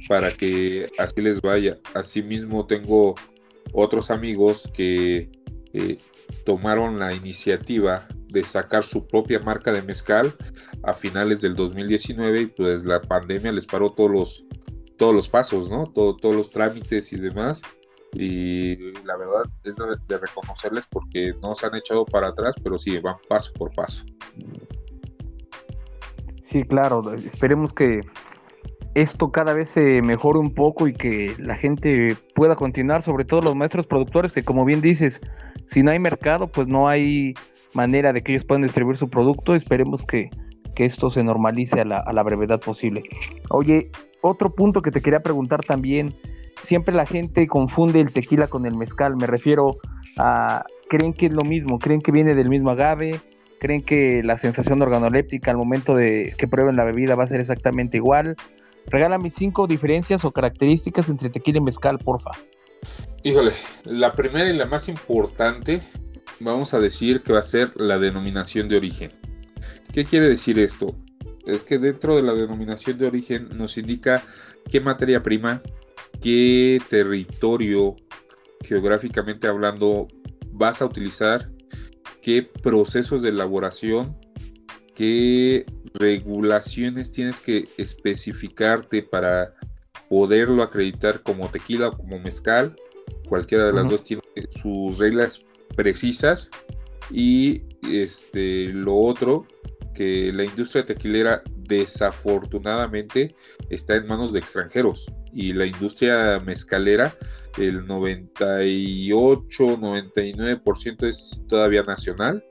para 0.08 0.30
que 0.32 0.88
así 0.98 1.20
les 1.20 1.40
vaya. 1.40 1.78
Asimismo 1.94 2.66
tengo 2.66 3.14
otros 3.72 4.10
amigos 4.10 4.70
que 4.74 5.30
eh, 5.72 5.98
tomaron 6.44 6.98
la 6.98 7.14
iniciativa 7.14 8.02
de 8.28 8.44
sacar 8.44 8.84
su 8.84 9.06
propia 9.06 9.40
marca 9.40 9.72
de 9.72 9.82
mezcal 9.82 10.32
a 10.82 10.94
finales 10.94 11.40
del 11.40 11.54
2019 11.56 12.40
y 12.40 12.46
pues 12.46 12.84
la 12.84 13.00
pandemia 13.00 13.52
les 13.52 13.66
paró 13.66 13.92
todos 13.92 14.10
los, 14.10 14.44
todos 14.96 15.14
los 15.14 15.28
pasos, 15.28 15.70
¿no? 15.70 15.84
todos 15.84 16.36
los 16.36 16.50
trámites 16.50 17.12
y 17.12 17.16
demás. 17.18 17.62
Y 18.12 18.76
la 19.04 19.16
verdad 19.16 19.44
es 19.62 19.76
de, 19.76 20.18
reconocerles 20.18 20.84
porque 20.90 21.32
no 21.40 21.54
se 21.54 21.66
han 21.66 21.76
echado 21.76 22.04
para 22.04 22.28
atrás, 22.28 22.54
pero 22.62 22.78
sí, 22.78 22.98
van 22.98 23.16
paso 23.28 23.52
por 23.52 23.72
paso. 23.72 24.04
Sí, 26.42 26.64
claro, 26.64 27.14
esperemos 27.14 27.72
que 27.72 28.00
esto 28.94 29.30
cada 29.30 29.52
vez 29.52 29.70
se 29.70 30.02
mejore 30.02 30.38
un 30.38 30.54
poco 30.54 30.88
y 30.88 30.94
que 30.94 31.34
la 31.38 31.54
gente 31.54 32.16
pueda 32.34 32.56
continuar, 32.56 33.02
sobre 33.02 33.24
todo 33.24 33.40
los 33.40 33.56
maestros 33.56 33.86
productores, 33.86 34.32
que 34.32 34.42
como 34.42 34.64
bien 34.64 34.80
dices, 34.80 35.20
si 35.66 35.82
no 35.82 35.90
hay 35.90 35.98
mercado, 35.98 36.48
pues 36.48 36.66
no 36.66 36.88
hay 36.88 37.34
manera 37.74 38.12
de 38.12 38.22
que 38.22 38.32
ellos 38.32 38.44
puedan 38.44 38.62
distribuir 38.62 38.96
su 38.96 39.08
producto. 39.08 39.54
Esperemos 39.54 40.04
que, 40.04 40.30
esto 40.76 41.10
se 41.10 41.22
normalice 41.22 41.78
a 41.78 41.84
la, 41.84 41.98
a 41.98 42.10
la, 42.14 42.22
brevedad 42.22 42.58
posible. 42.58 43.02
Oye, 43.50 43.90
otro 44.22 44.54
punto 44.54 44.80
que 44.80 44.90
te 44.90 45.02
quería 45.02 45.20
preguntar 45.20 45.62
también, 45.62 46.14
siempre 46.62 46.94
la 46.94 47.04
gente 47.04 47.46
confunde 47.48 48.00
el 48.00 48.14
tequila 48.14 48.46
con 48.46 48.64
el 48.64 48.74
mezcal, 48.74 49.14
me 49.14 49.26
refiero 49.26 49.76
a, 50.16 50.64
creen 50.88 51.12
que 51.12 51.26
es 51.26 51.34
lo 51.34 51.42
mismo, 51.42 51.78
creen 51.78 52.00
que 52.00 52.12
viene 52.12 52.34
del 52.34 52.48
mismo 52.48 52.70
agave, 52.70 53.20
creen 53.60 53.82
que 53.82 54.22
la 54.24 54.38
sensación 54.38 54.80
organoléptica 54.80 55.50
al 55.50 55.58
momento 55.58 55.94
de 55.94 56.34
que 56.36 56.48
prueben 56.48 56.76
la 56.76 56.84
bebida 56.84 57.14
va 57.14 57.24
a 57.24 57.28
ser 57.28 57.40
exactamente 57.40 57.98
igual. 57.98 58.36
Regálame 58.90 59.30
cinco 59.30 59.66
diferencias 59.66 60.24
o 60.24 60.32
características 60.32 61.08
entre 61.08 61.30
tequila 61.30 61.58
y 61.58 61.62
mezcal, 61.62 61.98
porfa. 61.98 62.30
Híjole, 63.22 63.52
la 63.84 64.12
primera 64.12 64.48
y 64.48 64.56
la 64.56 64.66
más 64.66 64.88
importante 64.88 65.80
vamos 66.40 66.74
a 66.74 66.80
decir 66.80 67.22
que 67.22 67.32
va 67.32 67.40
a 67.40 67.44
ser 67.44 67.72
la 67.76 67.98
denominación 67.98 68.68
de 68.68 68.76
origen. 68.76 69.12
¿Qué 69.92 70.04
quiere 70.04 70.28
decir 70.28 70.58
esto? 70.58 70.96
Es 71.46 71.64
que 71.64 71.78
dentro 71.78 72.16
de 72.16 72.22
la 72.22 72.32
denominación 72.34 72.98
de 72.98 73.06
origen 73.06 73.48
nos 73.56 73.76
indica 73.78 74.22
qué 74.70 74.80
materia 74.80 75.22
prima, 75.22 75.62
qué 76.20 76.80
territorio 76.88 77.96
geográficamente 78.62 79.48
hablando 79.48 80.08
vas 80.52 80.82
a 80.82 80.86
utilizar, 80.86 81.50
qué 82.22 82.42
procesos 82.42 83.22
de 83.22 83.30
elaboración, 83.30 84.16
qué 84.94 85.66
regulaciones 85.94 87.12
tienes 87.12 87.40
que 87.40 87.68
especificarte 87.76 89.02
para 89.02 89.54
poderlo 90.08 90.62
acreditar 90.62 91.22
como 91.22 91.50
tequila 91.50 91.88
o 91.88 91.96
como 91.96 92.18
mezcal. 92.18 92.76
Cualquiera 93.28 93.66
de 93.66 93.72
las 93.72 93.88
dos 93.88 94.04
tiene 94.04 94.22
sus 94.50 94.98
reglas 94.98 95.44
precisas. 95.76 96.50
Y 97.10 97.62
este, 97.82 98.66
lo 98.66 98.96
otro, 98.96 99.46
que 99.94 100.32
la 100.32 100.44
industria 100.44 100.84
tequilera 100.84 101.42
desafortunadamente 101.56 103.34
está 103.68 103.96
en 103.96 104.06
manos 104.06 104.32
de 104.32 104.40
extranjeros 104.40 105.06
y 105.32 105.52
la 105.52 105.66
industria 105.66 106.40
mezcalera, 106.44 107.16
el 107.58 107.86
98, 107.86 109.78
99% 109.78 111.08
es 111.08 111.44
todavía 111.48 111.82
nacional 111.82 112.44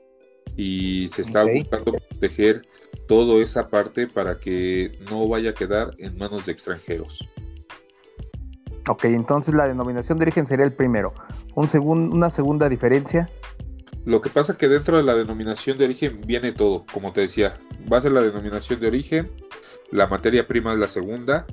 y 0.56 1.08
se 1.08 1.22
está 1.22 1.44
buscando 1.44 1.92
proteger 1.92 2.66
toda 3.06 3.42
esa 3.42 3.68
parte 3.68 4.06
para 4.06 4.38
que 4.38 4.98
no 5.10 5.26
vaya 5.28 5.50
a 5.50 5.54
quedar 5.54 5.94
en 5.98 6.16
manos 6.18 6.46
de 6.46 6.52
extranjeros. 6.52 7.28
Ok, 8.88 9.04
entonces 9.04 9.54
la 9.54 9.68
denominación 9.68 10.18
de 10.18 10.24
origen 10.24 10.46
sería 10.46 10.64
el 10.64 10.72
primero. 10.72 11.12
Un 11.54 11.68
una 12.12 12.30
segunda 12.30 12.68
diferencia. 12.68 13.28
Lo 14.04 14.20
que 14.20 14.30
pasa 14.30 14.52
es 14.52 14.58
que 14.58 14.68
dentro 14.68 14.96
de 14.96 15.02
la 15.02 15.14
denominación 15.14 15.76
de 15.76 15.84
origen 15.84 16.20
viene 16.26 16.52
todo, 16.52 16.86
como 16.92 17.12
te 17.12 17.20
decía, 17.20 17.58
va 17.92 17.98
a 17.98 18.00
ser 18.00 18.12
la 18.12 18.22
denominación 18.22 18.80
de 18.80 18.88
origen, 18.88 19.30
la 19.90 20.06
materia 20.06 20.46
prima 20.46 20.72
es 20.72 20.78
la 20.78 20.88
segunda, 20.88 21.46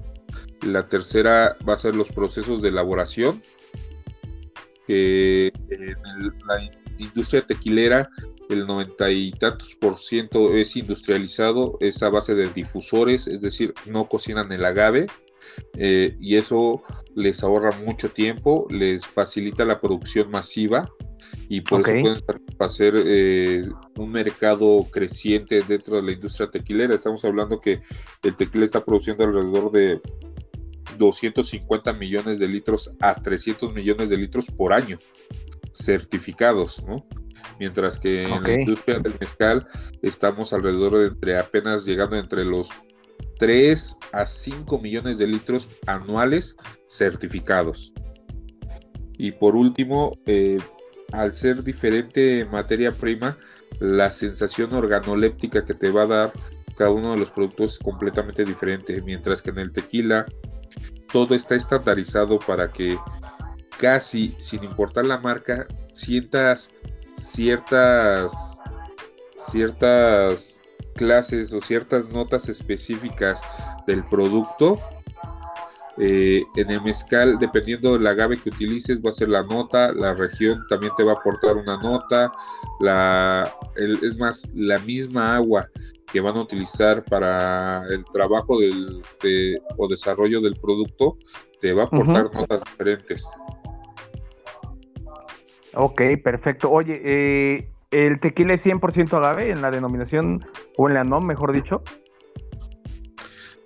la 0.61 0.87
tercera 0.87 1.57
va 1.67 1.73
a 1.73 1.77
ser 1.77 1.95
los 1.95 2.09
procesos 2.09 2.61
de 2.61 2.69
elaboración, 2.69 3.41
que 4.87 5.51
en 5.69 6.33
la 6.47 6.71
industria 6.97 7.45
tequilera 7.45 8.09
el 8.49 8.65
noventa 8.65 9.11
y 9.11 9.31
tantos 9.31 9.75
por 9.75 9.97
ciento 9.97 10.53
es 10.53 10.75
industrializado, 10.75 11.77
es 11.79 12.01
a 12.03 12.09
base 12.09 12.35
de 12.35 12.49
difusores, 12.49 13.27
es 13.27 13.41
decir, 13.41 13.73
no 13.85 14.07
cocinan 14.07 14.51
el 14.51 14.65
agave. 14.65 15.07
Eh, 15.77 16.15
y 16.19 16.35
eso 16.35 16.83
les 17.15 17.43
ahorra 17.43 17.71
mucho 17.71 18.09
tiempo, 18.09 18.67
les 18.69 19.05
facilita 19.05 19.65
la 19.65 19.79
producción 19.79 20.29
masiva 20.29 20.91
y 21.49 21.61
por 21.61 21.81
eso 21.81 22.01
pueden 22.01 22.19
hacer 22.59 22.93
eh, 23.05 23.67
un 23.97 24.11
mercado 24.11 24.85
creciente 24.91 25.63
dentro 25.63 25.95
de 25.95 26.03
la 26.03 26.11
industria 26.11 26.49
tequilera. 26.51 26.93
Estamos 26.93 27.23
hablando 27.25 27.59
que 27.59 27.81
el 28.23 28.35
tequila 28.35 28.65
está 28.65 28.83
produciendo 28.83 29.23
alrededor 29.23 29.71
de 29.71 30.01
250 30.97 31.93
millones 31.93 32.39
de 32.39 32.47
litros 32.47 32.93
a 32.99 33.15
300 33.15 33.73
millones 33.73 34.09
de 34.09 34.17
litros 34.17 34.47
por 34.47 34.73
año 34.73 34.99
certificados, 35.71 36.83
¿no? 36.85 37.05
Mientras 37.59 37.99
que 37.99 38.23
en 38.23 38.43
la 38.43 38.53
industria 38.53 38.99
del 38.99 39.15
mezcal 39.19 39.67
estamos 40.01 40.53
alrededor 40.53 40.99
de 40.99 41.07
entre 41.07 41.37
apenas 41.37 41.85
llegando 41.85 42.15
entre 42.17 42.45
los 42.45 42.69
3 43.39 43.97
a 44.11 44.25
5 44.25 44.79
millones 44.79 45.17
de 45.17 45.27
litros 45.27 45.67
anuales 45.85 46.55
certificados. 46.87 47.93
Y 49.17 49.31
por 49.31 49.55
último, 49.55 50.13
eh, 50.25 50.59
al 51.11 51.33
ser 51.33 51.63
diferente 51.63 52.47
materia 52.51 52.91
prima, 52.91 53.37
la 53.79 54.11
sensación 54.11 54.73
organoléptica 54.73 55.65
que 55.65 55.73
te 55.73 55.89
va 55.91 56.03
a 56.03 56.07
dar 56.07 56.33
cada 56.77 56.91
uno 56.91 57.11
de 57.11 57.17
los 57.17 57.31
productos 57.31 57.73
es 57.73 57.79
completamente 57.79 58.45
diferente, 58.45 59.01
mientras 59.01 59.41
que 59.41 59.49
en 59.49 59.59
el 59.59 59.71
tequila 59.71 60.25
todo 61.11 61.33
está 61.33 61.55
estandarizado 61.55 62.37
para 62.39 62.71
que 62.71 62.97
casi 63.79 64.35
sin 64.37 64.63
importar 64.63 65.05
la 65.05 65.17
marca 65.17 65.67
sientas 65.91 66.71
ciertas 67.17 68.59
ciertas 69.37 70.61
clases 70.95 71.53
o 71.53 71.61
ciertas 71.61 72.09
notas 72.09 72.49
específicas 72.49 73.41
del 73.85 74.03
producto 74.05 74.79
eh, 75.99 76.43
en 76.55 76.69
el 76.69 76.81
mezcal, 76.83 77.39
dependiendo 77.39 77.93
del 77.93 78.05
agave 78.05 78.39
que 78.39 78.49
utilices, 78.49 79.01
va 79.03 79.09
a 79.09 79.13
ser 79.13 79.29
la 79.29 79.41
nota, 79.41 79.91
la 79.93 80.13
región 80.13 80.63
también 80.69 80.91
te 80.95 81.03
va 81.03 81.13
a 81.13 81.15
aportar 81.15 81.57
una 81.57 81.77
nota, 81.77 82.31
la, 82.79 83.51
es 83.75 84.17
más, 84.19 84.47
la 84.53 84.77
misma 84.79 85.35
agua 85.35 85.67
que 86.11 86.21
van 86.21 86.37
a 86.37 86.41
utilizar 86.41 87.03
para 87.03 87.83
el 87.89 88.05
trabajo 88.13 88.59
del, 88.59 89.01
o 89.77 89.87
desarrollo 89.87 90.39
del 90.39 90.55
producto, 90.55 91.17
te 91.61 91.73
va 91.73 91.83
a 91.83 91.85
aportar 91.87 92.31
notas 92.31 92.61
diferentes. 92.63 93.27
Ok, 95.79 96.01
perfecto. 96.23 96.71
Oye, 96.71 96.99
eh, 97.03 97.69
¿el 97.91 98.19
tequila 98.19 98.55
es 98.55 98.65
100% 98.65 99.13
agave 99.13 99.51
en 99.51 99.61
la 99.61 99.69
denominación, 99.69 100.43
o 100.75 100.87
en 100.87 100.95
la 100.95 101.03
NOM, 101.03 101.23
mejor 101.23 101.53
dicho? 101.53 101.83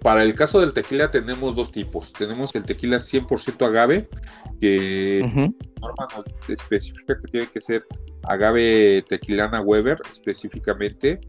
Para 0.02 0.24
el 0.24 0.36
caso 0.36 0.60
del 0.60 0.74
tequila 0.74 1.10
tenemos 1.10 1.56
dos 1.56 1.72
tipos. 1.72 2.12
Tenemos 2.12 2.54
el 2.56 2.66
tequila 2.66 2.98
100% 2.98 3.66
agave, 3.66 4.10
que 4.60 5.22
norma 5.80 6.08
especifica 6.50 7.18
que 7.22 7.32
tiene 7.32 7.48
que 7.48 7.62
ser 7.62 7.86
agave 8.24 9.06
tequilana 9.08 9.62
Weber 9.62 10.00
específicamente, 10.12 11.22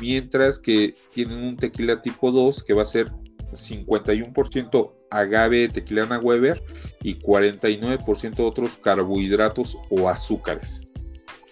mientras 0.00 0.58
que 0.58 0.94
tienen 1.14 1.42
un 1.42 1.56
tequila 1.56 2.02
tipo 2.02 2.30
2 2.30 2.62
que 2.62 2.74
va 2.74 2.82
a 2.82 2.86
ser 2.86 3.10
51% 3.52 4.99
agave 5.10 5.68
tequilana 5.68 6.18
Weber 6.18 6.62
y 7.02 7.18
49% 7.18 8.40
otros 8.40 8.76
carbohidratos 8.76 9.76
o 9.90 10.08
azúcares. 10.08 10.86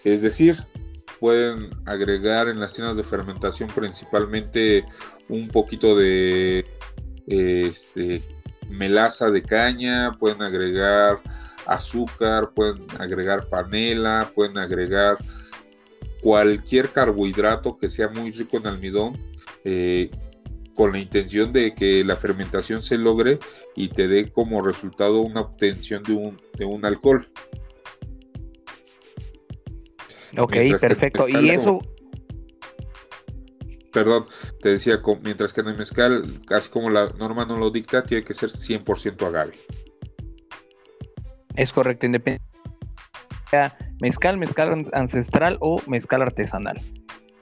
Es 0.04 0.22
decir, 0.22 0.56
pueden 1.20 1.70
agregar 1.86 2.48
en 2.48 2.60
las 2.60 2.74
tiendas 2.74 2.96
de 2.96 3.04
fermentación 3.04 3.68
principalmente 3.74 4.84
un 5.28 5.48
poquito 5.48 5.96
de 5.96 6.64
este, 7.26 8.22
melaza 8.68 9.30
de 9.30 9.42
caña, 9.42 10.16
pueden 10.18 10.42
agregar 10.42 11.20
azúcar, 11.66 12.52
pueden 12.54 12.86
agregar 12.98 13.48
panela, 13.48 14.30
pueden 14.34 14.58
agregar 14.58 15.18
cualquier 16.22 16.90
carbohidrato 16.90 17.78
que 17.78 17.90
sea 17.90 18.08
muy 18.08 18.32
rico 18.32 18.56
en 18.56 18.66
almidón 18.66 19.16
eh, 19.64 20.10
con 20.78 20.92
la 20.92 21.00
intención 21.00 21.52
de 21.52 21.74
que 21.74 22.04
la 22.04 22.14
fermentación 22.14 22.82
se 22.82 22.98
logre 22.98 23.40
y 23.74 23.88
te 23.88 24.06
dé 24.06 24.30
como 24.30 24.62
resultado 24.62 25.22
una 25.22 25.40
obtención 25.40 26.04
de 26.04 26.12
un, 26.12 26.40
de 26.56 26.66
un 26.66 26.84
alcohol. 26.84 27.28
Ok, 30.38 30.52
perfecto. 30.80 31.26
Y 31.28 31.50
eso... 31.50 31.80
Perdón, 33.92 34.26
te 34.62 34.68
decía, 34.68 35.00
mientras 35.24 35.52
que 35.52 35.62
en 35.62 35.66
el 35.66 35.76
mezcal, 35.76 36.24
casi 36.46 36.70
como 36.70 36.90
la 36.90 37.08
norma 37.18 37.44
no 37.44 37.58
lo 37.58 37.70
dicta, 37.70 38.04
tiene 38.04 38.22
que 38.22 38.34
ser 38.34 38.50
100% 38.50 39.26
agave. 39.26 39.54
Es 41.56 41.72
correcto, 41.72 42.06
independiente 42.06 42.46
mezcal, 44.00 44.38
mezcal 44.38 44.88
ancestral 44.92 45.56
o 45.60 45.82
mezcal 45.88 46.22
artesanal. 46.22 46.80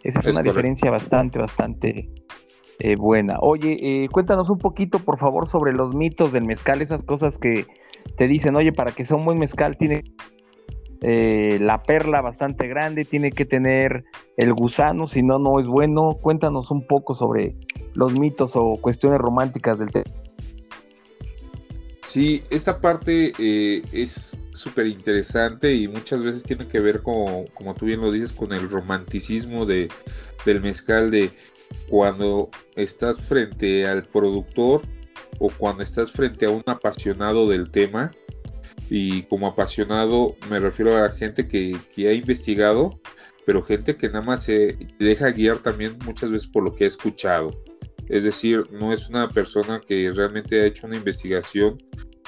Esa 0.02 0.20
es, 0.20 0.26
una 0.26 0.42
diferencia 0.42 0.90
bastante, 0.90 1.38
bastante 1.38 2.08
eh, 2.78 2.96
buena. 2.96 3.38
Oye, 3.40 3.76
eh, 3.80 4.08
cuéntanos 4.10 4.50
un 4.50 4.58
poquito, 4.58 4.98
por 4.98 5.18
favor, 5.18 5.48
sobre 5.48 5.72
los 5.72 5.94
mitos 5.94 6.32
del 6.32 6.44
mezcal, 6.44 6.82
esas 6.82 7.04
cosas 7.04 7.38
que 7.38 7.66
te 8.16 8.28
dicen, 8.28 8.56
oye, 8.56 8.72
para 8.72 8.92
que 8.92 9.04
sea 9.04 9.16
un 9.16 9.24
buen 9.24 9.38
mezcal 9.38 9.76
tiene 9.76 10.04
eh, 11.02 11.58
la 11.60 11.82
perla 11.82 12.20
bastante 12.20 12.66
grande, 12.68 13.04
tiene 13.04 13.30
que 13.30 13.44
tener 13.44 14.04
el 14.36 14.54
gusano, 14.54 15.06
si 15.06 15.22
no, 15.22 15.38
no 15.38 15.60
es 15.60 15.66
bueno. 15.66 16.18
Cuéntanos 16.20 16.70
un 16.70 16.86
poco 16.86 17.14
sobre 17.14 17.56
los 17.94 18.12
mitos 18.18 18.52
o 18.54 18.74
cuestiones 18.80 19.18
románticas 19.18 19.78
del 19.78 19.90
tema. 19.90 20.10
Sí, 22.02 22.42
esta 22.50 22.80
parte 22.80 23.32
eh, 23.38 23.82
es 23.92 24.40
súper 24.52 24.86
interesante 24.86 25.74
y 25.74 25.88
muchas 25.88 26.22
veces 26.22 26.44
tiene 26.44 26.66
que 26.66 26.80
ver 26.80 27.02
con, 27.02 27.46
como 27.52 27.74
tú 27.74 27.84
bien 27.84 28.00
lo 28.00 28.10
dices, 28.10 28.32
con 28.32 28.52
el 28.52 28.70
romanticismo 28.70 29.66
de, 29.66 29.88
del 30.44 30.62
mezcal, 30.62 31.10
de 31.10 31.30
cuando 31.88 32.50
estás 32.74 33.18
frente 33.20 33.86
al 33.86 34.04
productor 34.04 34.82
o 35.38 35.50
cuando 35.50 35.82
estás 35.82 36.10
frente 36.12 36.46
a 36.46 36.50
un 36.50 36.62
apasionado 36.66 37.48
del 37.48 37.70
tema, 37.70 38.10
y 38.90 39.22
como 39.24 39.46
apasionado 39.46 40.36
me 40.48 40.60
refiero 40.60 40.96
a 40.96 41.08
gente 41.10 41.48
que, 41.48 41.76
ha 42.08 42.12
investigado, 42.12 43.00
pero 43.44 43.62
gente 43.62 43.96
que 43.96 44.08
nada 44.08 44.22
más 44.22 44.44
se 44.44 44.78
deja 44.98 45.30
guiar 45.30 45.58
también 45.58 45.98
muchas 46.04 46.30
veces 46.30 46.48
por 46.48 46.64
lo 46.64 46.74
que 46.74 46.84
ha 46.84 46.88
escuchado. 46.88 47.50
Es 48.08 48.24
decir, 48.24 48.70
no 48.70 48.92
es 48.92 49.08
una 49.08 49.28
persona 49.28 49.80
que 49.84 50.10
realmente 50.12 50.60
ha 50.60 50.66
hecho 50.66 50.86
una 50.86 50.96
investigación 50.96 51.78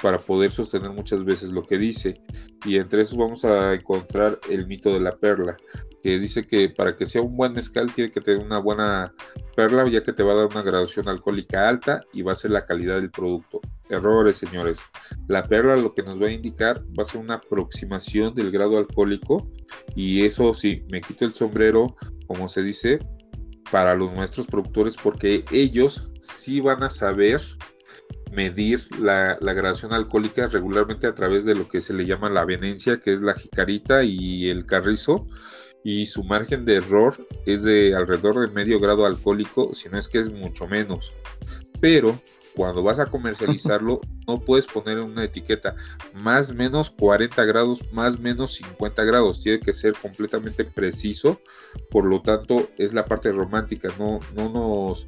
para 0.01 0.17
poder 0.17 0.51
sostener 0.51 0.91
muchas 0.91 1.23
veces 1.23 1.51
lo 1.51 1.63
que 1.63 1.77
dice. 1.77 2.21
Y 2.65 2.77
entre 2.77 3.01
esos 3.01 3.17
vamos 3.17 3.45
a 3.45 3.73
encontrar 3.73 4.39
el 4.49 4.67
mito 4.67 4.93
de 4.93 4.99
la 4.99 5.17
perla, 5.17 5.57
que 6.01 6.19
dice 6.19 6.47
que 6.47 6.69
para 6.69 6.95
que 6.95 7.05
sea 7.05 7.21
un 7.21 7.35
buen 7.35 7.53
mezcal 7.53 7.91
tiene 7.93 8.11
que 8.11 8.21
tener 8.21 8.45
una 8.45 8.59
buena 8.59 9.13
perla, 9.55 9.87
ya 9.87 10.03
que 10.03 10.13
te 10.13 10.23
va 10.23 10.33
a 10.33 10.35
dar 10.35 10.45
una 10.47 10.61
graduación 10.61 11.07
alcohólica 11.09 11.67
alta 11.67 12.01
y 12.13 12.21
va 12.21 12.33
a 12.33 12.37
ser 12.37 12.51
la 12.51 12.65
calidad 12.65 12.95
del 12.95 13.11
producto. 13.11 13.61
Errores, 13.89 14.37
señores. 14.37 14.79
La 15.27 15.47
perla 15.47 15.75
lo 15.75 15.93
que 15.93 16.03
nos 16.03 16.21
va 16.21 16.27
a 16.27 16.31
indicar 16.31 16.83
va 16.97 17.03
a 17.03 17.05
ser 17.05 17.19
una 17.19 17.35
aproximación 17.35 18.35
del 18.35 18.51
grado 18.51 18.77
alcohólico 18.77 19.49
y 19.95 20.23
eso 20.25 20.53
sí, 20.53 20.85
me 20.91 21.01
quito 21.01 21.25
el 21.25 21.33
sombrero, 21.33 21.95
como 22.27 22.47
se 22.47 22.61
dice, 22.61 22.99
para 23.71 23.95
los 23.95 24.13
nuestros 24.13 24.47
productores 24.47 24.95
porque 24.95 25.43
ellos 25.51 26.11
sí 26.19 26.59
van 26.61 26.83
a 26.83 26.89
saber 26.89 27.41
medir 28.31 28.87
la, 28.99 29.37
la, 29.41 29.53
gradación 29.53 29.93
alcohólica 29.93 30.47
regularmente 30.47 31.07
a 31.07 31.15
través 31.15 31.45
de 31.45 31.55
lo 31.55 31.67
que 31.67 31.81
se 31.81 31.93
le 31.93 32.05
llama 32.05 32.29
la 32.29 32.45
venencia, 32.45 32.99
que 32.99 33.13
es 33.13 33.21
la 33.21 33.33
jicarita 33.33 34.03
y 34.03 34.49
el 34.49 34.65
carrizo, 34.65 35.27
y 35.83 36.05
su 36.05 36.23
margen 36.23 36.65
de 36.65 36.75
error 36.75 37.15
es 37.45 37.63
de 37.63 37.95
alrededor 37.95 38.39
de 38.39 38.53
medio 38.53 38.79
grado 38.79 39.05
alcohólico, 39.05 39.73
si 39.73 39.89
no 39.89 39.97
es 39.97 40.07
que 40.07 40.19
es 40.19 40.31
mucho 40.31 40.67
menos. 40.67 41.13
Pero 41.79 42.19
cuando 42.55 42.83
vas 42.83 42.99
a 42.99 43.05
comercializarlo, 43.05 44.01
no 44.27 44.41
puedes 44.41 44.67
poner 44.67 44.99
una 44.99 45.23
etiqueta 45.23 45.75
más 46.13 46.53
menos 46.53 46.89
40 46.89 47.43
grados, 47.45 47.79
más 47.93 48.19
menos 48.19 48.55
50 48.55 49.03
grados. 49.05 49.41
Tiene 49.41 49.59
que 49.59 49.73
ser 49.73 49.93
completamente 49.93 50.65
preciso. 50.65 51.39
Por 51.89 52.05
lo 52.05 52.21
tanto, 52.21 52.69
es 52.77 52.93
la 52.93 53.05
parte 53.05 53.31
romántica. 53.31 53.89
No, 53.97 54.19
no 54.35 54.49
nos 54.49 55.07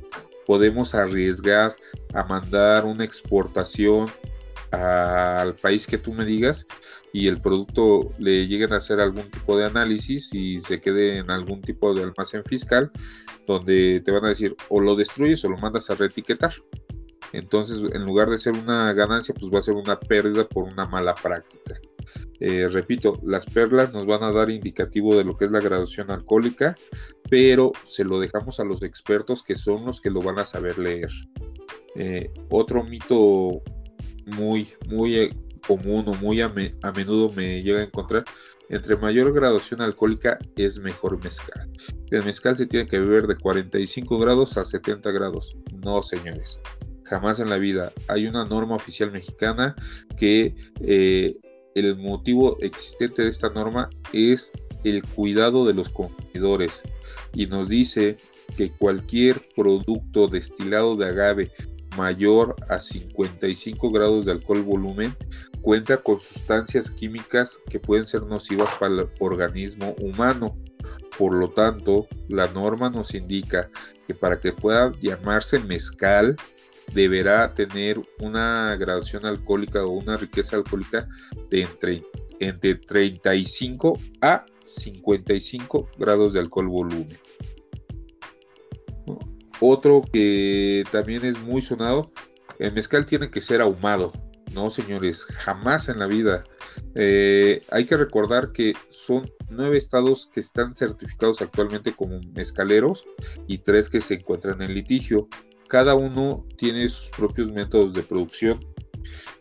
podemos 0.52 0.96
arriesgar 0.96 1.78
a 2.14 2.26
mandar 2.26 2.84
una 2.84 3.06
exportación 3.06 4.12
al 4.74 5.56
país 5.56 5.88
que 5.88 5.98
tú 5.98 6.12
me 6.12 6.26
digas 6.26 6.68
y 7.14 7.30
el 7.30 7.40
producto 7.40 8.12
le 8.20 8.48
lleguen 8.48 8.74
a 8.74 8.76
hacer 8.76 9.00
algún 9.00 9.32
tipo 9.32 9.58
de 9.58 9.64
análisis 9.64 10.34
y 10.34 10.60
se 10.60 10.82
quede 10.82 11.20
en 11.20 11.32
algún 11.32 11.62
tipo 11.62 11.94
de 11.94 12.04
almacén 12.04 12.44
fiscal 12.44 12.92
donde 13.48 14.02
te 14.04 14.12
van 14.12 14.26
a 14.26 14.28
decir 14.28 14.54
o 14.68 14.82
lo 14.82 14.98
destruyes 14.98 15.42
o 15.46 15.50
lo 15.50 15.58
mandas 15.58 15.90
a 15.90 15.96
reetiquetar. 15.96 16.52
Entonces, 17.32 17.82
en 17.94 18.06
lugar 18.06 18.30
de 18.30 18.38
ser 18.38 18.52
una 18.52 18.92
ganancia, 18.92 19.34
pues 19.34 19.50
va 19.54 19.60
a 19.60 19.62
ser 19.62 19.76
una 19.76 19.98
pérdida 19.98 20.46
por 20.50 20.66
una 20.66 20.86
mala 20.86 21.16
práctica. 21.16 21.80
Eh, 22.40 22.68
repito, 22.70 23.20
las 23.24 23.46
perlas 23.46 23.94
nos 23.94 24.06
van 24.06 24.24
a 24.24 24.32
dar 24.32 24.50
indicativo 24.50 25.16
de 25.16 25.24
lo 25.24 25.38
que 25.38 25.46
es 25.46 25.52
la 25.52 25.60
graduación 25.60 26.12
alcohólica, 26.12 26.76
pero 27.30 27.72
se 27.84 28.04
lo 28.04 28.20
dejamos 28.20 28.60
a 28.60 28.66
los 28.66 28.84
expertos 28.84 29.44
que 29.44 29.56
son 29.56 29.86
los 29.86 30.02
que 30.02 30.10
lo 30.10 30.22
van 30.22 30.40
a 30.40 30.46
saber 30.46 30.80
leer. 30.80 31.12
Eh, 31.96 32.32
otro 32.50 32.84
mito 32.84 33.62
muy, 34.26 34.68
muy 34.88 35.18
eh, 35.18 35.36
común 35.66 36.06
o 36.08 36.14
muy 36.16 36.42
a, 36.42 36.50
menudo 36.50 37.32
me 37.32 37.62
llega 37.62 37.80
a 37.80 37.84
encontrar, 37.84 38.26
entre 38.70 38.96
mayor 38.98 39.34
graduación 39.34 39.82
alcohólica 39.82 40.40
es 40.56 40.80
mejor 40.80 41.22
mezcal. 41.24 41.70
El 42.10 42.24
mezcal 42.24 42.58
se 42.58 42.66
tiene 42.66 42.88
que 42.88 43.00
beber 43.00 43.28
de 43.28 43.36
45 43.36 44.18
grados 44.20 44.58
a 44.58 44.66
70 44.66 45.12
grados. 45.12 45.56
No, 45.84 46.02
señores. 46.02 46.60
Jamás 47.04 47.40
en 47.40 47.50
la 47.50 47.58
vida. 47.58 47.92
Hay 48.08 48.28
una 48.28 48.46
norma 48.46 48.76
oficial 48.76 49.12
mexicana 49.12 49.76
que 50.18 50.56
el 51.76 51.98
motivo 51.98 52.58
existente 52.62 53.24
de 53.24 53.30
esta 53.30 53.50
norma 53.50 53.90
es 54.14 54.52
el 54.84 55.04
cuidado 55.04 55.66
de 55.66 55.74
los 55.74 55.90
consumidores 55.90 56.84
y 57.34 57.46
nos 57.46 57.70
dice 57.70 58.18
que 58.58 58.72
cualquier 58.72 59.48
producto 59.56 60.28
destilado 60.28 60.96
de 60.96 61.08
agave 61.08 61.52
mayor 61.98 62.56
a 62.70 62.80
55 62.80 63.92
grados 63.92 64.26
de 64.26 64.32
alcohol 64.32 64.62
volumen 64.64 65.16
cuenta 65.62 65.98
con 65.98 66.20
sustancias 66.20 66.90
químicas 66.90 67.60
que 67.70 67.80
pueden 67.80 68.06
ser 68.06 68.24
nocivas 68.24 68.70
para 68.80 68.94
el 68.94 69.10
organismo 69.20 69.96
humano. 70.00 70.58
Por 71.18 71.34
lo 71.34 71.52
tanto, 71.52 72.08
la 72.30 72.48
norma 72.48 72.90
nos 72.90 73.14
indica 73.14 73.70
que 74.08 74.16
para 74.16 74.40
que 74.40 74.54
pueda 74.54 74.92
llamarse 75.00 75.60
mezcal 75.60 76.36
deberá 76.94 77.54
tener 77.54 78.02
una 78.20 78.76
graduación 78.78 79.26
alcohólica 79.26 79.84
o 79.86 79.92
una 79.92 80.18
riqueza 80.18 80.56
alcohólica 80.58 81.08
de 81.50 81.62
entre, 81.62 82.04
entre 82.40 82.76
35 82.76 83.98
a 84.22 84.46
55 84.62 85.90
grados 85.98 86.34
de 86.34 86.40
alcohol 86.40 86.68
volumen. 86.68 87.18
Otro 89.60 90.02
que 90.12 90.84
también 90.92 91.24
es 91.24 91.40
muy 91.40 91.62
sonado, 91.62 92.12
el 92.58 92.74
mezcal 92.74 93.06
tiene 93.06 93.30
que 93.30 93.42
ser 93.42 93.62
ahumado. 93.62 94.12
No, 94.54 94.70
señores, 94.70 95.24
jamás 95.26 95.88
en 95.88 96.00
la 96.00 96.08
vida. 96.08 96.44
Eh, 96.96 97.62
hay 97.70 97.86
que 97.86 97.96
recordar 97.96 98.52
que 98.52 98.74
son 98.90 99.32
nueve 99.50 99.78
estados 99.78 100.30
que 100.32 100.40
están 100.40 100.74
certificados 100.74 101.42
actualmente 101.42 101.94
como 101.94 102.20
mezcaleros 102.34 103.06
y 103.48 103.60
tres 103.60 103.90
que 103.90 104.02
se 104.02 104.16
encuentran 104.16 104.62
en 104.62 104.74
litigio. 104.74 105.28
Cada 105.72 105.96
uno 105.96 106.46
tiene 106.58 106.90
sus 106.90 107.10
propios 107.12 107.50
métodos 107.50 107.94
de 107.94 108.04
producción. 108.04 108.60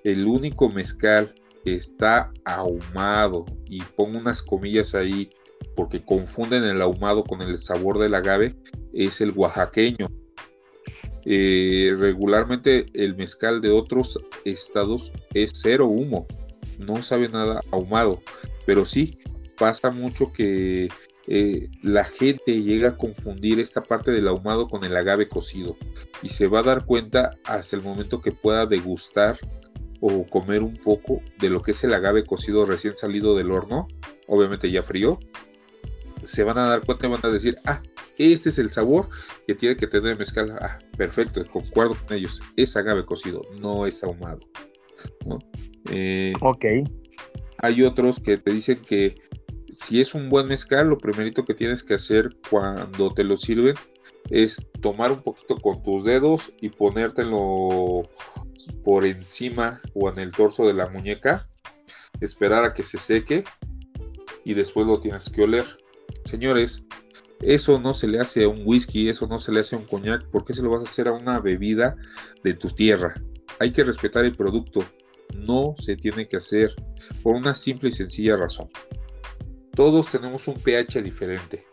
El 0.04 0.28
único 0.28 0.70
mezcal 0.70 1.34
que 1.64 1.74
está 1.74 2.32
ahumado, 2.44 3.46
y 3.66 3.82
pongo 3.82 4.16
unas 4.16 4.40
comillas 4.40 4.94
ahí 4.94 5.28
porque 5.74 6.04
confunden 6.04 6.62
el 6.62 6.82
ahumado 6.82 7.24
con 7.24 7.42
el 7.42 7.58
sabor 7.58 7.98
del 7.98 8.14
agave, 8.14 8.54
es 8.92 9.20
el 9.20 9.32
oaxaqueño. 9.32 10.06
Eh, 11.24 11.96
regularmente 11.98 12.86
el 12.94 13.16
mezcal 13.16 13.60
de 13.60 13.72
otros 13.72 14.24
estados 14.44 15.10
es 15.34 15.50
cero 15.52 15.88
humo, 15.88 16.28
no 16.78 17.02
sabe 17.02 17.28
nada 17.28 17.60
ahumado, 17.72 18.22
pero 18.66 18.84
sí 18.84 19.18
pasa 19.58 19.90
mucho 19.90 20.32
que 20.32 20.90
eh, 21.26 21.68
la 21.82 22.04
gente 22.04 22.62
llega 22.62 22.90
a 22.90 22.96
confundir 22.96 23.60
esta 23.60 23.82
parte 23.82 24.10
del 24.10 24.28
ahumado 24.28 24.68
con 24.68 24.84
el 24.84 24.96
agave 24.96 25.28
cocido 25.28 25.76
y 26.22 26.30
se 26.30 26.46
va 26.46 26.60
a 26.60 26.64
dar 26.64 26.86
cuenta 26.86 27.32
hasta 27.44 27.76
el 27.76 27.82
momento 27.82 28.20
que 28.20 28.32
pueda 28.32 28.66
degustar 28.66 29.38
o 30.00 30.26
comer 30.26 30.62
un 30.62 30.76
poco 30.76 31.20
de 31.38 31.50
lo 31.50 31.62
que 31.62 31.72
es 31.72 31.84
el 31.84 31.94
agave 31.94 32.24
cocido 32.24 32.64
recién 32.64 32.96
salido 32.96 33.36
del 33.36 33.50
horno, 33.50 33.86
obviamente 34.26 34.70
ya 34.70 34.82
frío, 34.82 35.20
se 36.22 36.44
van 36.44 36.58
a 36.58 36.66
dar 36.66 36.84
cuenta 36.84 37.06
y 37.06 37.10
van 37.10 37.20
a 37.22 37.28
decir, 37.28 37.56
ah, 37.66 37.80
este 38.18 38.50
es 38.50 38.58
el 38.58 38.70
sabor 38.70 39.08
que 39.46 39.54
tiene 39.54 39.76
que 39.76 39.86
tener 39.86 40.18
mezcal. 40.18 40.56
Ah, 40.60 40.78
perfecto, 40.96 41.44
concuerdo 41.46 41.96
con 41.96 42.16
ellos. 42.16 42.42
Es 42.56 42.76
agave 42.76 43.04
cocido, 43.04 43.42
no 43.58 43.86
es 43.86 44.04
ahumado. 44.04 44.40
Eh, 45.90 46.32
ok. 46.40 46.64
Hay 47.58 47.82
otros 47.82 48.20
que 48.20 48.36
te 48.36 48.52
dicen 48.52 48.78
que 48.86 49.14
si 49.72 50.00
es 50.00 50.14
un 50.14 50.28
buen 50.28 50.46
mezcal, 50.46 50.88
lo 50.88 50.98
primerito 50.98 51.44
que 51.44 51.54
tienes 51.54 51.82
que 51.82 51.94
hacer 51.94 52.36
cuando 52.48 53.12
te 53.12 53.24
lo 53.24 53.36
sirven 53.36 53.74
es 54.30 54.56
tomar 54.80 55.12
un 55.12 55.22
poquito 55.22 55.56
con 55.56 55.82
tus 55.82 56.04
dedos 56.04 56.52
y 56.60 56.68
ponértelo 56.68 58.08
por 58.84 59.04
encima 59.04 59.80
o 59.94 60.10
en 60.10 60.18
el 60.18 60.32
torso 60.32 60.66
de 60.66 60.74
la 60.74 60.88
muñeca, 60.88 61.48
esperar 62.20 62.64
a 62.64 62.74
que 62.74 62.84
se 62.84 62.98
seque 62.98 63.44
y 64.44 64.54
después 64.54 64.86
lo 64.86 65.00
tienes 65.00 65.28
que 65.30 65.42
oler. 65.42 65.64
Señores, 66.24 66.84
eso 67.40 67.80
no 67.80 67.94
se 67.94 68.08
le 68.08 68.20
hace 68.20 68.44
a 68.44 68.48
un 68.48 68.62
whisky, 68.64 69.08
eso 69.08 69.26
no 69.26 69.38
se 69.38 69.52
le 69.52 69.60
hace 69.60 69.74
a 69.74 69.78
un 69.78 69.86
coñac, 69.86 70.28
¿por 70.30 70.44
qué 70.44 70.52
se 70.52 70.62
lo 70.62 70.70
vas 70.70 70.82
a 70.82 70.86
hacer 70.86 71.08
a 71.08 71.12
una 71.12 71.40
bebida 71.40 71.96
de 72.44 72.54
tu 72.54 72.68
tierra? 72.68 73.14
Hay 73.58 73.72
que 73.72 73.84
respetar 73.84 74.24
el 74.24 74.36
producto, 74.36 74.84
no 75.34 75.74
se 75.76 75.96
tiene 75.96 76.28
que 76.28 76.36
hacer 76.36 76.74
por 77.22 77.34
una 77.34 77.54
simple 77.54 77.88
y 77.88 77.92
sencilla 77.92 78.36
razón. 78.36 78.68
Todos 79.80 80.10
tenemos 80.10 80.46
un 80.46 80.56
pH 80.56 81.00
diferente. 81.00 81.64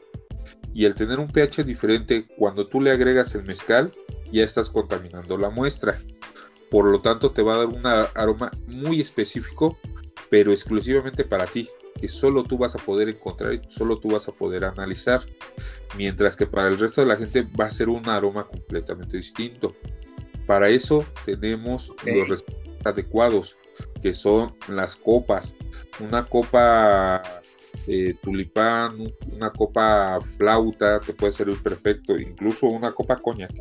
Y 0.74 0.86
al 0.86 0.96
tener 0.96 1.20
un 1.20 1.28
pH 1.28 1.66
diferente, 1.66 2.26
cuando 2.38 2.66
tú 2.66 2.80
le 2.80 2.92
agregas 2.92 3.36
el 3.36 3.44
mezcal, 3.44 3.92
ya 4.32 4.46
estás 4.46 4.70
contaminando 4.70 5.38
la 5.38 5.50
muestra. 5.50 6.00
Por 6.72 6.86
lo 6.86 7.02
tanto, 7.02 7.32
te 7.32 7.42
va 7.42 7.56
a 7.56 7.58
dar 7.58 7.68
un 7.68 7.86
aroma 7.86 8.50
muy 8.66 9.02
específico, 9.02 9.78
pero 10.30 10.54
exclusivamente 10.54 11.26
para 11.26 11.48
ti 11.48 11.68
que 12.00 12.08
solo 12.08 12.46
tú 12.46 12.58
vas 12.58 12.76
a 12.76 12.80
poder 12.80 13.10
encontrar 13.10 13.52
y 13.56 13.62
solo 13.68 14.00
tú 14.00 14.12
vas 14.12 14.30
a 14.30 14.32
poder 14.32 14.64
analizar. 14.64 15.20
Mientras 15.98 16.38
que 16.38 16.48
para 16.48 16.70
el 16.70 16.80
resto 16.80 17.02
de 17.02 17.08
la 17.08 17.18
gente 17.18 17.46
va 17.60 17.66
a 17.66 17.72
ser 17.72 17.90
un 17.90 18.08
aroma 18.08 18.48
completamente 18.48 19.18
distinto. 19.18 19.76
Para 20.46 20.70
eso 20.70 21.04
tenemos 21.26 21.94
los 22.06 22.30
recetores 22.30 22.86
adecuados, 22.86 23.58
que 24.02 24.14
son 24.14 24.56
las 24.70 24.96
copas. 24.96 25.58
Una 26.00 26.26
copa 26.26 27.22
eh, 27.88 28.16
tulipán, 28.22 28.98
una 29.32 29.52
copa 29.52 30.20
flauta, 30.22 31.00
te 31.00 31.14
puede 31.14 31.32
servir 31.32 31.62
perfecto. 31.62 32.18
Incluso 32.18 32.68
una 32.68 32.92
copa 32.92 33.18
coñac. 33.18 33.52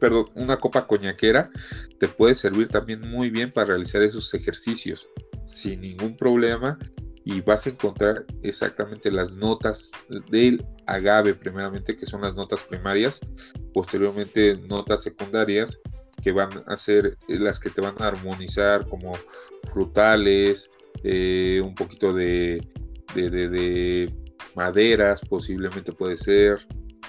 Perdón, 0.00 0.26
una 0.34 0.58
copa 0.58 0.86
coñaquera 0.86 1.50
te 1.98 2.08
puede 2.08 2.34
servir 2.34 2.68
también 2.68 3.00
muy 3.00 3.30
bien 3.30 3.50
para 3.50 3.68
realizar 3.68 4.02
esos 4.02 4.32
ejercicios 4.34 5.08
sin 5.46 5.80
ningún 5.80 6.16
problema 6.16 6.78
y 7.24 7.40
vas 7.40 7.66
a 7.66 7.70
encontrar 7.70 8.24
exactamente 8.42 9.10
las 9.10 9.34
notas 9.34 9.92
del 10.30 10.64
agave 10.86 11.34
primeramente 11.34 11.96
que 11.96 12.04
son 12.04 12.20
las 12.20 12.34
notas 12.34 12.62
primarias 12.62 13.20
posteriormente 13.72 14.58
notas 14.68 15.02
secundarias 15.02 15.80
que 16.22 16.32
van 16.32 16.64
a 16.66 16.76
ser 16.76 17.16
las 17.28 17.60
que 17.60 17.70
te 17.70 17.80
van 17.80 17.94
a 17.98 18.08
armonizar 18.08 18.88
como 18.88 19.12
frutales, 19.72 20.70
eh, 21.04 21.60
un 21.62 21.74
poquito 21.74 22.12
de, 22.12 22.66
de, 23.22 24.12
maderas, 24.54 25.20
posiblemente 25.20 25.92
puede 25.92 26.16
ser, 26.16 26.66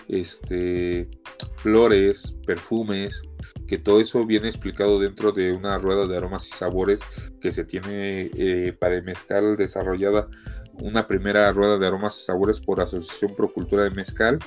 este, 0.07 1.09
flores, 1.57 2.37
perfumes, 2.45 3.21
que 3.67 3.77
todo 3.77 3.99
eso 3.99 4.25
viene 4.25 4.47
explicado 4.47 4.99
dentro 4.99 5.31
de 5.31 5.51
una 5.51 5.77
rueda 5.77 6.07
de 6.07 6.17
aromas 6.17 6.47
y 6.47 6.51
sabores 6.51 7.01
que 7.41 7.51
se 7.51 7.65
tiene 7.65 8.29
eh, 8.35 8.73
para 8.77 8.95
el 8.95 9.03
mezcal 9.03 9.57
desarrollada 9.57 10.27
una 10.79 11.07
primera 11.07 11.51
rueda 11.51 11.77
de 11.77 11.87
aromas 11.87 12.17
y 12.19 12.25
sabores 12.25 12.59
por 12.59 12.79
Asociación 12.79 13.35
Procultura 13.35 13.83
de 13.83 13.91
Mezcal 13.91 14.39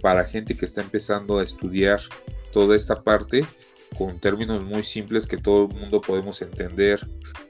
para 0.00 0.24
gente 0.24 0.56
que 0.56 0.64
está 0.64 0.80
empezando 0.80 1.38
a 1.38 1.42
estudiar 1.42 2.00
toda 2.52 2.74
esta 2.76 3.02
parte 3.02 3.44
con 3.96 4.18
términos 4.18 4.62
muy 4.62 4.82
simples 4.82 5.26
que 5.26 5.36
todo 5.36 5.68
el 5.70 5.76
mundo 5.76 6.00
podemos 6.00 6.42
entender, 6.42 7.00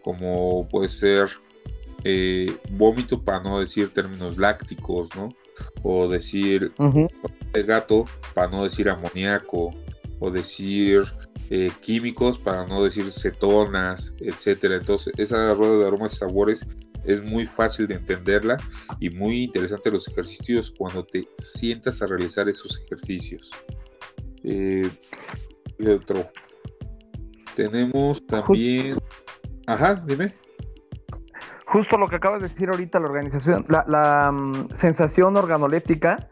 como 0.02 0.68
puede 0.68 0.88
ser 0.88 1.30
eh, 2.05 2.55
vómito 2.70 3.22
para 3.22 3.40
no 3.40 3.61
decir 3.61 3.88
términos 3.88 4.38
lácticos, 4.38 5.09
¿no? 5.16 5.30
O 5.82 6.09
decir 6.09 6.72
de 7.52 7.62
gato 7.62 8.05
para 8.34 8.48
no 8.48 8.64
decir 8.64 8.88
amoníaco, 8.88 9.70
o 10.20 10.30
decir 10.30 11.05
eh, 11.50 11.70
químicos 11.80 12.38
para 12.38 12.66
no 12.66 12.82
decir 12.82 13.11
cetonas, 13.11 14.14
etcétera. 14.18 14.76
Entonces, 14.76 15.12
esa 15.16 15.55
rueda 15.55 15.78
de 15.78 15.86
aromas 15.86 16.14
y 16.14 16.16
sabores 16.16 16.66
es 17.05 17.22
muy 17.22 17.46
fácil 17.46 17.86
de 17.86 17.96
entenderla 17.96 18.57
y 18.98 19.11
muy 19.11 19.44
interesante 19.44 19.90
los 19.90 20.09
ejercicios 20.09 20.74
cuando 20.76 21.05
te 21.05 21.28
sientas 21.36 22.00
a 22.00 22.07
realizar 22.07 22.48
esos 22.48 22.80
ejercicios. 22.80 23.50
Eh, 24.42 24.88
otro. 25.86 26.30
Tenemos 27.55 28.26
también. 28.26 28.98
Ajá, 29.66 30.02
dime. 30.07 30.32
Justo 31.75 31.99
lo 31.99 32.07
que 32.07 32.14
acabas 32.14 32.41
de 32.41 32.47
decir 32.47 32.68
ahorita, 32.68 33.01
la 33.01 33.07
organización, 33.07 33.66
la, 33.68 34.31
mm, 34.31 34.75
sensación 34.75 35.37
organoléptica, 35.37 36.29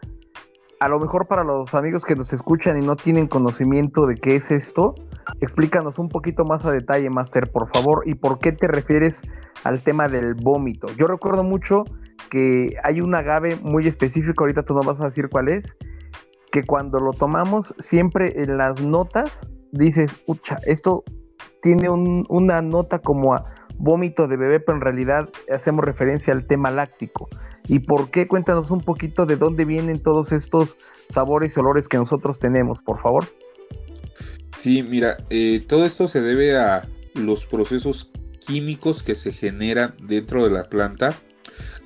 a 0.78 0.88
lo 0.88 1.00
mejor 1.00 1.26
para 1.26 1.42
los 1.42 1.74
amigos 1.74 2.04
que 2.04 2.14
nos 2.14 2.32
escuchan 2.32 2.80
y 2.80 2.86
no 2.86 2.94
tienen 2.94 3.26
conocimiento 3.26 4.06
de 4.06 4.14
qué 4.14 4.36
es 4.36 4.52
esto, 4.52 4.94
explícanos 5.40 5.98
un 5.98 6.08
poquito 6.08 6.44
más 6.44 6.64
a 6.64 6.70
detalle, 6.70 7.10
Master, 7.10 7.50
por 7.50 7.68
favor, 7.74 8.04
y 8.06 8.14
por 8.14 8.38
qué 8.38 8.52
te 8.52 8.68
refieres 8.68 9.20
al 9.64 9.82
tema 9.82 10.06
del 10.06 10.34
vómito. 10.34 10.86
Yo 10.96 11.08
recuerdo 11.08 11.42
mucho 11.42 11.82
que 12.30 12.76
hay 12.84 13.00
un 13.00 13.12
agave 13.16 13.56
muy 13.56 13.88
específico, 13.88 14.44
ahorita 14.44 14.62
tú 14.62 14.74
no 14.74 14.82
vas 14.82 15.00
a 15.00 15.06
decir 15.06 15.28
cuál 15.28 15.48
es, 15.48 15.76
que 16.52 16.62
cuando 16.62 17.00
lo 17.00 17.10
tomamos 17.10 17.74
siempre 17.80 18.44
en 18.44 18.58
las 18.58 18.80
notas 18.80 19.44
dices, 19.72 20.22
ucha, 20.28 20.58
esto 20.66 21.02
tiene 21.62 21.88
una 21.88 22.62
nota 22.62 23.00
como 23.00 23.34
a 23.34 23.44
vómito 23.82 24.28
de 24.28 24.36
bebé, 24.36 24.60
pero 24.60 24.78
en 24.78 24.82
realidad 24.82 25.28
hacemos 25.52 25.84
referencia 25.84 26.32
al 26.32 26.46
tema 26.46 26.70
láctico. 26.70 27.28
¿Y 27.66 27.80
por 27.80 28.10
qué? 28.10 28.28
Cuéntanos 28.28 28.70
un 28.70 28.80
poquito 28.80 29.26
de 29.26 29.36
dónde 29.36 29.64
vienen 29.64 30.00
todos 30.00 30.32
estos 30.32 30.78
sabores 31.08 31.56
y 31.56 31.60
olores 31.60 31.88
que 31.88 31.96
nosotros 31.96 32.38
tenemos, 32.38 32.80
por 32.80 33.00
favor. 33.00 33.26
Sí, 34.54 34.84
mira, 34.84 35.16
eh, 35.30 35.64
todo 35.66 35.84
esto 35.84 36.06
se 36.06 36.22
debe 36.22 36.56
a 36.56 36.88
los 37.14 37.44
procesos 37.44 38.12
químicos 38.46 39.02
que 39.02 39.16
se 39.16 39.32
generan 39.32 39.94
dentro 40.00 40.44
de 40.44 40.50
la 40.50 40.64
planta 40.64 41.16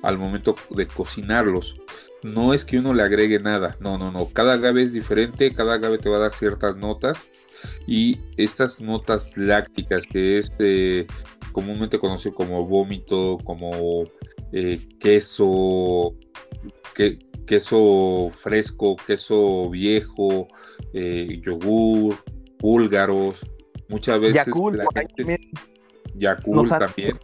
al 0.03 0.19
momento 0.19 0.55
de 0.69 0.85
cocinarlos. 0.85 1.81
No 2.21 2.53
es 2.53 2.63
que 2.63 2.77
uno 2.77 2.93
le 2.93 3.01
agregue 3.01 3.39
nada, 3.39 3.75
no, 3.79 3.97
no, 3.97 4.11
no. 4.11 4.27
Cada 4.33 4.53
agave 4.53 4.83
es 4.83 4.93
diferente, 4.93 5.51
cada 5.53 5.75
agave 5.75 5.97
te 5.97 6.09
va 6.09 6.17
a 6.17 6.21
dar 6.21 6.31
ciertas 6.31 6.75
notas 6.75 7.27
y 7.87 8.19
estas 8.37 8.81
notas 8.81 9.37
lácticas 9.37 10.05
que 10.05 10.39
es 10.39 10.51
eh, 10.59 11.07
comúnmente 11.51 11.99
conocido 11.99 12.35
como 12.35 12.65
vómito, 12.65 13.37
como 13.43 14.03
eh, 14.51 14.79
queso, 14.99 16.15
queso 17.45 18.29
fresco, 18.31 18.95
queso 18.95 19.69
viejo, 19.69 20.47
eh, 20.93 21.39
yogur, 21.41 22.17
búlgaros. 22.59 23.45
Muchas 23.89 24.19
veces 24.19 24.47
la 24.73 24.85
gente, 24.93 25.39
Yakult 26.15 26.69
también. 26.69 27.17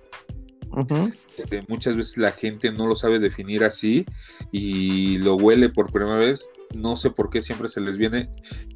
Este, 1.37 1.63
muchas 1.67 1.95
veces 1.95 2.17
la 2.17 2.31
gente 2.31 2.71
no 2.71 2.87
lo 2.87 2.95
sabe 2.95 3.19
definir 3.19 3.63
así 3.63 4.05
y 4.51 5.19
lo 5.19 5.35
huele 5.35 5.69
por 5.69 5.91
primera 5.91 6.17
vez. 6.17 6.49
No 6.73 6.95
sé 6.95 7.11
por 7.11 7.29
qué 7.29 7.41
siempre 7.41 7.69
se 7.69 7.81
les 7.81 7.97
viene 7.97 8.29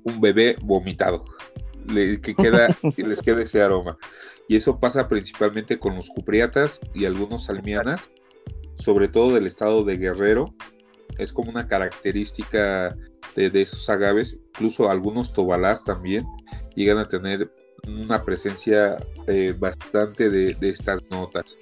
un 0.04 0.22
bebé 0.22 0.58
vomitado. 0.62 1.26
Que 1.88 2.36
queda, 2.36 2.76
les 2.98 3.22
queda 3.22 3.42
ese 3.42 3.62
aroma. 3.62 3.98
Y 4.48 4.56
eso 4.56 4.80
pasa 4.80 5.08
principalmente 5.08 5.78
con 5.80 5.96
los 5.96 6.10
cupriatas 6.10 6.80
y 6.94 7.06
algunos 7.06 7.46
salmianas, 7.46 8.12
sobre 8.76 9.08
todo 9.08 9.34
del 9.34 9.48
estado 9.48 9.84
de 9.84 9.98
Guerrero. 9.98 10.54
Es 11.18 11.34
como 11.34 11.50
una 11.50 11.68
característica 11.68 12.96
de, 13.36 13.62
esos 13.62 13.90
agaves. 13.90 14.42
Incluso 14.54 14.90
algunos 14.90 15.34
tobalás 15.34 15.84
también 15.84 16.26
llegan 16.76 16.98
a 16.98 17.08
tener 17.08 17.52
una 17.88 18.24
presencia 18.24 18.98
eh, 19.28 19.56
bastante 19.58 20.30
de, 20.30 20.56
estas 20.62 21.02
notas. 21.10 21.58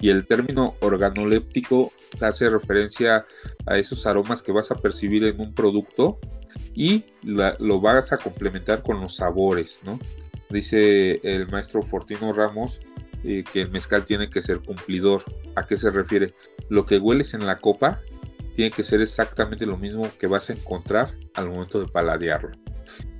Y 0.00 0.10
el 0.10 0.26
término 0.26 0.74
organoléptico 0.80 1.92
hace 2.20 2.50
referencia 2.50 3.26
a 3.66 3.78
esos 3.78 4.06
aromas 4.06 4.42
que 4.42 4.52
vas 4.52 4.70
a 4.70 4.76
percibir 4.76 5.24
en 5.24 5.40
un 5.40 5.54
producto 5.54 6.18
y 6.74 7.04
lo 7.22 7.80
vas 7.80 8.12
a 8.12 8.18
complementar 8.18 8.82
con 8.82 9.00
los 9.00 9.16
sabores, 9.16 9.80
¿no? 9.84 9.98
Dice 10.50 11.20
el 11.24 11.48
maestro 11.48 11.82
Fortino 11.82 12.32
Ramos 12.32 12.80
eh, 13.24 13.42
que 13.52 13.62
el 13.62 13.70
mezcal 13.70 14.04
tiene 14.04 14.30
que 14.30 14.42
ser 14.42 14.60
cumplidor. 14.60 15.24
¿A 15.56 15.66
qué 15.66 15.76
se 15.76 15.90
refiere? 15.90 16.34
Lo 16.68 16.86
que 16.86 16.98
hueles 16.98 17.34
en 17.34 17.46
la 17.46 17.58
copa 17.58 18.00
tiene 18.54 18.70
que 18.70 18.84
ser 18.84 19.00
exactamente 19.00 19.66
lo 19.66 19.76
mismo 19.76 20.08
que 20.18 20.26
vas 20.26 20.50
a 20.50 20.52
encontrar 20.52 21.12
al 21.34 21.50
momento 21.50 21.80
de 21.80 21.88
paladearlo. 21.88 22.52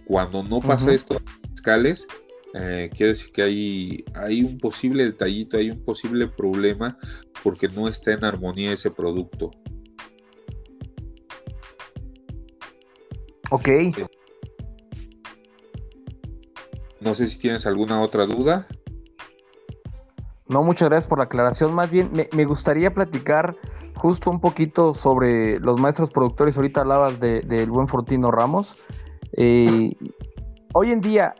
Cuando 0.05 0.43
no 0.43 0.61
pasa 0.61 0.93
esto, 0.93 1.21
mezcales 1.51 2.07
eh, 2.55 2.91
quiere 2.95 3.13
decir 3.13 3.33
que 3.33 3.43
hay, 3.43 4.05
hay 4.15 4.43
un 4.43 4.59
posible 4.59 5.05
detallito, 5.05 5.59
hay 5.59 5.71
un 5.71 5.83
posible 5.83 6.29
problema 6.29 6.97
porque 7.43 7.69
no 7.69 7.89
está 7.89 8.13
en 8.13 8.25
armonía 8.25 8.73
ese 8.73 8.91
producto. 8.91 9.51
Ok. 13.51 13.69
No 17.01 17.15
sé 17.15 17.27
si 17.29 17.39
tienes 17.39 17.67
alguna 17.67 18.01
otra 18.01 18.27
duda. 18.27 18.67
No, 20.49 20.63
muchas 20.63 20.89
gracias 20.89 21.07
por 21.07 21.19
la 21.19 21.25
aclaración. 21.25 21.75
Más 21.75 21.91
bien, 21.91 22.11
me, 22.13 22.45
gustaría 22.45 22.95
platicar 22.95 23.57
justo 23.97 24.31
un 24.31 24.41
poquito 24.41 24.95
sobre 24.95 25.59
los 25.61 25.81
maestros 25.81 26.11
productores. 26.11 26.57
Ahorita 26.57 26.81
hablabas 26.83 27.19
del 27.21 27.47
de, 27.47 27.67
buen 27.67 27.89
Fortino 27.89 28.31
Ramos. 28.31 28.77
Eh, 29.37 29.93
hoy 30.73 30.93
en 30.93 31.01
día, 31.01 31.35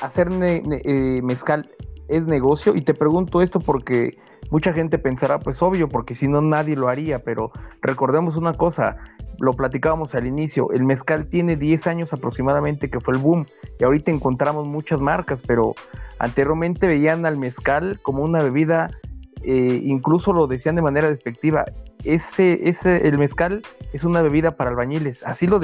hacer 0.00 0.28
eh, 0.32 1.20
mezcal 1.22 1.70
es 2.08 2.26
negocio 2.26 2.74
y 2.74 2.82
te 2.82 2.94
pregunto 2.94 3.40
esto 3.40 3.60
porque 3.60 4.18
mucha 4.50 4.72
gente 4.72 4.98
pensará, 4.98 5.38
pues 5.38 5.62
obvio, 5.62 5.88
porque 5.88 6.14
si 6.14 6.26
no 6.26 6.40
nadie 6.40 6.76
lo 6.76 6.88
haría, 6.88 7.20
pero 7.20 7.52
recordemos 7.80 8.36
una 8.36 8.54
cosa, 8.54 8.96
lo 9.40 9.54
platicábamos 9.54 10.14
al 10.14 10.26
inicio, 10.26 10.70
el 10.72 10.84
mezcal 10.84 11.26
tiene 11.26 11.56
10 11.56 11.86
años 11.86 12.12
aproximadamente 12.12 12.90
que 12.90 13.00
fue 13.00 13.14
el 13.14 13.20
boom 13.20 13.46
y 13.78 13.84
ahorita 13.84 14.10
encontramos 14.10 14.66
muchas 14.66 15.00
marcas, 15.00 15.42
pero 15.46 15.74
anteriormente 16.18 16.86
veían 16.86 17.26
al 17.26 17.38
mezcal 17.38 17.98
como 18.02 18.22
una 18.22 18.42
bebida, 18.42 18.90
eh, 19.42 19.80
incluso 19.82 20.32
lo 20.32 20.46
decían 20.46 20.76
de 20.76 20.82
manera 20.82 21.08
despectiva, 21.08 21.64
ese, 22.04 22.68
ese, 22.68 23.08
el 23.08 23.18
mezcal 23.18 23.62
es 23.92 24.04
una 24.04 24.22
bebida 24.22 24.52
para 24.52 24.70
albañiles, 24.70 25.22
así 25.24 25.46
lo 25.46 25.60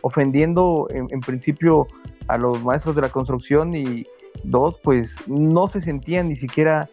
ofendiendo 0.00 0.88
en 0.90 1.20
principio 1.20 1.86
a 2.28 2.36
los 2.36 2.62
maestros 2.62 2.94
de 2.94 3.02
la 3.02 3.08
construcción 3.08 3.74
y 3.74 4.06
dos, 4.42 4.78
pues 4.82 5.16
no 5.26 5.68
se 5.68 5.80
sentían 5.80 6.28
ni 6.28 6.36
siquiera 6.36 6.88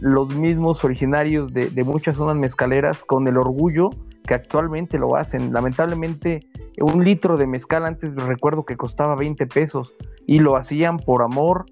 los 0.00 0.34
mismos 0.34 0.84
originarios 0.84 1.52
de, 1.52 1.84
muchas 1.84 2.16
zonas 2.16 2.36
mezcaleras 2.36 3.04
con 3.04 3.26
el 3.26 3.36
orgullo 3.36 3.90
que 4.26 4.34
actualmente 4.34 4.98
lo 4.98 5.16
hacen. 5.16 5.52
Lamentablemente, 5.52 6.40
un 6.80 7.04
litro 7.04 7.36
de 7.36 7.46
mezcal 7.46 7.84
antes 7.84 8.14
recuerdo 8.14 8.64
que 8.64 8.76
costaba 8.76 9.14
20 9.14 9.46
pesos 9.46 9.94
y 10.26 10.38
lo 10.38 10.56
hacían 10.56 10.98
por 10.98 11.22
amor. 11.22 11.66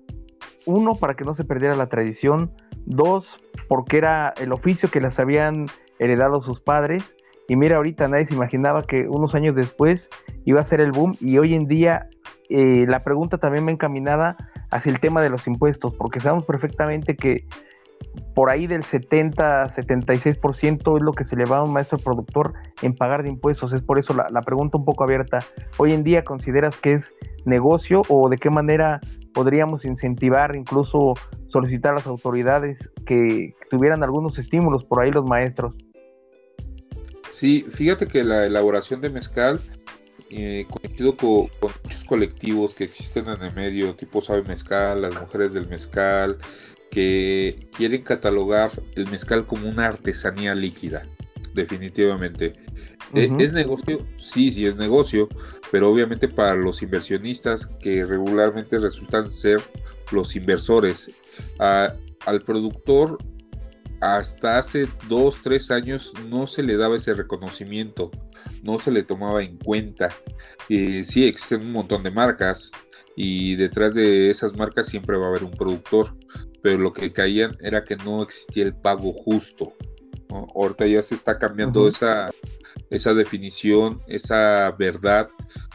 Uno, 0.66 0.94
para 0.94 1.14
que 1.14 1.24
no 1.24 1.34
se 1.34 1.44
perdiera 1.44 1.74
la 1.74 1.88
tradición. 1.88 2.52
Dos, 2.84 3.40
porque 3.68 3.98
era 3.98 4.32
el 4.40 4.52
oficio 4.52 4.90
que 4.90 5.00
les 5.00 5.18
habían 5.18 5.66
heredado 5.98 6.42
sus 6.42 6.60
padres. 6.60 7.16
Y 7.48 7.56
mira, 7.56 7.76
ahorita 7.76 8.06
nadie 8.08 8.26
se 8.26 8.34
imaginaba 8.34 8.82
que 8.82 9.08
unos 9.08 9.34
años 9.34 9.54
después 9.54 10.10
iba 10.44 10.60
a 10.60 10.64
ser 10.64 10.80
el 10.80 10.92
boom 10.92 11.14
y 11.20 11.38
hoy 11.38 11.54
en 11.54 11.66
día 11.66 12.08
eh, 12.48 12.84
la 12.86 13.02
pregunta 13.02 13.38
también 13.38 13.66
va 13.66 13.72
encaminada 13.72 14.36
hacia 14.70 14.92
el 14.92 15.00
tema 15.00 15.22
de 15.22 15.30
los 15.30 15.46
impuestos, 15.46 15.94
porque 15.94 16.20
sabemos 16.20 16.44
perfectamente 16.44 17.16
que 17.16 17.46
por 18.34 18.50
ahí 18.50 18.66
del 18.66 18.82
70, 18.82 19.68
76% 19.74 20.96
es 20.96 21.02
lo 21.02 21.12
que 21.12 21.24
se 21.24 21.36
le 21.36 21.44
va 21.44 21.58
a 21.58 21.62
un 21.62 21.72
maestro 21.72 21.98
productor 21.98 22.54
en 22.82 22.94
pagar 22.94 23.22
de 23.22 23.28
impuestos. 23.28 23.72
Es 23.72 23.82
por 23.82 23.98
eso 23.98 24.14
la, 24.14 24.26
la, 24.30 24.42
pregunta 24.42 24.78
un 24.78 24.84
poco 24.84 25.04
abierta. 25.04 25.40
Hoy 25.76 25.92
en 25.92 26.02
día, 26.02 26.24
¿consideras 26.24 26.76
que 26.76 26.94
es 26.94 27.12
negocio 27.44 28.02
o 28.08 28.28
de 28.28 28.38
qué 28.38 28.50
manera 28.50 29.00
podríamos 29.32 29.84
incentivar, 29.84 30.54
incluso 30.56 31.14
solicitar 31.48 31.92
a 31.92 31.96
las 31.96 32.06
autoridades 32.06 32.90
que 33.06 33.54
tuvieran 33.70 34.02
algunos 34.02 34.38
estímulos 34.38 34.84
por 34.84 35.02
ahí 35.02 35.10
los 35.10 35.24
maestros? 35.24 35.76
Sí, 37.30 37.66
fíjate 37.70 38.06
que 38.06 38.24
la 38.24 38.44
elaboración 38.44 39.00
de 39.00 39.08
mezcal, 39.10 39.60
eh, 40.30 40.66
conocido 40.68 41.16
con, 41.16 41.48
muchos 41.82 42.04
colectivos 42.04 42.74
que 42.74 42.84
existen 42.84 43.26
en 43.28 43.42
el 43.42 43.54
medio, 43.54 43.94
tipo 43.94 44.20
Sabe 44.20 44.42
Mezcal, 44.42 45.02
las 45.02 45.18
mujeres 45.18 45.54
del 45.54 45.66
mezcal, 45.66 46.38
que 46.92 47.70
quieren 47.74 48.02
catalogar 48.02 48.70
el 48.96 49.08
mezcal 49.08 49.46
como 49.46 49.66
una 49.66 49.86
artesanía 49.86 50.54
líquida, 50.54 51.06
definitivamente. 51.54 52.52
Eh, 53.14 53.30
¿Es 53.38 53.54
negocio? 53.54 54.06
Sí, 54.18 54.52
sí 54.52 54.66
es 54.66 54.76
negocio, 54.76 55.26
pero 55.70 55.90
obviamente 55.90 56.28
para 56.28 56.54
los 56.54 56.82
inversionistas 56.82 57.66
que 57.80 58.04
regularmente 58.04 58.78
resultan 58.78 59.26
ser 59.26 59.62
los 60.10 60.36
inversores, 60.36 61.10
al 61.58 62.42
productor 62.44 63.16
hasta 64.02 64.58
hace 64.58 64.86
dos, 65.08 65.40
tres 65.42 65.70
años 65.70 66.12
no 66.28 66.46
se 66.46 66.62
le 66.62 66.76
daba 66.76 66.96
ese 66.96 67.14
reconocimiento, 67.14 68.10
no 68.62 68.78
se 68.78 68.90
le 68.90 69.02
tomaba 69.02 69.42
en 69.42 69.56
cuenta. 69.56 70.10
Eh, 70.68 71.04
sí, 71.04 71.24
existen 71.24 71.62
un 71.62 71.72
montón 71.72 72.02
de 72.02 72.10
marcas 72.10 72.70
y 73.16 73.54
detrás 73.56 73.94
de 73.94 74.28
esas 74.28 74.54
marcas 74.56 74.88
siempre 74.88 75.16
va 75.16 75.26
a 75.26 75.28
haber 75.30 75.44
un 75.44 75.52
productor, 75.52 76.14
pero 76.62 76.78
lo 76.78 76.92
que 76.92 77.12
caían 77.12 77.56
era 77.60 77.84
que 77.84 77.96
no 77.96 78.22
existía 78.22 78.64
el 78.64 78.74
pago 78.74 79.12
justo. 79.12 79.74
Ahorita 80.54 80.86
ya 80.86 81.02
se 81.02 81.14
está 81.14 81.38
cambiando 81.38 81.86
esa, 81.86 82.30
esa 82.88 83.12
definición, 83.12 84.00
esa 84.06 84.70
verdad, 84.78 85.28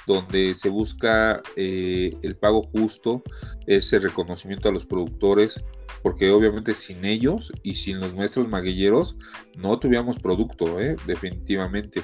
donde 0.07 0.55
se 0.55 0.69
busca 0.69 1.43
eh, 1.55 2.17
el 2.23 2.35
pago 2.37 2.63
justo, 2.63 3.21
ese 3.67 3.99
reconocimiento 3.99 4.69
a 4.69 4.71
los 4.71 4.85
productores, 4.85 5.63
porque 6.01 6.31
obviamente 6.31 6.73
sin 6.73 7.05
ellos 7.05 7.51
y 7.61 7.75
sin 7.75 7.99
los 7.99 8.15
maestros 8.15 8.47
maguilleros 8.47 9.17
no 9.57 9.77
tuviéramos 9.77 10.17
producto, 10.17 10.79
¿eh? 10.79 10.95
definitivamente. 11.05 12.03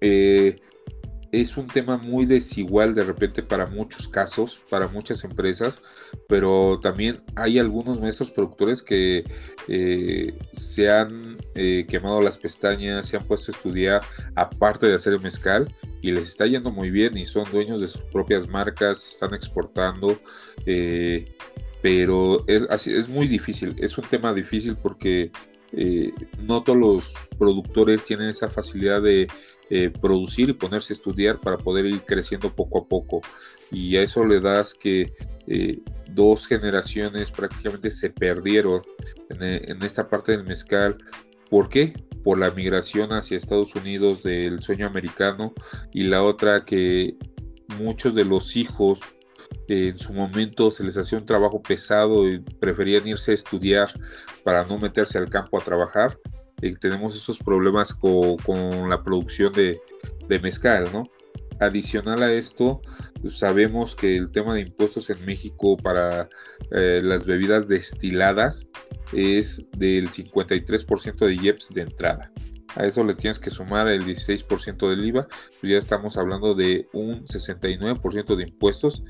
Eh, 0.00 0.60
es 1.40 1.56
un 1.56 1.66
tema 1.66 1.98
muy 1.98 2.24
desigual 2.24 2.94
de 2.94 3.04
repente 3.04 3.42
para 3.42 3.66
muchos 3.66 4.08
casos, 4.08 4.62
para 4.70 4.88
muchas 4.88 5.22
empresas, 5.24 5.82
pero 6.28 6.80
también 6.82 7.22
hay 7.34 7.58
algunos 7.58 8.00
maestros 8.00 8.30
productores 8.30 8.82
que 8.82 9.24
eh, 9.68 10.38
se 10.52 10.90
han 10.90 11.36
eh, 11.54 11.86
quemado 11.88 12.22
las 12.22 12.38
pestañas, 12.38 13.08
se 13.08 13.16
han 13.16 13.24
puesto 13.24 13.52
a 13.52 13.54
estudiar 13.54 14.00
aparte 14.34 14.86
de 14.86 14.94
hacer 14.94 15.12
el 15.12 15.20
mezcal 15.20 15.74
y 16.00 16.10
les 16.10 16.28
está 16.28 16.46
yendo 16.46 16.70
muy 16.70 16.90
bien 16.90 17.16
y 17.18 17.26
son 17.26 17.50
dueños 17.50 17.80
de 17.80 17.88
sus 17.88 18.02
propias 18.02 18.48
marcas, 18.48 19.06
están 19.06 19.34
exportando. 19.34 20.18
Eh, 20.64 21.36
pero 21.82 22.44
es, 22.48 22.66
así, 22.70 22.94
es 22.94 23.08
muy 23.08 23.28
difícil, 23.28 23.76
es 23.78 23.96
un 23.98 24.04
tema 24.04 24.32
difícil 24.32 24.76
porque 24.76 25.30
no 26.38 26.62
todos 26.62 26.78
los 26.78 27.14
productores 27.38 28.04
tienen 28.04 28.28
esa 28.28 28.48
facilidad 28.48 29.02
de 29.02 29.28
eh, 29.68 29.90
producir 29.90 30.48
y 30.48 30.52
ponerse 30.52 30.92
a 30.92 30.96
estudiar 30.96 31.40
para 31.40 31.58
poder 31.58 31.86
ir 31.86 32.02
creciendo 32.02 32.54
poco 32.54 32.78
a 32.78 32.88
poco. 32.88 33.20
Y 33.72 33.96
a 33.96 34.02
eso 34.02 34.24
le 34.24 34.38
das 34.38 34.74
que 34.74 35.12
eh, 35.48 35.80
dos 36.08 36.46
generaciones 36.46 37.32
prácticamente 37.32 37.90
se 37.90 38.10
perdieron 38.10 38.82
en, 39.28 39.42
e, 39.42 39.56
en 39.70 39.82
esta 39.82 40.08
parte 40.08 40.32
del 40.32 40.44
mezcal. 40.44 40.96
¿Por 41.50 41.68
qué? 41.68 41.94
Por 42.22 42.38
la 42.38 42.52
migración 42.52 43.12
hacia 43.12 43.36
Estados 43.36 43.74
Unidos 43.74 44.22
del 44.22 44.62
sueño 44.62 44.86
americano 44.86 45.52
y 45.92 46.04
la 46.04 46.22
otra 46.22 46.64
que 46.64 47.16
muchos 47.76 48.14
de 48.14 48.24
los 48.24 48.54
hijos 48.54 49.00
en 49.68 49.98
su 49.98 50.12
momento 50.12 50.70
se 50.70 50.84
les 50.84 50.96
hacía 50.96 51.18
un 51.18 51.26
trabajo 51.26 51.62
pesado 51.62 52.28
y 52.28 52.38
preferían 52.38 53.06
irse 53.06 53.32
a 53.32 53.34
estudiar 53.34 53.90
para 54.44 54.64
no 54.64 54.78
meterse 54.78 55.18
al 55.18 55.28
campo 55.28 55.58
a 55.58 55.64
trabajar 55.64 56.18
tenemos 56.80 57.16
esos 57.16 57.38
problemas 57.38 57.94
con, 57.94 58.88
la 58.88 59.02
producción 59.02 59.52
de, 59.52 59.80
mezcal, 60.40 60.88
¿no? 60.92 61.04
Adicional 61.58 62.22
a 62.22 62.32
esto, 62.32 62.82
sabemos 63.30 63.94
que 63.94 64.16
el 64.16 64.30
tema 64.30 64.54
de 64.54 64.60
impuestos 64.62 65.08
en 65.08 65.24
México 65.24 65.76
para 65.76 66.28
eh, 66.70 67.00
las 67.02 67.24
bebidas 67.24 67.66
destiladas 67.66 68.68
es 69.12 69.66
del 69.72 70.10
53% 70.10 71.26
de 71.26 71.34
IEPS 71.34 71.72
de 71.72 71.82
entrada. 71.82 72.30
A 72.74 72.84
eso 72.84 73.02
le 73.04 73.14
tienes 73.14 73.38
que 73.38 73.48
sumar 73.48 73.88
el 73.88 74.04
16% 74.04 74.90
del 74.90 75.06
IVA, 75.06 75.26
pues 75.60 75.72
ya 75.72 75.78
estamos 75.78 76.18
hablando 76.18 76.54
de 76.54 76.86
un 76.92 77.24
69% 77.24 78.36
de 78.36 78.42
impuestos 78.42 79.02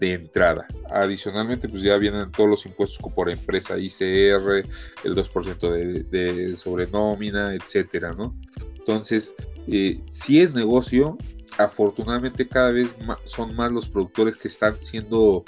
de 0.00 0.14
entrada. 0.14 0.66
Adicionalmente, 0.90 1.68
pues 1.68 1.82
ya 1.82 1.96
vienen 1.98 2.32
todos 2.32 2.48
los 2.48 2.66
impuestos 2.66 3.12
por 3.14 3.30
empresa 3.30 3.78
ICR, 3.78 4.64
el 5.04 5.14
2% 5.14 5.70
de, 5.70 6.02
de 6.04 6.56
sobrenómina, 6.56 7.54
etcétera, 7.54 8.12
¿no? 8.12 8.34
Entonces, 8.78 9.36
eh, 9.68 10.00
si 10.08 10.40
es 10.40 10.54
negocio, 10.54 11.18
afortunadamente 11.58 12.48
cada 12.48 12.72
vez 12.72 12.94
son 13.24 13.54
más 13.54 13.70
los 13.70 13.88
productores 13.88 14.36
que 14.36 14.48
están 14.48 14.80
siendo 14.80 15.44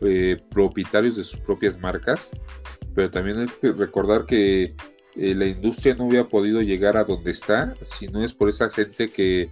eh, 0.00 0.38
propietarios 0.50 1.16
de 1.16 1.24
sus 1.24 1.40
propias 1.40 1.78
marcas, 1.78 2.30
pero 2.94 3.10
también 3.10 3.38
hay 3.38 3.48
que 3.60 3.72
recordar 3.72 4.24
que 4.24 4.76
eh, 5.16 5.34
la 5.34 5.46
industria 5.46 5.94
no 5.94 6.04
hubiera 6.04 6.28
podido 6.28 6.62
llegar 6.62 6.96
a 6.96 7.04
donde 7.04 7.32
está 7.32 7.74
si 7.80 8.06
no 8.06 8.24
es 8.24 8.32
por 8.32 8.48
esa 8.48 8.70
gente 8.70 9.08
que, 9.08 9.50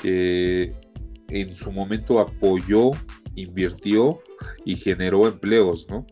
que 0.00 0.72
en 1.28 1.54
su 1.54 1.72
momento 1.72 2.20
apoyó 2.20 2.92
invirtió 3.42 4.20
y 4.64 4.76
generó 4.76 5.26
empleos, 5.26 5.86
¿no? 5.88 6.06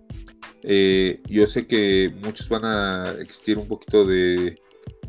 Eh, 0.62 1.22
yo 1.28 1.46
sé 1.46 1.66
que 1.66 2.12
muchos 2.22 2.48
van 2.48 2.64
a 2.64 3.12
existir 3.20 3.58
un 3.58 3.68
poquito 3.68 4.04
de, 4.04 4.58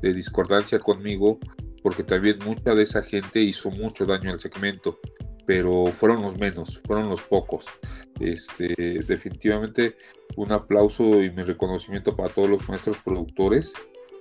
discordancia 0.02 0.78
conmigo 0.78 1.40
porque 1.82 2.04
también 2.04 2.38
mucha 2.46 2.76
de 2.76 2.84
esa 2.84 3.02
gente 3.02 3.42
hizo 3.42 3.72
mucho 3.72 4.06
daño 4.06 4.32
al 4.32 4.40
segmento, 4.40 5.00
pero 5.48 5.88
fueron 5.88 6.22
los 6.22 6.38
menos, 6.38 6.80
fueron 6.86 7.10
los 7.10 7.24
pocos. 7.24 7.66
Este, 8.20 8.76
definitivamente 9.08 9.96
un 10.36 10.52
aplauso 10.52 11.24
y 11.24 11.32
mi 11.32 11.42
reconocimiento 11.42 12.16
para 12.16 12.34
todos 12.34 12.50
los 12.50 12.70
maestros 12.70 12.98
productores 13.04 13.74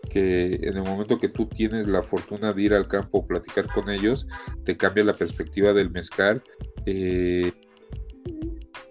que 0.08 0.54
en 0.62 0.76
el 0.76 0.82
momento 0.82 1.18
que 1.18 1.28
tú 1.28 1.46
tienes 1.46 1.86
la 1.86 2.02
fortuna 2.02 2.52
de 2.52 2.62
ir 2.62 2.74
al 2.74 2.88
campo, 2.88 3.26
platicar 3.26 3.66
con 3.72 3.90
ellos, 3.90 4.26
te 4.64 4.76
cambia 4.76 5.04
la 5.04 5.14
perspectiva 5.14 5.72
del 5.72 5.90
mezcal. 5.90 6.42
Eh, 6.86 7.52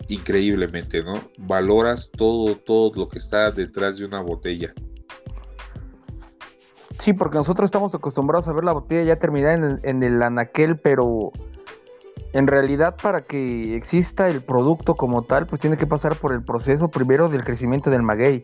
increíblemente, 0.07 1.03
¿no? 1.03 1.15
Valoras 1.37 2.11
todo, 2.11 2.55
todo 2.55 2.91
lo 2.95 3.09
que 3.09 3.17
está 3.17 3.51
detrás 3.51 3.97
de 3.97 4.05
una 4.05 4.21
botella. 4.21 4.73
Sí, 6.99 7.13
porque 7.13 7.37
nosotros 7.37 7.67
estamos 7.67 7.93
acostumbrados 7.93 8.47
a 8.47 8.53
ver 8.53 8.63
la 8.63 8.73
botella 8.73 9.03
ya 9.03 9.19
terminada 9.19 9.53
en 9.53 9.63
el, 9.63 9.79
en 9.83 10.03
el 10.03 10.21
anaquel, 10.21 10.79
pero 10.79 11.31
en 12.33 12.47
realidad 12.47 12.95
para 13.01 13.25
que 13.25 13.75
exista 13.75 14.29
el 14.29 14.41
producto 14.41 14.95
como 14.95 15.23
tal, 15.23 15.47
pues 15.47 15.59
tiene 15.61 15.77
que 15.77 15.87
pasar 15.87 16.15
por 16.15 16.33
el 16.33 16.43
proceso 16.43 16.89
primero 16.89 17.29
del 17.29 17.43
crecimiento 17.43 17.89
del 17.89 18.01
maguey, 18.01 18.43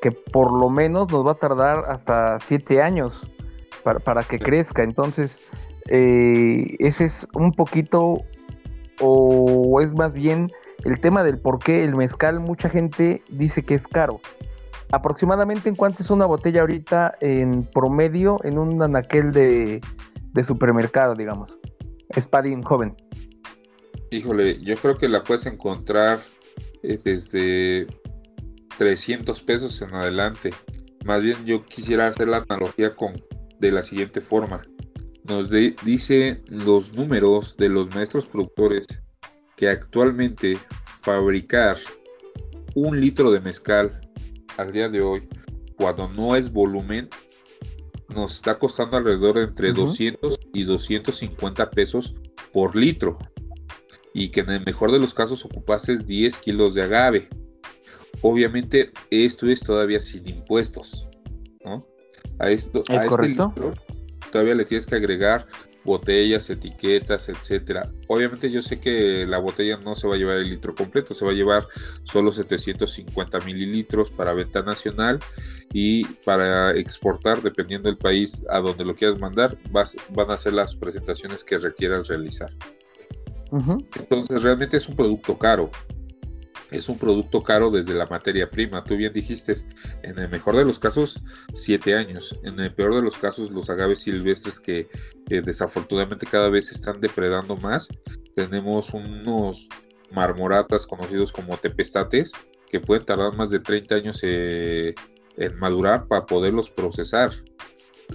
que 0.00 0.12
por 0.12 0.52
lo 0.52 0.68
menos 0.68 1.10
nos 1.10 1.26
va 1.26 1.32
a 1.32 1.38
tardar 1.38 1.84
hasta 1.88 2.38
siete 2.40 2.82
años 2.82 3.30
para, 3.82 4.22
que 4.22 4.38
crezca. 4.38 4.82
Entonces, 4.82 5.40
eh, 5.88 6.76
ese 6.78 7.04
es 7.04 7.26
un 7.34 7.52
poquito 7.52 8.22
o 9.00 9.80
es 9.80 9.94
más 9.94 10.14
bien 10.14 10.50
el 10.84 11.00
tema 11.00 11.24
del 11.24 11.38
por 11.38 11.58
qué 11.58 11.84
el 11.84 11.96
mezcal 11.96 12.40
mucha 12.40 12.68
gente 12.68 13.22
dice 13.28 13.62
que 13.62 13.74
es 13.74 13.86
caro. 13.86 14.20
Aproximadamente 14.90 15.68
en 15.68 15.76
cuánto 15.76 16.02
es 16.02 16.10
una 16.10 16.24
botella 16.24 16.62
ahorita 16.62 17.16
en 17.20 17.64
promedio 17.64 18.38
en 18.44 18.58
un 18.58 18.80
anaquel 18.80 19.32
de, 19.32 19.80
supermercado, 20.42 21.14
digamos. 21.14 21.58
Espadín 22.10 22.62
joven. 22.62 22.96
Híjole, 24.10 24.62
yo 24.62 24.76
creo 24.76 24.96
que 24.96 25.08
la 25.08 25.24
puedes 25.24 25.46
encontrar 25.46 26.20
eh, 26.82 26.98
desde 27.02 27.88
300 28.78 29.42
pesos 29.42 29.82
en 29.82 29.94
adelante. 29.94 30.54
Más 31.04 31.20
bien 31.20 31.44
yo 31.44 31.64
quisiera 31.66 32.06
hacer 32.06 32.28
la 32.28 32.44
analogía 32.48 32.94
con 32.94 33.20
de 33.58 33.72
la 33.72 33.82
siguiente 33.82 34.20
forma 34.20 34.62
nos 35.28 35.50
dice 35.50 36.42
los 36.46 36.94
números 36.94 37.56
de 37.56 37.68
los 37.68 37.94
maestros 37.94 38.26
productores 38.26 38.86
que 39.56 39.68
actualmente 39.68 40.58
fabricar 41.02 41.76
un 42.74 43.00
litro 43.00 43.30
de 43.30 43.40
mezcal 43.40 44.00
al 44.56 44.72
día 44.72 44.88
de 44.88 45.02
hoy, 45.02 45.28
cuando 45.76 46.08
no 46.08 46.34
es 46.34 46.52
volumen, 46.52 47.08
nos 48.08 48.36
está 48.36 48.58
costando 48.58 48.96
alrededor 48.96 49.36
de 49.36 49.44
entre 49.44 49.72
200 49.72 50.40
y 50.54 50.64
250 50.64 51.70
pesos 51.70 52.14
por 52.52 52.74
litro. 52.74 53.18
Y 54.14 54.30
que 54.30 54.40
en 54.40 54.50
el 54.50 54.64
mejor 54.64 54.90
de 54.90 54.98
los 54.98 55.12
casos 55.12 55.44
ocupases 55.44 56.06
10 56.06 56.38
kilos 56.38 56.74
de 56.74 56.82
agave. 56.82 57.28
obviamente 58.22 58.90
esto 59.10 59.46
es 59.46 59.60
todavía 59.60 60.00
sin 60.00 60.26
impuestos, 60.28 61.06
¿no? 61.64 61.84
A 62.38 62.50
esto, 62.50 62.82
¿Es 62.88 62.90
a 62.90 62.96
este 62.96 63.08
correcto? 63.08 63.52
litro 63.54 63.87
todavía 64.30 64.54
le 64.54 64.64
tienes 64.64 64.86
que 64.86 64.96
agregar 64.96 65.46
botellas, 65.84 66.50
etiquetas, 66.50 67.28
etcétera. 67.28 67.90
Obviamente 68.08 68.50
yo 68.50 68.62
sé 68.62 68.78
que 68.78 69.26
la 69.26 69.38
botella 69.38 69.78
no 69.78 69.94
se 69.94 70.06
va 70.06 70.16
a 70.16 70.18
llevar 70.18 70.36
el 70.36 70.50
litro 70.50 70.74
completo, 70.74 71.14
se 71.14 71.24
va 71.24 71.30
a 71.30 71.34
llevar 71.34 71.66
solo 72.02 72.30
750 72.30 73.40
mililitros 73.40 74.10
para 74.10 74.34
venta 74.34 74.62
nacional 74.62 75.18
y 75.72 76.04
para 76.04 76.72
exportar, 76.76 77.42
dependiendo 77.42 77.88
del 77.88 77.96
país 77.96 78.44
a 78.50 78.60
donde 78.60 78.84
lo 78.84 78.94
quieras 78.94 79.18
mandar, 79.18 79.58
vas, 79.70 79.96
van 80.10 80.30
a 80.30 80.36
ser 80.36 80.52
las 80.52 80.76
presentaciones 80.76 81.42
que 81.42 81.58
requieras 81.58 82.08
realizar. 82.08 82.52
Entonces 83.96 84.42
realmente 84.42 84.76
es 84.76 84.88
un 84.88 84.96
producto 84.96 85.38
caro. 85.38 85.70
Es 86.70 86.88
un 86.88 86.98
producto 86.98 87.42
caro 87.42 87.70
desde 87.70 87.94
la 87.94 88.06
materia 88.06 88.50
prima. 88.50 88.84
Tú 88.84 88.96
bien 88.96 89.12
dijiste, 89.12 89.54
en 90.02 90.18
el 90.18 90.28
mejor 90.28 90.56
de 90.56 90.64
los 90.64 90.78
casos, 90.78 91.18
siete 91.54 91.94
años. 91.94 92.38
En 92.42 92.60
el 92.60 92.74
peor 92.74 92.94
de 92.94 93.02
los 93.02 93.16
casos, 93.16 93.50
los 93.50 93.70
agaves 93.70 94.00
silvestres 94.00 94.60
que, 94.60 94.88
desafortunadamente 95.26 96.26
cada 96.26 96.48
vez 96.50 96.70
están 96.70 97.00
depredando 97.00 97.56
más. 97.56 97.88
Tenemos 98.34 98.90
unos 98.90 99.68
marmoratas 100.10 100.86
conocidos 100.86 101.32
como 101.32 101.56
tepestates 101.56 102.32
que 102.70 102.80
pueden 102.80 103.04
tardar 103.04 103.34
más 103.34 103.50
de 103.50 103.60
30 103.60 103.94
años 103.94 104.20
eh, 104.22 104.94
en 105.36 105.58
madurar 105.58 106.06
para 106.06 106.26
poderlos 106.26 106.70
procesar. 106.70 107.30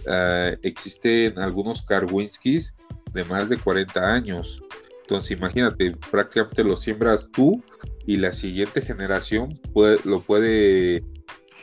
Ah, 0.08 0.52
existen 0.62 1.40
algunos 1.40 1.84
Karwinskis 1.84 2.76
de 3.14 3.24
más 3.24 3.50
de 3.50 3.58
40 3.58 4.14
años. 4.14 4.62
Entonces 5.02 5.38
imagínate, 5.38 5.96
prácticamente 6.12 6.64
lo 6.64 6.76
siembras 6.76 7.30
tú 7.32 7.64
y 8.06 8.18
la 8.18 8.32
siguiente 8.32 8.82
generación 8.82 9.60
lo 10.04 10.22
puede 10.22 11.04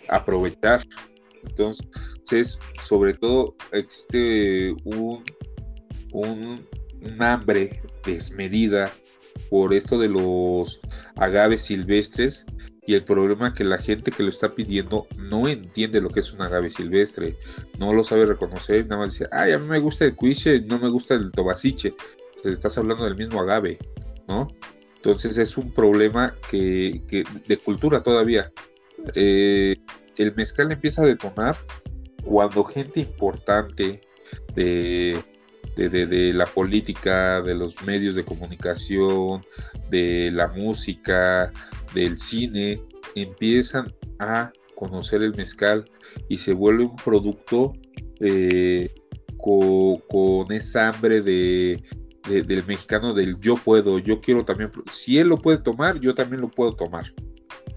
aprovechar. 0.09 0.83
Entonces, 1.45 2.59
sobre 2.83 3.15
todo, 3.15 3.57
existe 3.73 4.75
un, 4.85 5.25
hambre 7.19 7.83
desmedida 8.05 8.91
por 9.49 9.73
esto 9.73 9.99
de 9.99 10.09
los 10.09 10.81
agaves 11.17 11.63
silvestres 11.63 12.45
y 12.87 12.95
el 12.95 13.05
problema 13.05 13.55
que 13.55 13.65
la 13.65 13.79
gente 13.79 14.11
que 14.11 14.23
lo 14.23 14.29
está 14.29 14.55
pidiendo 14.55 15.07
no 15.17 15.49
entiende 15.49 16.01
lo 16.01 16.11
que 16.11 16.21
es 16.21 16.33
un 16.33 16.43
agave 16.43 16.71
silvestre, 16.71 17.37
no 17.79 17.93
lo 17.93 18.03
sabe 18.03 18.27
reconocer, 18.27 18.87
nada 18.87 19.03
más 19.03 19.13
dice, 19.13 19.29
ay, 19.31 19.53
a 19.53 19.59
mí 19.59 19.67
me 19.67 19.79
gusta 19.79 20.05
el 20.05 20.17
cuiche, 20.17 20.61
no 20.63 20.79
me 20.79 20.89
gusta 20.89 21.15
el 21.15 21.31
tobasiche, 21.31 21.95
te 22.43 22.53
estás 22.53 22.77
hablando 22.79 23.05
del 23.05 23.17
mismo 23.17 23.41
agave, 23.41 23.79
¿no? 24.27 24.49
Entonces 25.03 25.39
es 25.39 25.57
un 25.57 25.73
problema 25.73 26.37
que, 26.51 27.25
de 27.47 27.57
cultura 27.57 28.03
todavía. 28.03 28.53
Eh, 29.15 29.77
el 30.17 30.35
mezcal 30.35 30.71
empieza 30.71 31.03
a 31.03 31.07
detonar 31.07 31.57
cuando 32.23 32.65
gente 32.65 33.01
importante 33.01 34.03
de, 34.55 35.19
de, 35.75 35.89
de, 35.89 36.07
de, 36.07 36.35
la 36.35 36.45
política, 36.45 37.41
de 37.41 37.55
los 37.55 37.83
medios 37.83 38.15
de 38.15 38.27
comunicación, 38.27 39.43
de 39.89 40.31
la 40.35 40.49
música, 40.49 41.51
del 41.95 42.19
cine, 42.19 42.83
empiezan 43.15 43.95
a 44.19 44.53
conocer 44.75 45.23
el 45.23 45.35
mezcal 45.35 45.87
y 46.29 46.37
se 46.37 46.53
vuelve 46.53 46.85
un 46.85 46.97
producto 46.97 47.73
eh, 48.21 48.91
con, 49.39 49.97
con, 50.11 50.53
esa 50.53 50.89
hambre 50.89 51.23
de, 51.23 51.83
de, 52.29 52.43
del 52.43 52.67
mexicano 52.67 53.15
del 53.15 53.39
yo 53.39 53.57
puedo, 53.57 53.99
yo 53.99 54.21
quiero 54.21 54.45
también, 54.45 54.71
si 54.91 55.19
él 55.19 55.29
lo 55.29 55.39
puede 55.39 55.59
tomar, 55.59 56.01
yo 56.01 56.15
también 56.15 56.41
lo 56.41 56.51
puedo 56.51 56.75
tomar, 56.75 57.13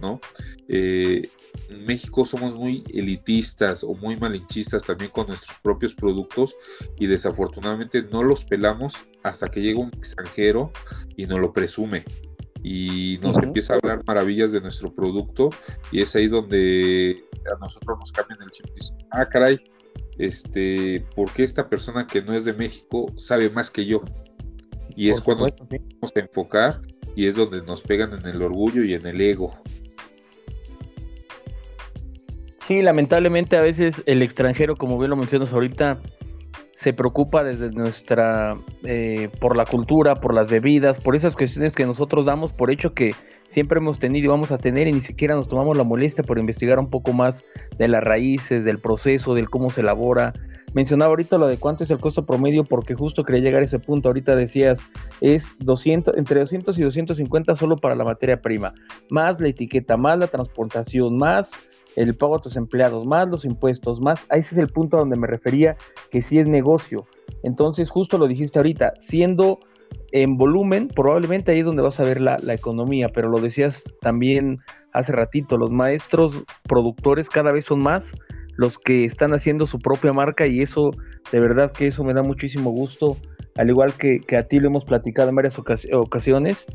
¿no? 0.01 0.19
Eh, 0.67 1.29
en 1.69 1.85
México 1.85 2.25
somos 2.25 2.55
muy 2.55 2.83
elitistas 2.93 3.83
o 3.83 3.93
muy 3.93 4.17
malinchistas 4.17 4.83
también 4.83 5.11
con 5.11 5.27
nuestros 5.27 5.57
propios 5.59 5.93
productos 5.93 6.55
y 6.97 7.07
desafortunadamente 7.07 8.03
no 8.03 8.23
los 8.23 8.45
pelamos 8.45 8.95
hasta 9.23 9.49
que 9.49 9.61
llega 9.61 9.79
un 9.79 9.91
extranjero 9.95 10.71
y 11.15 11.25
nos 11.25 11.39
lo 11.39 11.53
presume 11.53 12.03
y 12.63 13.19
nos 13.21 13.37
uh 13.37 13.41
-huh. 13.41 13.43
empieza 13.45 13.73
a 13.73 13.75
hablar 13.77 14.03
maravillas 14.07 14.51
de 14.51 14.61
nuestro 14.61 14.93
producto 14.93 15.49
y 15.91 16.01
es 16.01 16.15
ahí 16.15 16.27
donde 16.27 17.23
a 17.53 17.59
nosotros 17.59 17.99
nos 17.99 18.11
cambian 18.11 18.41
el 18.41 18.51
chip 18.51 18.67
y 18.67 18.73
dicen, 18.75 18.97
ah 19.11 19.27
caray, 19.27 19.59
este, 20.17 21.05
¿por 21.15 21.31
qué 21.31 21.43
esta 21.43 21.69
persona 21.69 22.07
que 22.07 22.21
no 22.21 22.33
es 22.33 22.45
de 22.45 22.53
México 22.53 23.11
sabe 23.17 23.49
más 23.49 23.69
que 23.69 23.85
yo? 23.85 24.01
Y 24.95 25.09
Por 25.09 25.17
es 25.17 25.21
cuando 25.21 25.47
supuesto, 25.47 25.67
sí. 25.69 25.95
vamos 25.95 26.11
a 26.15 26.19
enfocar 26.19 26.81
y 27.15 27.27
es 27.27 27.35
donde 27.35 27.61
nos 27.63 27.81
pegan 27.81 28.13
en 28.13 28.25
el 28.25 28.41
orgullo 28.41 28.83
y 28.83 28.93
en 28.93 29.05
el 29.05 29.21
ego. 29.21 29.53
Sí, 32.61 32.81
lamentablemente 32.81 33.57
a 33.57 33.61
veces 33.61 34.03
el 34.05 34.21
extranjero, 34.21 34.77
como 34.77 34.97
bien 34.97 35.09
lo 35.09 35.17
mencionas 35.17 35.51
ahorita, 35.51 35.99
se 36.75 36.93
preocupa 36.93 37.43
desde 37.43 37.71
nuestra, 37.71 38.57
eh, 38.83 39.29
por 39.39 39.55
la 39.57 39.65
cultura, 39.65 40.15
por 40.15 40.33
las 40.33 40.49
bebidas, 40.49 40.99
por 40.99 41.15
esas 41.15 41.35
cuestiones 41.35 41.75
que 41.75 41.85
nosotros 41.85 42.25
damos 42.25 42.53
por 42.53 42.71
hecho 42.71 42.93
que 42.93 43.11
siempre 43.49 43.79
hemos 43.79 43.99
tenido 43.99 44.25
y 44.25 44.27
vamos 44.27 44.51
a 44.51 44.57
tener 44.57 44.87
y 44.87 44.93
ni 44.93 45.01
siquiera 45.01 45.35
nos 45.35 45.47
tomamos 45.47 45.77
la 45.77 45.83
molestia 45.83 46.23
por 46.23 46.39
investigar 46.39 46.79
un 46.79 46.89
poco 46.89 47.13
más 47.13 47.43
de 47.77 47.87
las 47.87 48.03
raíces, 48.03 48.65
del 48.65 48.79
proceso, 48.79 49.33
del 49.33 49.49
cómo 49.49 49.69
se 49.69 49.81
elabora. 49.81 50.33
Mencionaba 50.73 51.09
ahorita 51.09 51.37
lo 51.37 51.47
de 51.47 51.57
cuánto 51.57 51.83
es 51.83 51.91
el 51.91 51.99
costo 51.99 52.25
promedio 52.25 52.63
porque 52.63 52.95
justo 52.95 53.23
quería 53.23 53.41
llegar 53.41 53.61
a 53.61 53.65
ese 53.65 53.79
punto. 53.79 54.09
Ahorita 54.09 54.35
decías, 54.35 54.79
es 55.21 55.55
200, 55.59 56.17
entre 56.17 56.39
200 56.39 56.77
y 56.77 56.83
250 56.83 57.55
solo 57.55 57.77
para 57.77 57.95
la 57.95 58.03
materia 58.03 58.41
prima, 58.41 58.73
más 59.09 59.39
la 59.39 59.49
etiqueta, 59.49 59.97
más 59.97 60.17
la 60.17 60.27
transportación, 60.27 61.17
más 61.17 61.49
el 61.95 62.15
pago 62.15 62.37
a 62.37 62.41
tus 62.41 62.57
empleados, 62.57 63.05
más 63.05 63.27
los 63.29 63.45
impuestos, 63.45 64.01
más, 64.01 64.25
ese 64.31 64.55
es 64.55 64.57
el 64.57 64.67
punto 64.67 64.97
a 64.97 65.01
donde 65.01 65.15
me 65.15 65.27
refería, 65.27 65.77
que 66.09 66.23
sí 66.23 66.39
es 66.39 66.47
negocio. 66.47 67.05
Entonces, 67.43 67.89
justo 67.89 68.17
lo 68.17 68.27
dijiste 68.27 68.57
ahorita, 68.57 68.93
siendo 68.99 69.59
en 70.11 70.37
volumen, 70.37 70.87
probablemente 70.87 71.51
ahí 71.51 71.59
es 71.59 71.65
donde 71.65 71.83
vas 71.83 71.99
a 71.99 72.03
ver 72.03 72.19
la, 72.19 72.39
la, 72.41 72.53
economía, 72.55 73.09
pero 73.09 73.29
lo 73.29 73.39
decías 73.39 73.83
también 74.01 74.59
hace 74.91 75.11
ratito, 75.11 75.57
los 75.57 75.71
maestros 75.71 76.43
productores 76.63 77.29
cada 77.29 77.51
vez 77.51 77.65
son 77.65 77.81
más 77.81 78.11
los 78.55 78.77
que 78.77 79.05
están 79.05 79.33
haciendo 79.33 79.65
su 79.65 79.79
propia 79.79 80.13
marca 80.13 80.47
y 80.47 80.61
eso, 80.61 80.91
de 81.31 81.39
verdad 81.39 81.71
que 81.71 81.87
eso 81.87 82.03
me 82.03 82.13
da 82.13 82.23
muchísimo 82.23 82.71
gusto, 82.71 83.17
al 83.55 83.69
igual 83.69 83.93
que, 83.93 84.19
que 84.19 84.37
a 84.37 84.47
ti 84.47 84.59
lo 84.59 84.67
hemos 84.67 84.85
platicado 84.85 85.29
en 85.29 85.35
varias 85.35 85.57
ocas 85.59 85.87
ocasiones, 85.91 86.65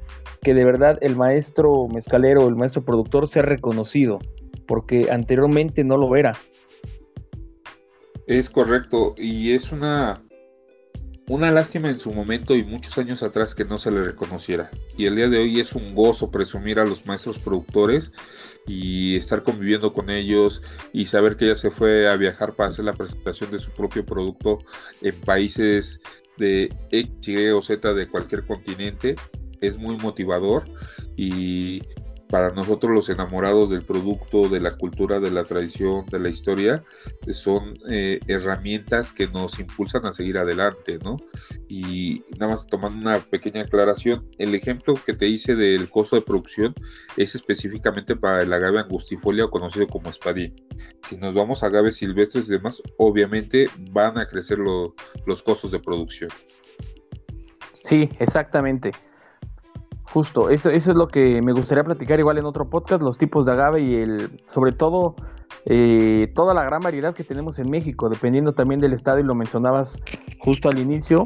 que 0.43 0.55
de 0.55 0.65
verdad 0.65 0.99
el 1.01 1.17
maestro 1.17 1.89
mezcalero, 1.89 2.47
el 2.49 2.57
maestro 2.57 2.85
productor 2.85 3.29
sea 3.29 3.43
reconocido, 3.43 4.19
porque 4.67 5.09
anteriormente 5.11 5.85
no 5.85 5.97
lo 5.97 6.15
era. 6.17 6.35
Es 8.27 8.51
correcto, 8.51 9.15
y 9.17 9.53
es 9.53 9.73
una, 9.73 10.21
una 11.29 11.51
lástima 11.51 11.91
en 11.91 12.01
su 12.01 12.13
momento 12.13 12.57
y 12.57 12.65
muchos 12.65 12.97
años 12.99 13.23
atrás 13.23 13.55
que 13.55 13.65
no 13.65 13.79
se 13.79 13.91
le 13.91 14.03
reconociera. 14.03 14.71
Y 14.97 15.07
el 15.07 15.17
día 15.17 15.29
de 15.29 15.39
hoy 15.39 15.61
es 15.61 15.75
un 15.75 15.95
gozo 15.95 16.31
presumir 16.31 16.81
a 16.81 16.85
los 16.85 17.05
maestros 17.07 17.39
productores 17.39 18.13
y 18.67 19.17
estar 19.17 19.43
conviviendo 19.43 19.93
con 19.93 20.09
ellos 20.11 20.63
y 20.93 21.07
saber 21.07 21.37
que 21.37 21.45
ella 21.45 21.57
se 21.57 21.71
fue 21.71 22.09
a 22.09 22.17
viajar 22.17 22.55
para 22.55 22.71
hacer 22.71 22.87
la 22.87 22.95
presentación 22.95 23.51
de 23.51 23.59
su 23.59 23.71
propio 23.73 24.05
producto 24.07 24.59
en 25.03 25.15
países 25.21 26.01
de 26.39 26.75
X, 26.91 27.29
Y 27.29 27.49
o 27.49 27.61
Z 27.61 27.93
de 27.93 28.09
cualquier 28.09 28.47
continente. 28.47 29.17
Es 29.61 29.77
muy 29.77 29.97
motivador 29.97 30.65
y 31.17 31.83
para 32.31 32.51
nosotros 32.51 32.93
los 32.93 33.09
enamorados 33.09 33.71
del 33.71 33.85
producto, 33.85 34.49
de 34.49 34.61
la 34.61 34.77
cultura, 34.77 35.21
de 35.21 35.31
la 35.31 35.45
tradición, 35.45 36.05
de 36.07 36.19
la 36.19 36.29
historia, 36.29 36.85
son 37.33 37.75
eh, 37.89 38.21
herramientas 38.27 39.13
que 39.13 39.29
nos 39.29 39.59
impulsan 39.59 40.05
a 40.07 40.13
seguir 40.13 40.39
adelante, 40.39 40.99
¿no? 41.03 41.17
Y 41.69 42.25
nada 42.39 42.53
más 42.53 42.67
tomando 42.67 42.99
una 42.99 43.19
pequeña 43.21 43.63
aclaración, 43.63 44.29
el 44.39 44.55
ejemplo 44.55 44.95
que 45.05 45.15
te 45.15 45.27
hice 45.27 45.55
del 45.55 45.89
costo 45.89 46.17
de 46.17 46.23
producción 46.23 46.75
es 47.17 47.35
específicamente 47.35 48.17
para 48.17 48.43
el 48.43 48.53
agave 48.53 48.81
angustifolia 48.81 49.47
o 49.47 49.51
conocido 49.51 49.87
como 49.87 50.11
espadín. 50.11 50.55
Si 51.09 51.17
nos 51.17 51.35
vamos 51.35 51.63
a 51.63 51.69
agaves 51.69 51.97
silvestres 51.97 52.49
y 52.49 52.53
demás, 52.53 52.83
obviamente 52.97 53.69
van 53.91 54.19
a 54.19 54.27
crecer 54.27 54.59
lo, 54.59 54.95
los 55.27 55.43
costos 55.43 55.71
de 55.71 55.79
producción. 55.79 56.31
Sí, 57.85 58.09
exactamente. 58.19 58.93
Justo, 60.13 60.49
eso, 60.49 60.71
eso 60.71 60.91
es 60.91 60.97
lo 60.97 61.09
que 61.09 61.43
me 61.43 61.53
gustaría 61.53 61.85
platicar 61.85 62.19
igual 62.19 62.39
en 62.39 62.47
otro 62.47 62.71
podcast, 62.71 63.03
los 63.03 63.19
tipos 63.19 63.45
de 63.45 63.53
agave 63.53 63.83
y 63.83 63.95
el, 63.95 64.31
sobre 64.47 64.73
todo, 64.73 65.15
eh, 65.67 66.33
toda 66.35 66.55
la 66.55 66.65
gran 66.65 66.81
variedad 66.81 67.15
que 67.15 67.25
tenemos 67.25 67.59
en 67.59 67.71
México, 67.71 68.09
dependiendo 68.09 68.53
también 68.55 68.81
del 68.81 68.95
estado, 68.95 69.19
y 69.19 69.23
lo 69.23 69.35
mencionabas 69.35 69.99
justo 70.39 70.71
al 70.71 70.79
inicio, 70.79 71.25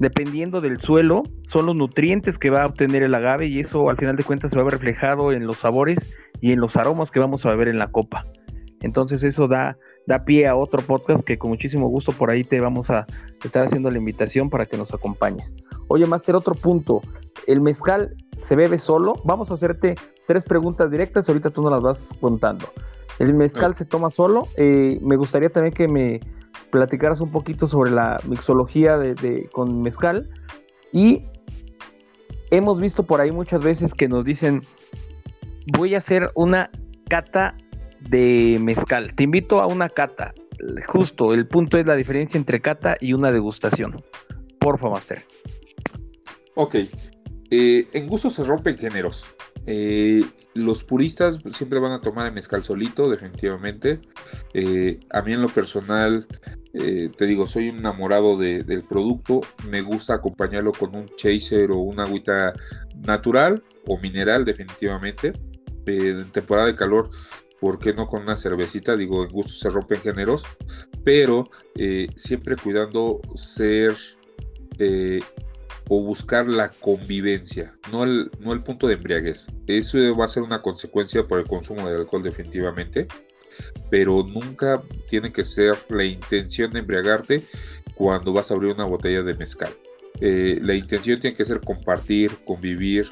dependiendo 0.00 0.60
del 0.60 0.80
suelo, 0.80 1.22
son 1.42 1.66
los 1.66 1.76
nutrientes 1.76 2.36
que 2.36 2.50
va 2.50 2.64
a 2.64 2.66
obtener 2.66 3.04
el 3.04 3.14
agave 3.14 3.46
y 3.46 3.60
eso 3.60 3.88
al 3.90 3.96
final 3.96 4.16
de 4.16 4.24
cuentas 4.24 4.50
se 4.50 4.56
va 4.56 4.62
a 4.62 4.64
ver 4.64 4.74
reflejado 4.74 5.32
en 5.32 5.46
los 5.46 5.58
sabores 5.58 6.10
y 6.40 6.52
en 6.52 6.60
los 6.60 6.76
aromas 6.76 7.12
que 7.12 7.20
vamos 7.20 7.46
a 7.46 7.50
beber 7.50 7.68
en 7.68 7.78
la 7.78 7.92
copa. 7.92 8.26
Entonces 8.80 9.22
eso 9.22 9.46
da, 9.48 9.78
da 10.06 10.24
pie 10.24 10.48
a 10.48 10.56
otro 10.56 10.82
podcast 10.82 11.24
que 11.24 11.38
con 11.38 11.50
muchísimo 11.50 11.88
gusto 11.88 12.12
por 12.12 12.30
ahí 12.30 12.44
te 12.44 12.60
vamos 12.60 12.90
a 12.90 13.06
estar 13.42 13.64
haciendo 13.64 13.90
la 13.90 13.98
invitación 13.98 14.50
para 14.50 14.66
que 14.66 14.76
nos 14.76 14.92
acompañes. 14.92 15.54
Oye, 15.88 16.06
Master, 16.06 16.34
otro 16.34 16.54
punto. 16.54 17.02
¿El 17.46 17.60
mezcal 17.60 18.14
se 18.34 18.56
bebe 18.56 18.78
solo? 18.78 19.14
Vamos 19.24 19.50
a 19.50 19.54
hacerte 19.54 19.94
tres 20.26 20.44
preguntas 20.44 20.90
directas, 20.90 21.28
ahorita 21.28 21.50
tú 21.50 21.62
no 21.62 21.70
las 21.70 21.82
vas 21.82 22.10
contando. 22.20 22.66
¿El 23.18 23.34
mezcal 23.34 23.74
se 23.74 23.84
toma 23.84 24.10
solo? 24.10 24.48
Eh, 24.56 24.98
me 25.02 25.16
gustaría 25.16 25.48
también 25.48 25.72
que 25.72 25.88
me 25.88 26.20
platicaras 26.70 27.20
un 27.20 27.30
poquito 27.30 27.66
sobre 27.66 27.90
la 27.90 28.20
mixología 28.26 28.98
de, 28.98 29.48
con 29.52 29.80
mezcal. 29.80 30.28
Y 30.92 31.24
hemos 32.50 32.80
visto 32.80 33.04
por 33.04 33.20
ahí 33.20 33.32
muchas 33.32 33.62
veces 33.62 33.94
que 33.94 34.08
nos 34.08 34.24
dicen, 34.24 34.62
voy 35.76 35.94
a 35.94 35.98
hacer 35.98 36.30
una 36.34 36.70
cata 37.08 37.56
de 38.00 38.58
mezcal. 38.60 39.14
Te 39.14 39.24
invito 39.24 39.60
a 39.60 39.66
una 39.66 39.88
cata. 39.88 40.34
Justo, 40.86 41.32
el 41.32 41.46
punto 41.46 41.78
es 41.78 41.86
la 41.86 41.94
diferencia 41.94 42.38
entre 42.38 42.60
cata 42.60 42.96
y 43.00 43.12
una 43.12 43.30
degustación. 43.30 44.02
Por 44.58 44.78
favor, 44.78 44.96
Master. 44.96 45.22
Ok. 46.54 46.76
Eh, 47.50 47.88
en 47.92 48.08
gusto 48.08 48.30
se 48.30 48.44
rompen 48.44 48.76
géneros. 48.76 49.24
Eh, 49.66 50.24
los 50.54 50.84
puristas 50.84 51.38
siempre 51.52 51.78
van 51.78 51.92
a 51.92 52.00
tomar 52.00 52.26
el 52.26 52.32
mezcal 52.32 52.62
solito, 52.62 53.10
definitivamente. 53.10 54.00
Eh, 54.54 55.00
a 55.10 55.22
mí 55.22 55.32
en 55.32 55.42
lo 55.42 55.48
personal, 55.48 56.26
te 56.72 57.26
digo, 57.26 57.46
soy 57.46 57.70
un 57.70 57.78
enamorado 57.78 58.36
del 58.36 58.82
producto. 58.84 59.40
Me 59.68 59.80
gusta 59.80 60.14
acompañarlo 60.14 60.72
con 60.72 60.94
un 60.94 61.08
chaser 61.16 61.70
o 61.70 61.78
una 61.78 62.04
agüita 62.04 62.52
natural 62.96 63.62
o 63.86 63.98
mineral, 63.98 64.44
definitivamente. 64.44 65.32
en 65.86 66.30
temporada 66.32 66.66
de 66.66 66.74
calor 66.74 67.10
¿por 67.60 67.78
qué 67.78 67.94
no 67.94 68.06
con 68.06 68.22
una 68.22 68.36
cervecita? 68.36 68.96
Digo, 68.96 69.24
en 69.24 69.30
gusto 69.30 69.52
se 69.54 69.70
rompen 69.70 70.00
géneros, 70.00 70.44
pero 71.02 71.48
siempre 72.14 72.56
cuidando 72.56 73.22
ser 73.34 73.96
o 75.88 76.02
buscar 76.02 76.46
la 76.48 76.70
convivencia, 76.70 77.74
no 77.92 78.04
el, 78.04 78.30
no 78.40 78.52
el 78.52 78.62
punto 78.62 78.88
de 78.88 78.94
embriaguez. 78.94 79.46
Eso 79.66 80.16
va 80.16 80.24
a 80.24 80.28
ser 80.28 80.42
una 80.42 80.62
consecuencia 80.62 81.26
por 81.26 81.38
el 81.38 81.46
consumo 81.46 81.88
de 81.88 81.96
alcohol 81.96 82.22
definitivamente, 82.22 83.06
pero 83.90 84.24
nunca 84.24 84.82
tiene 85.08 85.32
que 85.32 85.44
ser 85.44 85.76
la 85.88 86.04
intención 86.04 86.72
de 86.72 86.80
embriagarte 86.80 87.42
cuando 87.94 88.32
vas 88.32 88.50
a 88.50 88.54
abrir 88.54 88.74
una 88.74 88.84
botella 88.84 89.22
de 89.22 89.34
mezcal. 89.34 89.72
Eh, 90.20 90.58
la 90.62 90.74
intención 90.74 91.20
tiene 91.20 91.36
que 91.36 91.44
ser 91.44 91.60
compartir, 91.60 92.32
convivir, 92.44 93.06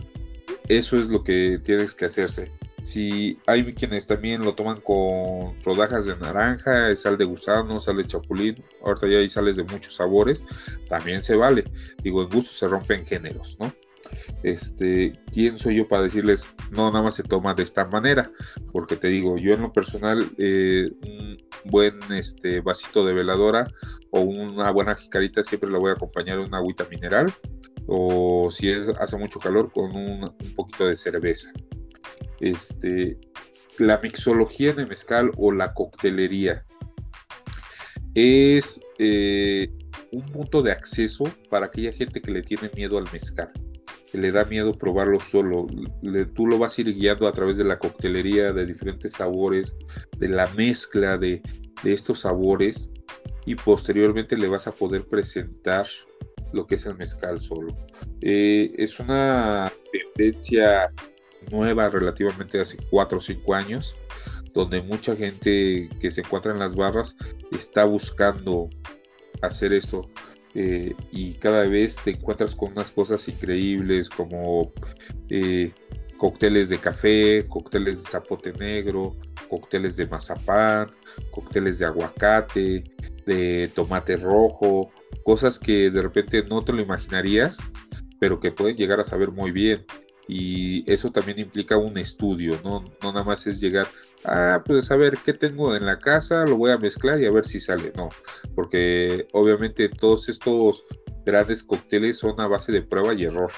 eso 0.69 0.97
es 0.97 1.09
lo 1.09 1.23
que 1.23 1.61
tienes 1.63 1.95
que 1.95 2.07
hacerse. 2.07 2.51
Si 2.85 3.39
hay 3.47 3.73
quienes 3.73 4.07
también 4.07 4.45
lo 4.45 4.55
toman 4.55 4.83
con 4.83 5.59
rodajas 5.63 6.05
de 6.05 6.17
naranja, 6.19 6.95
sal 6.97 7.17
de 7.17 7.25
gusano, 7.25 7.81
sal 7.81 7.97
de 7.97 8.07
chapulín, 8.07 8.63
ahorita 8.85 9.07
ya 9.07 9.19
hay 9.19 9.29
sales 9.31 9.57
de 9.57 9.65
muchos 9.65 9.95
sabores, 9.95 10.45
también 10.87 11.23
se 11.23 11.35
vale. 11.35 11.65
Digo, 12.03 12.23
en 12.23 12.29
gusto 12.29 12.53
se 12.53 12.69
rompen 12.69 13.07
géneros, 13.07 13.57
¿no? 13.59 13.73
Este, 14.43 15.19
¿quién 15.33 15.57
soy 15.57 15.77
yo 15.77 15.89
para 15.89 16.03
decirles 16.03 16.47
no, 16.71 16.91
nada 16.91 17.03
más 17.03 17.15
se 17.15 17.23
toma 17.23 17.55
de 17.55 17.63
esta 17.63 17.87
manera? 17.87 18.31
Porque 18.71 18.97
te 18.97 19.09
digo, 19.09 19.39
yo 19.39 19.55
en 19.55 19.63
lo 19.63 19.73
personal, 19.73 20.31
eh, 20.37 20.91
un 21.03 21.39
buen 21.65 21.99
este, 22.13 22.61
vasito 22.61 23.07
de 23.07 23.15
veladora 23.15 23.67
o 24.11 24.21
una 24.21 24.71
buena 24.71 24.95
jicarita 24.95 25.43
siempre 25.43 25.71
la 25.71 25.79
voy 25.79 25.91
a 25.91 25.95
acompañar 25.95 26.39
una 26.39 26.59
agüita 26.59 26.87
mineral 26.91 27.33
o 27.87 28.51
si 28.51 28.69
es, 28.69 28.91
hace 29.01 29.17
mucho 29.17 29.41
calor 29.41 29.73
con 29.73 29.97
un 29.97 30.35
poquito 30.55 30.87
de 30.87 30.99
cerveza 30.99 31.51
este, 32.41 33.19
la 33.79 33.99
mixología 33.99 34.73
de 34.73 34.87
mezcal 34.87 35.31
o 35.37 35.53
la 35.53 35.75
coctelería 35.75 36.65
es 38.15 38.81
eh, 38.99 39.69
un 40.13 40.23
punto 40.23 40.63
de 40.63 40.73
acceso 40.73 41.25
para 41.51 41.67
aquella 41.67 41.93
gente 41.93 42.23
que 42.23 42.31
le 42.31 42.43
tiene 42.43 42.71
miedo 42.75 42.99
al 42.99 43.11
mezcal, 43.13 43.51
que 44.11 44.19
le 44.19 44.31
da 44.31 44.45
miedo 44.45 44.73
probarlo 44.73 45.19
solo. 45.19 45.67
tú 46.35 46.47
lo 46.47 46.59
vas 46.59 46.79
a 46.79 46.81
ir 46.83 46.95
guiando 46.95 47.27
a 47.27 47.33
través 47.33 47.57
de 47.57 47.65
la 47.65 47.79
coctelería, 47.79 48.53
de 48.53 48.67
diferentes 48.67 49.13
sabores, 49.13 49.77
de 50.17 50.29
la 50.29 50.47
mezcla 50.49 51.19
de, 51.19 51.43
estos 51.83 52.21
sabores 52.21 52.91
y 53.45 53.57
posteriormente 53.57 54.39
le 54.39 54.49
vas 54.49 54.67
a 54.67 54.73
poder 54.73 55.07
presentar 55.07 55.87
lo 56.55 56.67
que 56.67 56.77
es 56.77 56.87
el 56.87 56.97
mezcal 56.97 57.43
solo. 57.43 57.77
Eh, 58.23 58.73
es 58.79 58.99
una 59.01 59.71
tendencia 59.93 60.91
nueva 61.51 61.89
relativamente 61.89 62.61
hace 62.61 62.79
4 62.91 63.19
o 63.19 63.21
5 63.21 63.55
años, 63.55 63.95
donde 64.53 64.83
mucha 64.83 65.17
gente 65.17 65.89
que 66.01 66.11
se 66.11 66.21
encuentra 66.21 66.53
en 66.53 66.59
las 66.59 66.75
barras 66.75 67.17
está 67.51 67.85
buscando 67.85 68.71
hacer 69.43 69.73
esto. 69.73 70.09
Eh, 70.57 70.95
y 71.11 71.35
cada 71.35 71.65
vez 71.65 71.97
te 71.97 72.13
encuentras 72.13 72.55
con 72.55 72.73
unas 72.73 72.93
cosas 72.93 73.27
increíbles 73.27 74.09
como 74.09 74.73
eh, 75.29 75.73
cócteles 76.17 76.69
de 76.69 76.79
café, 76.79 77.45
cócteles 77.49 78.05
de 78.05 78.11
zapote 78.11 78.53
negro, 78.53 79.17
cócteles 79.49 79.97
de 79.97 80.07
mazapán, 80.07 80.91
cócteles 81.33 81.81
de 81.81 81.87
aguacate, 81.87 82.85
de 83.27 83.71
tomate 83.75 84.17
rojo, 84.17 84.93
cosas 85.25 85.59
que 85.59 85.91
de 85.91 86.03
repente 86.03 86.45
no 86.45 86.65
te 86.65 86.73
lo 86.73 86.81
imaginarías, 86.83 87.59
pero 88.21 88.39
que 88.39 88.53
pueden 88.53 88.77
llegar 88.77 89.01
a 89.01 89.05
saber 89.05 89.33
muy 89.33 89.51
bien 89.51 89.85
y 90.27 90.91
eso 90.91 91.11
también 91.11 91.39
implica 91.39 91.77
un 91.77 91.99
estudio, 91.99 92.59
¿no? 92.65 92.85
no 93.03 93.13
nada 93.13 93.25
más 93.25 93.47
es 93.47 93.61
llegar, 93.61 93.87
ah, 94.25 94.63
pues 94.65 94.91
a 94.91 94.97
ver 94.97 95.19
qué 95.25 95.33
tengo 95.33 95.77
en 95.77 95.87
la 95.87 95.99
casa, 95.99 96.45
lo 96.47 96.57
voy 96.57 96.71
a 96.71 96.79
mezclar 96.79 97.21
y 97.21 97.27
a 97.27 97.31
ver 97.31 97.47
si 97.47 97.61
sale, 97.61 97.93
no, 97.97 98.09
porque 98.55 99.29
obviamente 99.33 99.89
todos 99.89 100.29
estos 100.29 100.85
grandes 101.25 101.63
cócteles 101.63 102.19
son 102.19 102.41
a 102.41 102.47
base 102.47 102.73
de 102.73 102.83
prueba 102.83 103.15
y 103.15 103.25
error. 103.25 103.51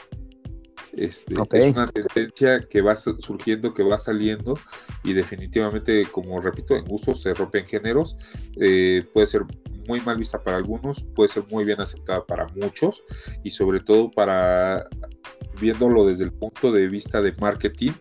Este, 0.93 1.35
Es 1.53 1.77
una 1.77 1.87
tendencia 1.87 2.67
que 2.71 2.81
va 2.81 2.97
surgiendo, 2.97 3.75
que 3.75 3.83
va 3.83 3.99
saliendo 3.99 4.59
y 5.05 5.12
definitivamente, 5.12 6.07
como 6.11 6.41
repito, 6.41 6.75
en 6.75 6.87
gusto 6.87 7.14
se 7.14 7.35
rompen 7.35 7.67
géneros, 7.67 8.17
eh, 8.59 9.05
puede 9.12 9.27
ser 9.27 9.43
muy 9.87 10.01
mal 10.01 10.17
vista 10.17 10.43
para 10.43 10.57
algunos, 10.57 11.05
puede 11.14 11.29
ser 11.29 11.45
muy 11.51 11.64
bien 11.64 11.81
aceptada 11.81 12.25
para 12.25 12.47
muchos 12.49 13.05
y 13.45 13.51
sobre 13.51 13.81
todo 13.81 14.11
para 14.11 14.89
viéndolo 15.61 16.07
desde 16.07 16.24
el 16.24 16.32
punto 16.32 16.72
de 16.72 16.88
vista 16.88 17.20
de 17.22 17.32
marketing, 17.32 17.92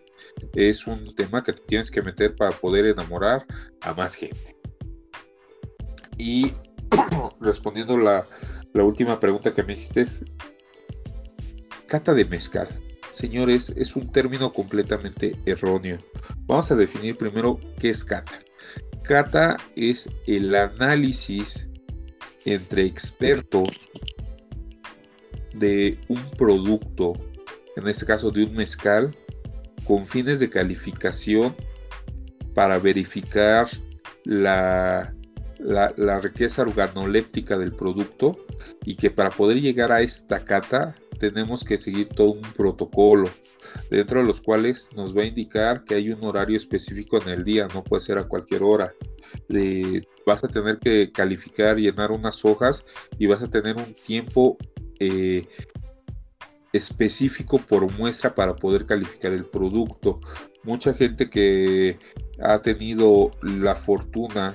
es 0.54 0.86
un 0.86 1.14
tema 1.14 1.42
que 1.42 1.52
tienes 1.52 1.90
que 1.90 2.02
meter 2.02 2.34
para 2.34 2.52
poder 2.52 2.86
enamorar 2.86 3.46
a 3.80 3.94
más 3.94 4.14
gente. 4.14 4.56
Y 6.18 6.52
respondiendo 7.40 7.98
la, 7.98 8.26
la 8.72 8.84
última 8.84 9.18
pregunta 9.18 9.52
que 9.52 9.62
me 9.62 9.74
hiciste 9.74 10.02
es, 10.02 10.24
cata 11.86 12.14
de 12.14 12.24
mezcal. 12.24 12.68
Señores, 13.10 13.72
es 13.76 13.96
un 13.96 14.10
término 14.12 14.52
completamente 14.52 15.34
erróneo. 15.46 15.98
Vamos 16.46 16.70
a 16.70 16.76
definir 16.76 17.16
primero 17.16 17.58
qué 17.78 17.90
es 17.90 18.04
cata. 18.04 18.38
Cata 19.02 19.56
es 19.76 20.10
el 20.26 20.54
análisis 20.54 21.70
entre 22.44 22.84
expertos 22.84 23.68
de 25.54 25.98
un 26.08 26.22
producto 26.36 27.14
en 27.76 27.86
este 27.86 28.06
caso 28.06 28.30
de 28.30 28.44
un 28.44 28.54
mezcal, 28.54 29.14
con 29.84 30.06
fines 30.06 30.40
de 30.40 30.50
calificación 30.50 31.54
para 32.54 32.78
verificar 32.78 33.68
la, 34.24 35.14
la, 35.58 36.20
riqueza 36.20 36.62
organoléptica 36.62 37.56
del 37.58 37.72
producto 37.72 38.44
y 38.84 38.96
que 38.96 39.10
para 39.10 39.30
poder 39.30 39.60
llegar 39.60 39.92
a 39.92 40.00
esta 40.00 40.44
cata 40.44 40.94
tenemos 41.18 41.64
que 41.64 41.78
seguir 41.78 42.08
todo 42.08 42.32
un 42.32 42.42
protocolo, 42.42 43.30
dentro 43.90 44.20
de 44.20 44.26
los 44.26 44.40
cuales 44.40 44.90
nos 44.94 45.16
va 45.16 45.22
a 45.22 45.26
indicar 45.26 45.84
que 45.84 45.94
hay 45.94 46.10
un 46.10 46.22
horario 46.24 46.56
específico 46.56 47.20
en 47.22 47.28
el 47.28 47.44
día, 47.44 47.68
no 47.72 47.82
puede 47.84 48.02
ser 48.02 48.18
a 48.18 48.28
cualquier 48.28 48.62
hora. 48.62 48.92
vas 50.26 50.44
a 50.44 50.48
tener 50.48 50.78
que 50.78 51.10
calificar, 51.12 51.76
llenar 51.76 52.10
unas 52.10 52.44
hojas 52.44 52.84
y 53.18 53.26
vas 53.26 53.42
a 53.42 53.48
tener 53.48 53.76
un 53.76 53.94
tiempo 53.94 54.58
eh, 54.98 55.46
específico 56.72 57.58
por 57.58 57.90
muestra 57.92 58.34
para 58.34 58.56
poder 58.56 58.86
calificar 58.86 59.32
el 59.32 59.44
producto. 59.46 60.20
Mucha 60.62 60.92
gente 60.94 61.30
que 61.30 61.98
ha 62.40 62.60
tenido 62.60 63.30
la 63.42 63.74
fortuna 63.74 64.54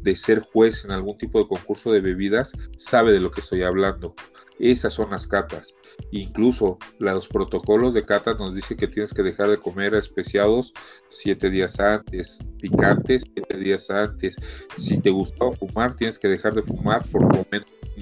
de 0.00 0.16
ser 0.16 0.40
juez 0.40 0.84
en 0.84 0.90
algún 0.90 1.18
tipo 1.18 1.38
de 1.38 1.48
concurso 1.48 1.92
de 1.92 2.00
bebidas 2.00 2.52
sabe 2.76 3.12
de 3.12 3.20
lo 3.20 3.30
que 3.30 3.40
estoy 3.40 3.62
hablando. 3.62 4.14
Esas 4.58 4.94
son 4.94 5.10
las 5.10 5.26
catas. 5.26 5.74
Incluso 6.10 6.78
los 6.98 7.28
protocolos 7.28 7.94
de 7.94 8.04
cata 8.04 8.34
nos 8.34 8.54
dice 8.54 8.76
que 8.76 8.88
tienes 8.88 9.14
que 9.14 9.22
dejar 9.22 9.50
de 9.50 9.58
comer 9.58 9.94
especiados 9.94 10.72
siete 11.08 11.50
días 11.50 11.78
antes, 11.78 12.40
picantes 12.60 13.22
siete 13.34 13.56
días 13.58 13.90
antes. 13.90 14.36
Si 14.76 14.98
te 14.98 15.10
gustaba 15.10 15.52
fumar, 15.52 15.94
tienes 15.94 16.18
que 16.18 16.28
dejar 16.28 16.54
de 16.54 16.62
fumar 16.62 17.06
por 17.08 17.22
un 17.22 17.46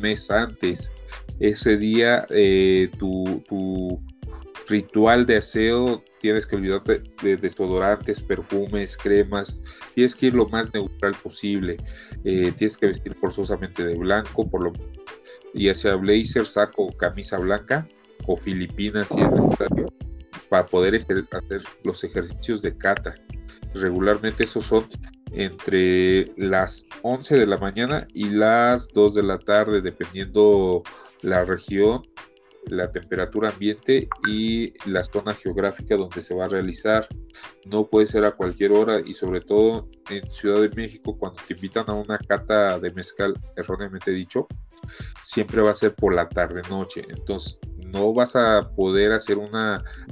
mes 0.01 0.31
antes 0.31 0.93
ese 1.41 1.77
día 1.77 2.27
eh, 2.31 2.91
tu, 2.99 4.01
ritual 4.69 5.27
de 5.27 5.37
aseo 5.37 6.03
tienes 6.21 6.45
que 6.45 6.57
olvidarte 6.57 7.03
de 7.23 7.37
desodorantes, 7.37 8.21
perfumes, 8.21 8.97
cremas, 8.97 9.63
tienes 9.95 10.17
que 10.17 10.27
ir 10.27 10.35
lo 10.35 10.49
más 10.49 10.75
neutral 10.75 11.15
posible, 11.23 11.77
eh, 12.25 12.53
tienes 12.57 12.77
que 12.77 12.87
vestir 12.87 13.15
forzosamente 13.21 13.85
de 13.85 13.95
blanco, 13.95 14.49
por 14.49 14.65
lo 14.65 14.73
ya 15.55 15.75
sea 15.75 15.95
blazer, 15.95 16.47
saco, 16.47 16.91
camisa 16.97 17.39
blanca 17.39 17.87
o 18.27 18.37
filipinas 18.37 19.09
si 19.09 19.21
es 19.21 19.31
necesario. 19.31 19.87
para 20.49 20.67
poder 20.67 20.95
hacer 20.95 21.63
los 21.83 22.05
ejercicios 22.05 22.63
de 22.63 22.77
cata. 22.77 23.15
Regularmente 23.75 24.45
esos 24.45 24.65
son 24.65 24.89
entre 25.33 26.33
las 26.37 26.87
11 27.03 27.37
de 27.37 27.47
la 27.47 27.59
mañana 27.59 28.07
y 28.15 28.31
las 28.31 28.89
2 28.89 29.15
de 29.15 29.23
la 29.23 29.39
tarde, 29.39 29.81
dependiendo 29.81 30.83
la 31.23 31.45
región, 31.45 32.03
la 32.67 32.91
temperatura 32.91 33.51
ambiente 33.51 34.09
y 34.27 34.75
la 34.89 35.05
zona 35.05 35.35
geográfica 35.35 35.97
donde 35.97 36.23
se 36.23 36.35
va 36.35 36.47
a 36.47 36.49
realizar. 36.49 37.07
No 37.65 37.89
puede 37.89 38.07
ser 38.07 38.25
a 38.25 38.33
cualquier 38.33 38.73
hora 38.73 39.01
y 39.01 39.15
sobre 39.15 39.41
todo 39.41 39.89
en 40.11 40.29
Ciudad 40.31 40.61
de 40.61 40.71
México 40.71 41.17
cuando 41.17 41.41
te 41.47 41.55
invitan 41.55 41.85
a 41.89 41.95
una 41.95 42.19
cata 42.19 42.79
de 42.79 42.93
mezcal, 42.93 43.35
erróneamente 43.57 44.11
dicho, 44.11 44.49
siempre 45.23 45.61
va 45.63 45.71
a 45.71 45.75
ser 45.75 45.95
por 45.95 46.15
la 46.15 46.29
tarde 46.29 46.63
noche. 46.69 47.05
Entonces 47.09 47.59
no 47.87 48.13
vas 48.13 48.37
a 48.37 48.71
poder 48.75 49.13
hacer 49.13 49.39
un 49.39 49.51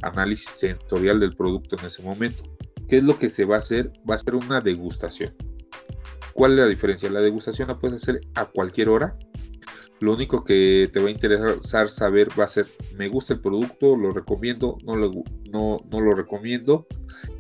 análisis 0.02 0.50
sensorial 0.50 1.20
del 1.20 1.36
producto 1.36 1.76
en 1.78 1.86
ese 1.86 2.02
momento. 2.02 2.44
¿Qué 2.88 2.98
es 2.98 3.02
lo 3.02 3.18
que 3.18 3.30
se 3.30 3.44
va 3.44 3.56
a 3.56 3.58
hacer? 3.58 3.92
Va 4.08 4.14
a 4.14 4.18
ser 4.18 4.34
una 4.34 4.60
degustación. 4.60 5.34
¿Cuál 6.34 6.52
es 6.52 6.58
la 6.58 6.66
diferencia? 6.66 7.10
La 7.10 7.20
degustación 7.20 7.68
la 7.68 7.78
puedes 7.78 8.02
hacer 8.02 8.20
a 8.34 8.46
cualquier 8.46 8.88
hora. 8.88 9.16
Lo 10.04 10.12
único 10.12 10.44
que 10.44 10.90
te 10.92 11.00
va 11.00 11.08
a 11.08 11.12
interesar 11.12 11.88
saber 11.88 12.28
va 12.38 12.44
a 12.44 12.48
ser, 12.48 12.66
me 12.94 13.08
gusta 13.08 13.32
el 13.32 13.40
producto, 13.40 13.96
lo 13.96 14.12
recomiendo, 14.12 14.76
no 14.84 14.96
lo, 14.96 15.10
no, 15.50 15.80
no 15.90 16.00
lo 16.02 16.14
recomiendo. 16.14 16.86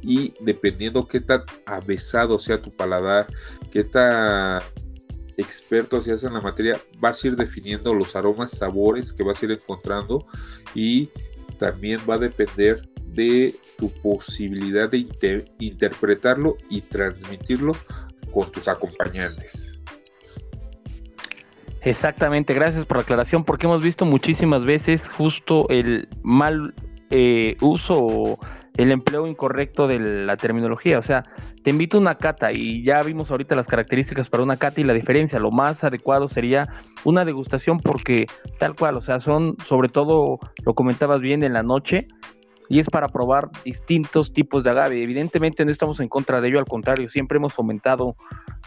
Y 0.00 0.32
dependiendo 0.40 1.06
qué 1.06 1.20
tan 1.20 1.42
avesado 1.66 2.38
sea 2.38 2.62
tu 2.62 2.74
paladar, 2.74 3.26
qué 3.70 3.84
tan 3.84 4.62
experto 5.36 6.00
seas 6.00 6.24
en 6.24 6.32
la 6.32 6.40
materia, 6.40 6.80
vas 7.00 7.22
a 7.22 7.26
ir 7.26 7.36
definiendo 7.36 7.92
los 7.92 8.16
aromas, 8.16 8.52
sabores 8.52 9.12
que 9.12 9.22
vas 9.22 9.42
a 9.42 9.44
ir 9.44 9.52
encontrando 9.52 10.24
y 10.74 11.10
también 11.58 12.00
va 12.08 12.14
a 12.14 12.18
depender 12.18 12.88
de 13.08 13.54
tu 13.76 13.90
posibilidad 14.00 14.88
de 14.88 15.06
interpretarlo 15.58 16.56
y 16.70 16.80
transmitirlo 16.80 17.76
con 18.32 18.50
tus 18.50 18.68
acompañantes. 18.68 19.73
Exactamente, 21.84 22.54
gracias 22.54 22.86
por 22.86 22.96
la 22.96 23.02
aclaración, 23.02 23.44
porque 23.44 23.66
hemos 23.66 23.82
visto 23.82 24.06
muchísimas 24.06 24.64
veces 24.64 25.06
justo 25.06 25.68
el 25.68 26.08
mal 26.22 26.74
eh, 27.10 27.56
uso 27.60 27.98
o 27.98 28.38
el 28.78 28.90
empleo 28.90 29.26
incorrecto 29.26 29.86
de 29.86 29.98
la 29.98 30.38
terminología. 30.38 30.98
O 30.98 31.02
sea, 31.02 31.24
te 31.62 31.70
invito 31.70 31.98
a 31.98 32.00
una 32.00 32.14
cata 32.16 32.52
y 32.52 32.82
ya 32.82 33.02
vimos 33.02 33.30
ahorita 33.30 33.54
las 33.54 33.66
características 33.66 34.30
para 34.30 34.42
una 34.42 34.56
cata 34.56 34.80
y 34.80 34.84
la 34.84 34.94
diferencia. 34.94 35.38
Lo 35.38 35.50
más 35.50 35.84
adecuado 35.84 36.26
sería 36.26 36.68
una 37.04 37.26
degustación 37.26 37.78
porque 37.78 38.26
tal 38.58 38.74
cual, 38.74 38.96
o 38.96 39.02
sea, 39.02 39.20
son 39.20 39.56
sobre 39.64 39.90
todo, 39.90 40.38
lo 40.64 40.74
comentabas 40.74 41.20
bien 41.20 41.44
en 41.44 41.52
la 41.52 41.62
noche, 41.62 42.08
y 42.68 42.80
es 42.80 42.88
para 42.88 43.08
probar 43.08 43.50
distintos 43.64 44.32
tipos 44.32 44.64
de 44.64 44.70
agave. 44.70 45.02
Evidentemente 45.02 45.64
no 45.64 45.70
estamos 45.70 46.00
en 46.00 46.08
contra 46.08 46.40
de 46.40 46.48
ello, 46.48 46.58
al 46.58 46.64
contrario, 46.64 47.08
siempre 47.08 47.36
hemos 47.36 47.52
fomentado 47.52 48.16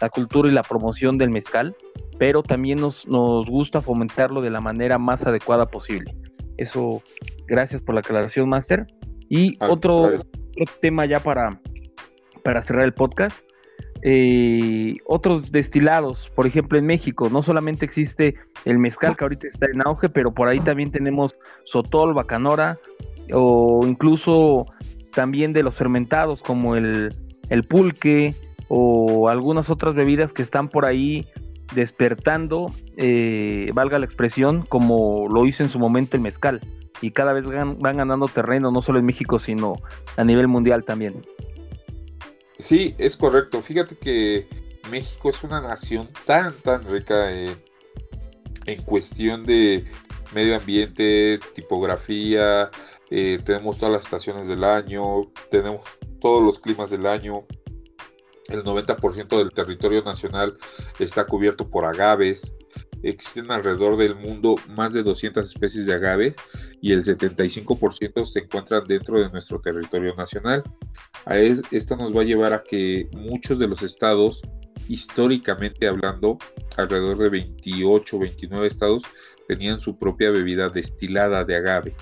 la 0.00 0.08
cultura 0.08 0.48
y 0.48 0.52
la 0.52 0.62
promoción 0.62 1.18
del 1.18 1.30
mezcal, 1.30 1.74
pero 2.18 2.42
también 2.42 2.80
nos, 2.80 3.06
nos 3.06 3.46
gusta 3.46 3.80
fomentarlo 3.80 4.40
de 4.40 4.50
la 4.50 4.60
manera 4.60 4.98
más 4.98 5.26
adecuada 5.26 5.66
posible. 5.66 6.14
Eso, 6.56 7.02
gracias 7.46 7.80
por 7.80 7.94
la 7.94 8.00
aclaración, 8.00 8.48
Master. 8.48 8.86
Y 9.28 9.56
otro, 9.60 10.10
tema 10.80 11.06
ya 11.06 11.20
para, 11.20 11.60
para 12.42 12.62
cerrar 12.62 12.84
el 12.84 12.94
podcast. 12.94 13.38
Eh, 14.02 14.96
otros 15.06 15.50
destilados, 15.50 16.30
por 16.34 16.46
ejemplo 16.46 16.78
en 16.78 16.86
México, 16.86 17.28
no 17.30 17.42
solamente 17.42 17.84
existe 17.84 18.36
el 18.64 18.78
mezcal 18.78 19.16
que 19.16 19.24
ahorita 19.24 19.48
está 19.48 19.66
en 19.66 19.82
auge, 19.82 20.08
pero 20.08 20.32
por 20.32 20.48
ahí 20.48 20.60
también 20.60 20.90
tenemos 20.92 21.36
sotol, 21.64 22.14
bacanora, 22.14 22.78
o 23.32 23.84
incluso 23.84 24.66
también 25.14 25.52
de 25.52 25.62
los 25.62 25.74
fermentados 25.74 26.42
como 26.42 26.76
el, 26.76 27.12
pulque 27.68 28.34
o 28.68 29.28
algunas 29.28 29.68
otras 29.70 29.94
bebidas 29.94 30.32
que 30.32 30.42
están 30.42 30.68
por 30.68 30.84
ahí 30.84 31.26
despertando, 31.74 32.72
eh, 32.96 33.70
valga 33.74 33.98
la 33.98 34.04
expresión, 34.04 34.62
como 34.62 35.28
lo 35.28 35.46
hizo 35.46 35.62
en 35.62 35.68
su 35.68 35.78
momento 35.78 36.16
el 36.16 36.22
mezcal. 36.22 36.60
Y 37.00 37.12
cada 37.12 37.32
vez 37.32 37.46
van, 37.46 37.78
ganando 37.78 38.26
terreno, 38.26 38.70
no 38.70 38.82
solo 38.82 38.98
en 38.98 39.06
México, 39.06 39.38
sino 39.38 39.74
a 40.16 40.24
nivel 40.24 40.48
mundial 40.48 40.84
también. 40.84 41.24
Sí, 42.58 42.94
es 42.98 43.16
correcto. 43.16 43.60
Fíjate 43.62 43.96
que 43.96 44.48
México 44.90 45.30
es 45.30 45.44
una 45.44 45.60
nación 45.60 46.08
tan, 46.26 46.52
tan 46.54 46.84
rica 46.88 47.32
en, 47.32 47.54
en 48.66 48.82
cuestión 48.82 49.44
de 49.44 49.84
medio 50.34 50.56
ambiente, 50.56 51.38
tipografía, 51.54 52.70
eh, 53.10 53.40
tenemos 53.44 53.78
todas 53.78 53.92
las 53.92 54.04
estaciones 54.04 54.48
del 54.48 54.64
año, 54.64 55.30
tenemos 55.50 55.86
todos 56.20 56.42
los 56.42 56.58
climas 56.60 56.90
del 56.90 57.06
año. 57.06 57.44
El 58.48 58.64
90% 58.64 59.36
del 59.36 59.52
territorio 59.52 60.02
nacional 60.02 60.56
está 60.98 61.26
cubierto 61.26 61.68
por 61.68 61.84
agaves. 61.84 62.54
Existen 63.02 63.52
alrededor 63.52 63.98
del 63.98 64.16
mundo 64.16 64.56
más 64.68 64.94
de 64.94 65.02
200 65.02 65.46
especies 65.46 65.84
de 65.84 65.94
agave 65.94 66.34
y 66.80 66.92
el 66.92 67.04
75% 67.04 68.24
se 68.24 68.38
encuentran 68.40 68.86
dentro 68.86 69.20
de 69.20 69.28
nuestro 69.30 69.60
territorio 69.60 70.14
nacional. 70.14 70.64
esto 71.70 71.96
nos 71.96 72.16
va 72.16 72.22
a 72.22 72.24
llevar 72.24 72.54
a 72.54 72.62
que 72.62 73.08
muchos 73.12 73.58
de 73.58 73.68
los 73.68 73.82
estados, 73.82 74.40
históricamente 74.88 75.86
hablando, 75.86 76.38
alrededor 76.78 77.18
de 77.18 77.28
28, 77.28 78.18
29 78.18 78.66
estados, 78.66 79.02
tenían 79.46 79.78
su 79.78 79.98
propia 79.98 80.30
bebida 80.30 80.70
destilada 80.70 81.44
de 81.44 81.56
agave. 81.56 81.94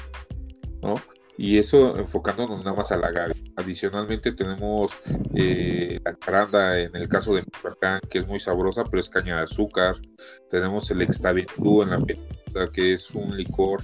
Y 1.38 1.58
eso 1.58 1.98
enfocándonos 1.98 2.64
nada 2.64 2.76
más 2.76 2.92
al 2.92 3.04
agave. 3.04 3.34
Adicionalmente 3.56 4.32
tenemos 4.32 4.92
eh, 5.34 6.00
la 6.04 6.14
caranda 6.14 6.80
en 6.80 6.94
el 6.96 7.08
caso 7.08 7.34
de 7.34 7.42
Michoacán, 7.42 8.00
que 8.08 8.18
es 8.18 8.26
muy 8.26 8.40
sabrosa, 8.40 8.84
pero 8.84 9.00
es 9.00 9.10
caña 9.10 9.36
de 9.36 9.42
azúcar. 9.42 9.96
Tenemos 10.50 10.90
el 10.90 11.02
extaventú 11.02 11.82
en 11.82 11.90
la 11.90 11.98
península, 11.98 12.68
que 12.72 12.94
es 12.94 13.10
un 13.10 13.36
licor 13.36 13.82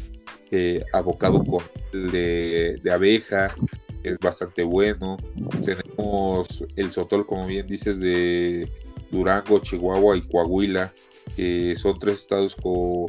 eh, 0.51 0.83
abocado 0.93 1.45
con 1.45 1.63
de, 1.93 2.81
de 2.83 2.93
abeja, 2.93 3.55
es 4.03 4.19
bastante 4.19 4.63
bueno. 4.63 5.17
Tenemos 5.65 6.65
el 6.77 6.93
sotol, 6.93 7.27
como 7.27 7.47
bien 7.47 7.67
dices, 7.67 7.99
de 7.99 8.71
Durango, 9.11 9.61
Chihuahua 9.61 10.17
y 10.17 10.23
Coahuila, 10.23 10.93
que 11.37 11.77
son 11.77 11.99
tres 11.99 12.21
estados 12.21 12.57
con 12.57 13.07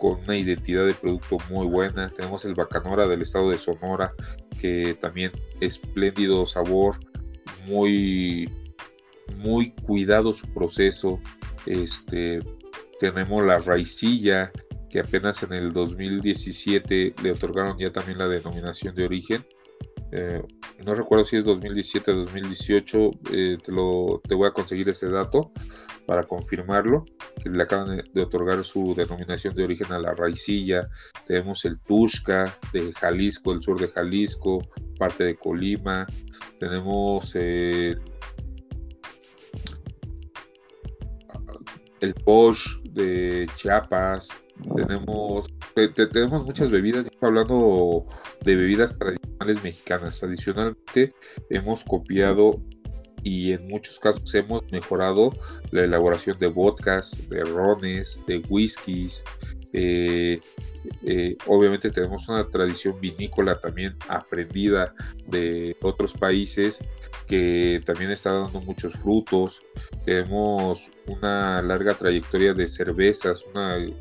con 0.00 0.18
una 0.22 0.36
identidad 0.36 0.86
de 0.86 0.94
producto 0.94 1.36
muy 1.50 1.66
buena. 1.66 2.08
Tenemos 2.08 2.44
el 2.46 2.54
Bacanora 2.54 3.06
del 3.06 3.22
estado 3.22 3.50
de 3.50 3.58
Sonora, 3.58 4.12
que 4.58 4.94
también 4.94 5.30
espléndido 5.60 6.46
sabor, 6.46 6.96
muy, 7.66 8.50
muy 9.36 9.72
cuidado 9.72 10.32
su 10.32 10.48
proceso. 10.54 11.20
Este, 11.66 12.40
tenemos 12.98 13.44
la 13.44 13.58
raicilla, 13.58 14.50
que 14.88 15.00
apenas 15.00 15.42
en 15.42 15.52
el 15.52 15.72
2017 15.72 17.14
le 17.22 17.32
otorgaron 17.32 17.78
ya 17.78 17.92
también 17.92 18.18
la 18.18 18.26
denominación 18.26 18.94
de 18.94 19.04
origen. 19.04 19.46
Eh, 20.12 20.42
no 20.84 20.94
recuerdo 20.94 21.24
si 21.24 21.36
es 21.36 21.44
2017 21.44 22.10
o 22.10 22.16
2018, 22.16 23.10
eh, 23.32 23.58
te, 23.62 23.72
lo, 23.72 24.20
te 24.26 24.34
voy 24.34 24.48
a 24.48 24.52
conseguir 24.52 24.88
ese 24.88 25.08
dato 25.08 25.52
para 26.06 26.24
confirmarlo, 26.24 27.04
que 27.40 27.48
le 27.50 27.62
acaban 27.62 28.02
de 28.12 28.22
otorgar 28.22 28.64
su 28.64 28.94
denominación 28.96 29.54
de 29.54 29.64
origen 29.64 29.92
a 29.92 29.98
la 29.98 30.14
raicilla. 30.14 30.88
Tenemos 31.26 31.64
el 31.64 31.78
Tushka 31.80 32.58
de 32.72 32.92
Jalisco, 32.92 33.52
el 33.52 33.62
sur 33.62 33.78
de 33.78 33.88
Jalisco, 33.88 34.66
parte 34.98 35.24
de 35.24 35.36
Colima. 35.36 36.06
Tenemos 36.58 37.32
eh, 37.36 37.94
el 42.00 42.14
Posh 42.14 42.80
de 42.82 43.48
Chiapas. 43.54 44.30
Tenemos, 44.76 45.46
tenemos 45.74 46.44
muchas 46.44 46.70
bebidas, 46.70 47.10
hablando 47.20 48.06
de 48.44 48.56
bebidas 48.56 48.98
tradicionales 48.98 49.62
mexicanas. 49.62 50.22
Adicionalmente, 50.22 51.14
hemos 51.48 51.84
copiado 51.84 52.62
y 53.22 53.52
en 53.52 53.68
muchos 53.68 53.98
casos 53.98 54.34
hemos 54.34 54.62
mejorado 54.70 55.32
la 55.70 55.84
elaboración 55.84 56.38
de 56.38 56.48
vodkas, 56.48 57.28
de 57.28 57.44
rones, 57.44 58.22
de 58.26 58.42
whiskies. 58.48 59.24
Eh, 59.72 60.40
eh, 61.02 61.36
obviamente 61.46 61.90
tenemos 61.90 62.28
una 62.28 62.48
tradición 62.48 62.98
vinícola 63.00 63.60
también 63.60 63.96
aprendida 64.08 64.94
de 65.26 65.76
otros 65.82 66.14
países 66.14 66.82
que 67.26 67.82
también 67.84 68.10
está 68.10 68.32
dando 68.32 68.60
muchos 68.60 68.94
frutos. 68.94 69.60
Tenemos 70.04 70.90
una 71.06 71.62
larga 71.62 71.94
trayectoria 71.94 72.54
de 72.54 72.66
cervezas, 72.66 73.44
un 73.44 73.94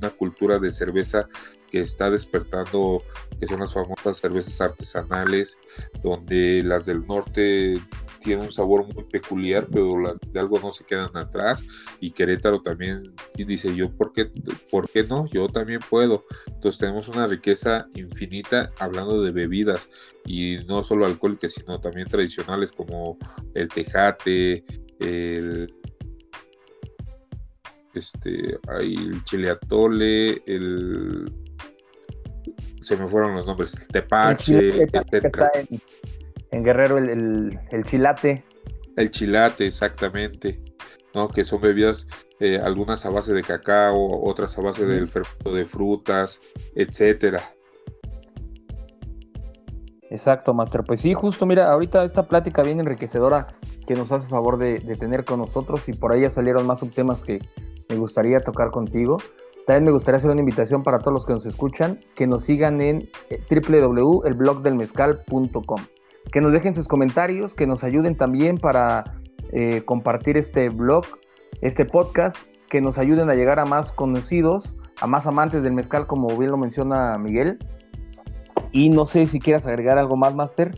una 0.00 0.10
cultura 0.10 0.58
de 0.58 0.72
cerveza 0.72 1.28
que 1.70 1.80
está 1.80 2.10
despertando, 2.10 3.02
que 3.38 3.46
son 3.46 3.60
las 3.60 3.72
famosas 3.72 4.18
cervezas 4.18 4.60
artesanales, 4.60 5.58
donde 6.02 6.62
las 6.64 6.86
del 6.86 7.06
norte 7.06 7.80
tienen 8.20 8.46
un 8.46 8.52
sabor 8.52 8.92
muy 8.92 9.04
peculiar, 9.04 9.68
pero 9.70 9.98
las 9.98 10.18
de 10.20 10.40
algo 10.40 10.58
no 10.58 10.72
se 10.72 10.84
quedan 10.84 11.16
atrás. 11.16 11.64
Y 12.00 12.10
Querétaro 12.10 12.60
también 12.60 13.14
dice, 13.36 13.74
yo, 13.74 13.90
¿por 13.90 14.12
qué, 14.12 14.26
¿por 14.70 14.90
qué 14.90 15.04
no? 15.04 15.26
Yo 15.28 15.48
también 15.48 15.80
puedo. 15.88 16.24
Entonces 16.46 16.80
tenemos 16.80 17.08
una 17.08 17.26
riqueza 17.26 17.86
infinita 17.94 18.70
hablando 18.78 19.22
de 19.22 19.30
bebidas 19.30 19.90
y 20.26 20.58
no 20.66 20.82
solo 20.82 21.06
alcohólicas, 21.06 21.54
sino 21.54 21.80
también 21.80 22.08
tradicionales 22.08 22.72
como 22.72 23.16
el 23.54 23.68
tejate, 23.68 24.64
el 24.98 25.79
este, 27.94 28.58
hay 28.68 28.94
el 28.94 29.24
chile 29.24 29.50
atole, 29.50 30.42
el 30.46 31.32
se 32.80 32.96
me 32.96 33.06
fueron 33.06 33.34
los 33.34 33.46
nombres, 33.46 33.74
el 33.74 33.88
tepache, 33.88 34.88
en, 36.50 36.64
Guerrero 36.64 36.98
el, 36.98 37.84
chilate. 37.84 38.42
El 38.96 39.10
chilate, 39.10 39.66
exactamente. 39.66 40.62
¿no? 41.14 41.28
Que 41.28 41.44
son 41.44 41.60
bebidas, 41.60 42.08
eh, 42.40 42.58
algunas 42.62 43.04
a 43.04 43.10
base 43.10 43.32
de 43.32 43.42
cacao, 43.42 44.22
otras 44.24 44.56
a 44.58 44.62
base 44.62 44.86
del 44.86 45.08
fermento 45.08 45.52
de 45.52 45.64
frutas, 45.64 46.40
etcétera. 46.74 47.42
Exacto, 50.10 50.54
Master. 50.54 50.82
Pues 50.84 51.02
sí, 51.02 51.14
justo, 51.14 51.46
mira, 51.46 51.70
ahorita 51.70 52.04
esta 52.04 52.26
plática 52.26 52.62
bien 52.62 52.80
enriquecedora 52.80 53.46
que 53.90 53.96
nos 53.96 54.12
hace 54.12 54.28
favor 54.28 54.56
de, 54.56 54.78
tener 55.00 55.24
con 55.24 55.40
nosotros 55.40 55.88
y 55.88 55.92
por 55.92 56.12
ahí 56.12 56.20
ya 56.20 56.28
salieron 56.28 56.64
más 56.64 56.78
subtemas 56.78 57.24
que 57.24 57.40
me 57.88 57.96
gustaría 57.96 58.38
tocar 58.38 58.70
contigo. 58.70 59.16
También 59.66 59.86
me 59.86 59.90
gustaría 59.90 60.18
hacer 60.18 60.30
una 60.30 60.38
invitación 60.38 60.84
para 60.84 61.00
todos 61.00 61.12
los 61.12 61.26
que 61.26 61.32
nos 61.32 61.44
escuchan, 61.44 61.98
que 62.14 62.28
nos 62.28 62.44
sigan 62.44 62.80
en 62.80 63.08
eh, 63.30 63.40
www.elblogdelmezcal.com, 63.50 65.80
que 66.30 66.40
nos 66.40 66.52
dejen 66.52 66.76
sus 66.76 66.86
comentarios, 66.86 67.52
que 67.52 67.66
nos 67.66 67.82
ayuden 67.82 68.16
también 68.16 68.58
para 68.58 69.02
eh, 69.50 69.82
compartir 69.84 70.36
este 70.36 70.68
blog, 70.68 71.04
este 71.60 71.84
podcast, 71.84 72.36
que 72.68 72.80
nos 72.80 72.96
ayuden 72.96 73.28
a 73.28 73.34
llegar 73.34 73.58
a 73.58 73.64
más 73.64 73.90
conocidos, 73.90 74.72
a 75.00 75.08
más 75.08 75.26
amantes 75.26 75.64
del 75.64 75.72
mezcal, 75.72 76.06
como 76.06 76.28
bien 76.38 76.52
lo 76.52 76.58
menciona 76.58 77.18
Miguel. 77.18 77.58
Y 78.70 78.90
no 78.90 79.04
sé 79.04 79.26
si 79.26 79.40
quieras 79.40 79.66
agregar 79.66 79.98
algo 79.98 80.16
más, 80.16 80.36
Master. 80.36 80.76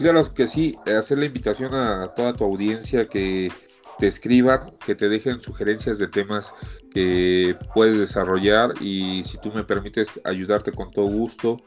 Claro 0.00 0.32
que 0.32 0.48
sí, 0.48 0.74
hacer 0.98 1.18
la 1.18 1.26
invitación 1.26 1.74
a 1.74 2.14
toda 2.16 2.32
tu 2.32 2.42
audiencia 2.42 3.06
que 3.06 3.52
te 3.98 4.06
escriban, 4.06 4.72
que 4.86 4.94
te 4.94 5.10
dejen 5.10 5.42
sugerencias 5.42 5.98
de 5.98 6.08
temas 6.08 6.54
que 6.90 7.54
puedes 7.74 7.98
desarrollar 7.98 8.72
y 8.80 9.22
si 9.24 9.36
tú 9.36 9.52
me 9.52 9.62
permites 9.62 10.18
ayudarte 10.24 10.72
con 10.72 10.90
todo 10.90 11.04
gusto, 11.04 11.58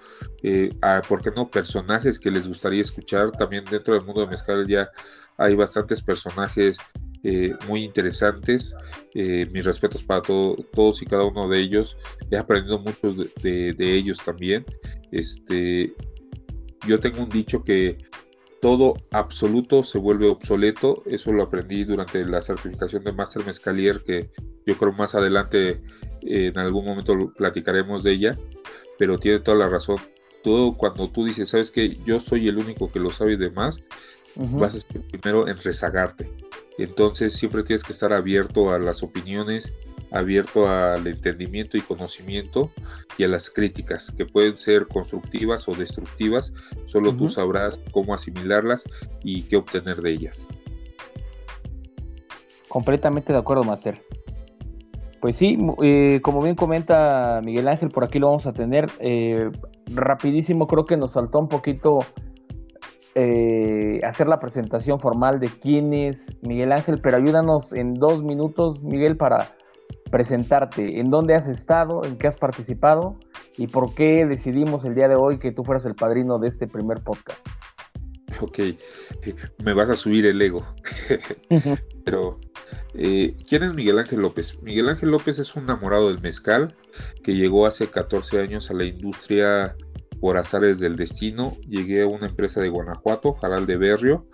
eh, 0.42 0.72
¿por 1.08 1.22
qué 1.22 1.30
no? 1.30 1.52
Personajes 1.52 2.20
que 2.20 2.32
les 2.32 2.48
gustaría 2.48 2.82
escuchar. 2.82 3.30
También 3.34 3.66
dentro 3.66 3.94
del 3.94 4.04
mundo 4.04 4.22
de 4.22 4.28
mezcal 4.28 4.68
ya 4.68 4.90
hay 5.38 5.54
bastantes 5.54 6.02
personajes 6.02 6.80
eh, 7.24 7.54
muy 7.68 7.84
interesantes. 7.84 8.76
Eh, 9.14 9.48
mis 9.54 9.64
respetos 9.64 10.02
para 10.02 10.24
todos 10.24 11.04
y 11.04 11.06
cada 11.06 11.24
uno 11.24 11.48
de 11.48 11.60
ellos. 11.60 12.00
He 12.32 12.38
aprendido 12.40 12.80
mucho 12.80 13.14
de, 13.14 13.74
de 13.74 13.94
ellos 13.94 14.24
también. 14.26 14.66
Este, 15.12 15.94
yo 16.88 17.00
tengo 17.00 17.22
un 17.22 17.30
dicho 17.30 17.64
que 17.64 18.00
todo 18.64 18.94
absoluto 19.12 19.84
se 19.84 19.98
vuelve 19.98 20.30
obsoleto. 20.30 21.04
Eso 21.06 21.34
lo 21.34 21.44
aprendí 21.44 21.84
durante 21.84 22.24
la 22.24 22.42
certificación 22.42 23.04
de 23.04 23.12
Master 23.12 23.46
Mezcalier, 23.46 24.02
que 24.06 24.32
yo 24.66 24.78
creo 24.78 24.94
más 24.94 25.16
adelante 25.16 25.84
en 26.22 26.58
algún 26.58 26.86
momento 26.86 27.34
platicaremos 27.36 28.04
de 28.04 28.14
ella, 28.14 28.40
pero 28.98 29.20
tiene 29.20 29.40
toda 29.40 29.58
la 29.58 29.68
razón. 29.68 29.98
Todo 30.46 30.78
cuando 30.78 31.10
tú 31.10 31.26
dices, 31.26 31.50
sabes 31.50 31.72
que 31.72 31.98
yo 32.06 32.22
soy 32.22 32.48
el 32.48 32.58
único 32.58 32.90
que 32.90 33.02
lo 33.02 33.12
sabe 33.12 33.34
y 33.34 33.36
demás, 33.36 33.82
vas 34.38 34.76
a 34.76 34.80
ser 34.80 35.02
primero 35.10 35.50
en 35.50 35.58
rezagarte. 35.58 36.32
Entonces 36.78 37.34
siempre 37.34 37.64
tienes 37.64 37.84
que 37.84 37.92
estar 37.92 38.14
abierto 38.14 38.72
a 38.72 38.80
las 38.80 39.04
opiniones 39.04 39.74
abierto 40.14 40.70
al 40.70 41.06
entendimiento 41.08 41.76
y 41.76 41.82
conocimiento 41.82 42.72
y 43.18 43.24
a 43.24 43.28
las 43.28 43.50
críticas, 43.50 44.12
que 44.12 44.26
pueden 44.26 44.56
ser 44.56 44.88
constructivas 44.88 45.68
o 45.68 45.76
destructivas, 45.76 46.54
solo 46.86 47.14
tú 47.14 47.30
sabrás 47.30 47.80
cómo 47.92 48.14
asimilarlas 48.14 48.84
y 49.24 49.44
qué 49.44 49.58
obtener 49.58 49.98
de 50.02 50.12
ellas. 50.12 50.48
Completamente 52.70 53.34
de 53.34 53.40
acuerdo, 53.40 53.64
Master. 53.64 54.02
Pues 55.20 55.36
sí, 55.36 55.58
eh, 55.82 56.20
como 56.22 56.42
bien 56.42 56.56
comenta 56.56 57.40
Miguel 57.44 57.68
Ángel, 57.68 57.90
por 57.90 58.04
aquí 58.04 58.20
lo 58.20 58.28
vamos 58.28 58.46
a 58.46 58.52
tener. 58.52 58.90
Eh, 59.00 59.50
rapidísimo, 59.88 60.68
creo 60.68 60.86
que 60.86 60.98
nos 60.98 61.12
faltó 61.12 61.40
un 61.40 61.48
poquito 61.48 62.00
eh, 63.16 64.02
hacer 64.04 64.28
la 64.28 64.40
presentación 64.40 65.00
formal 65.00 65.40
de 65.40 65.48
quién 65.48 65.94
es 65.94 66.36
Miguel 66.42 66.72
Ángel, 66.72 67.00
pero 67.02 67.18
ayúdanos 67.18 67.74
en 67.74 67.94
dos 67.94 68.24
minutos, 68.24 68.82
Miguel, 68.82 69.16
para 69.16 69.56
presentarte, 70.14 71.00
en 71.00 71.10
dónde 71.10 71.34
has 71.34 71.48
estado, 71.48 72.06
en 72.06 72.20
qué 72.20 72.28
has 72.28 72.38
participado 72.38 73.18
y 73.58 73.66
por 73.66 73.96
qué 73.96 74.28
decidimos 74.28 74.86
el 74.86 74.94
día 74.94 75.08
de 75.08 75.16
hoy 75.16 75.40
que 75.40 75.52
tú 75.52 75.64
fueras 75.64 75.88
el 75.88 75.96
padrino 75.96 76.38
de 76.38 76.50
este 76.50 76.68
primer 76.68 77.02
podcast. 77.02 77.40
Ok, 78.40 78.60
eh, 78.60 78.76
me 79.66 79.74
vas 79.74 79.90
a 79.90 79.96
subir 79.96 80.28
el 80.28 80.40
ego. 80.40 80.64
Pero, 82.06 82.40
eh, 82.94 83.36
¿quién 83.50 83.64
es 83.64 83.74
Miguel 83.74 83.98
Ángel 83.98 84.22
López? 84.22 84.62
Miguel 84.62 84.90
Ángel 84.90 85.10
López 85.10 85.40
es 85.40 85.56
un 85.56 85.64
enamorado 85.64 86.10
del 86.10 86.22
mezcal 86.22 86.76
que 87.24 87.34
llegó 87.34 87.66
hace 87.66 87.88
14 87.88 88.40
años 88.40 88.70
a 88.70 88.76
la 88.76 88.86
industria 88.86 89.76
por 90.22 90.38
azares 90.38 90.80
del 90.80 90.96
destino. 90.96 91.58
Llegué 91.68 92.04
a 92.04 92.08
una 92.08 92.28
empresa 92.28 92.62
de 92.62 92.70
Guanajuato, 92.70 93.34
Jaral 93.34 93.66
de 93.66 93.78
Berrio, 93.78 94.28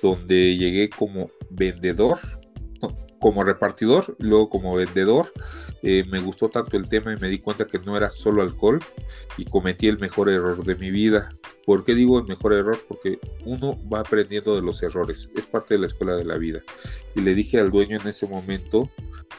donde 0.00 0.56
llegué 0.56 0.90
como 0.90 1.28
vendedor 1.50 2.18
como 3.24 3.42
repartidor, 3.42 4.16
luego 4.18 4.50
como 4.50 4.74
vendedor. 4.74 5.32
Eh, 5.82 6.04
me 6.10 6.20
gustó 6.20 6.50
tanto 6.50 6.76
el 6.76 6.90
tema 6.90 7.10
y 7.10 7.16
me 7.16 7.28
di 7.28 7.38
cuenta 7.38 7.64
que 7.64 7.78
no 7.78 7.96
era 7.96 8.10
solo 8.10 8.42
alcohol 8.42 8.84
y 9.38 9.46
cometí 9.46 9.88
el 9.88 9.98
mejor 9.98 10.28
error 10.28 10.62
de 10.62 10.74
mi 10.74 10.90
vida. 10.90 11.30
¿Por 11.64 11.84
qué 11.84 11.94
digo 11.94 12.18
el 12.18 12.26
mejor 12.26 12.52
error? 12.52 12.78
Porque 12.86 13.18
uno 13.46 13.80
va 13.88 14.00
aprendiendo 14.00 14.54
de 14.54 14.60
los 14.60 14.82
errores, 14.82 15.30
es 15.34 15.46
parte 15.46 15.72
de 15.72 15.80
la 15.80 15.86
escuela 15.86 16.16
de 16.16 16.26
la 16.26 16.36
vida. 16.36 16.62
Y 17.14 17.22
le 17.22 17.34
dije 17.34 17.58
al 17.58 17.70
dueño 17.70 17.98
en 17.98 18.06
ese 18.06 18.26
momento 18.26 18.90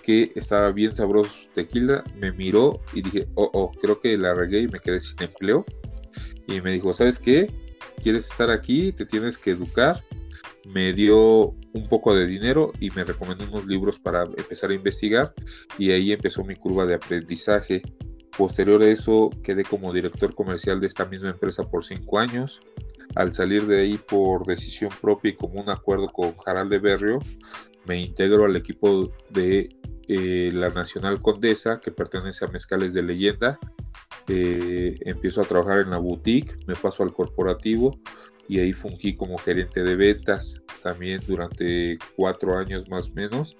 que 0.01 0.31
estaba 0.33 0.71
bien 0.71 0.95
sabroso 0.95 1.47
tequila, 1.53 2.03
me 2.15 2.31
miró 2.31 2.81
y 2.91 3.03
dije, 3.03 3.27
oh, 3.36 3.51
oh, 3.53 3.71
creo 3.79 4.01
que 4.01 4.17
la 4.17 4.33
regué 4.33 4.61
y 4.61 4.67
me 4.67 4.79
quedé 4.79 4.99
sin 4.99 5.21
empleo. 5.21 5.63
Y 6.47 6.59
me 6.59 6.71
dijo, 6.71 6.91
¿sabes 6.91 7.19
qué? 7.19 7.51
¿Quieres 8.01 8.31
estar 8.31 8.49
aquí? 8.49 8.91
Te 8.93 9.05
tienes 9.05 9.38
que 9.38 9.51
educar 9.51 10.03
me 10.66 10.93
dio 10.93 11.55
un 11.74 11.88
poco 11.89 12.16
de 12.16 12.26
dinero 12.26 12.72
y 12.80 12.89
me 12.91 13.03
recomendó 13.03 13.45
unos 13.45 13.66
libros 13.68 13.99
para 13.99 14.24
empezar 14.24 14.72
a 14.72 14.76
investigar 14.76 15.34
y 15.78 15.91
ahí 15.91 16.11
empezó 16.11 16.43
mi 16.43 16.55
curva 16.55 16.86
de 16.86 16.95
aprendizaje. 16.95 17.82
Posterior 18.38 18.82
a 18.82 18.88
eso 18.88 19.30
quedé 19.43 19.63
como 19.63 19.93
director 19.93 20.34
comercial 20.34 20.80
de 20.80 20.88
esta 20.88 21.05
misma 21.05 21.30
empresa 21.30 21.70
por 21.70 21.84
cinco 21.84 22.20
años. 22.20 22.61
Al 23.16 23.32
salir 23.32 23.66
de 23.66 23.82
ahí 23.82 23.97
por 23.97 24.45
decisión 24.45 24.91
propia 25.01 25.30
y 25.30 25.36
como 25.36 25.61
un 25.61 25.70
acuerdo 25.70 26.09
con 26.09 26.34
Harald 26.45 26.72
de 26.72 26.80
Berrio, 26.80 27.20
me 27.86 27.99
integro 27.99 28.45
al 28.45 28.55
equipo 28.55 29.11
de 29.30 29.70
eh, 30.07 30.49
la 30.53 30.70
Nacional 30.70 31.22
Condesa 31.22 31.80
que 31.80 31.91
pertenece 31.91 32.45
a 32.45 32.49
Mezcales 32.49 32.93
de 32.93 33.03
Leyenda. 33.03 33.59
Eh, 34.28 34.97
empiezo 35.01 35.41
a 35.41 35.45
trabajar 35.45 35.80
en 35.80 35.91
la 35.91 35.97
boutique, 35.97 36.57
me 36.68 36.76
paso 36.76 37.03
al 37.03 37.13
corporativo, 37.13 37.99
y 38.47 38.59
ahí 38.59 38.73
fungí 38.73 39.15
como 39.15 39.37
gerente 39.37 39.83
de 39.83 39.95
ventas 39.95 40.61
también 40.83 41.21
durante 41.25 41.97
cuatro 42.15 42.57
años 42.57 42.87
más 42.89 43.09
o 43.09 43.13
menos 43.13 43.57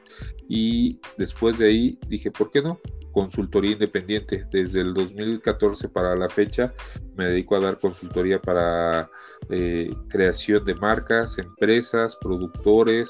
y 0.48 1.00
después 1.18 1.58
de 1.58 1.68
ahí 1.68 2.00
dije, 2.08 2.32
¿por 2.32 2.52
qué 2.52 2.62
no? 2.62 2.80
Consultoría 3.16 3.72
independiente. 3.72 4.46
Desde 4.52 4.82
el 4.82 4.94
2014 4.94 5.88
para 5.88 6.18
la 6.18 6.28
fecha 6.30 6.74
me 7.16 7.28
dedico 7.28 7.56
a 7.56 7.62
dar 7.62 7.80
consultoría 7.80 8.42
para 8.42 9.10
eh, 9.50 9.90
creación 10.10 10.66
de 10.66 10.76
marcas, 10.76 11.38
empresas, 11.38 12.18
productores. 12.18 13.10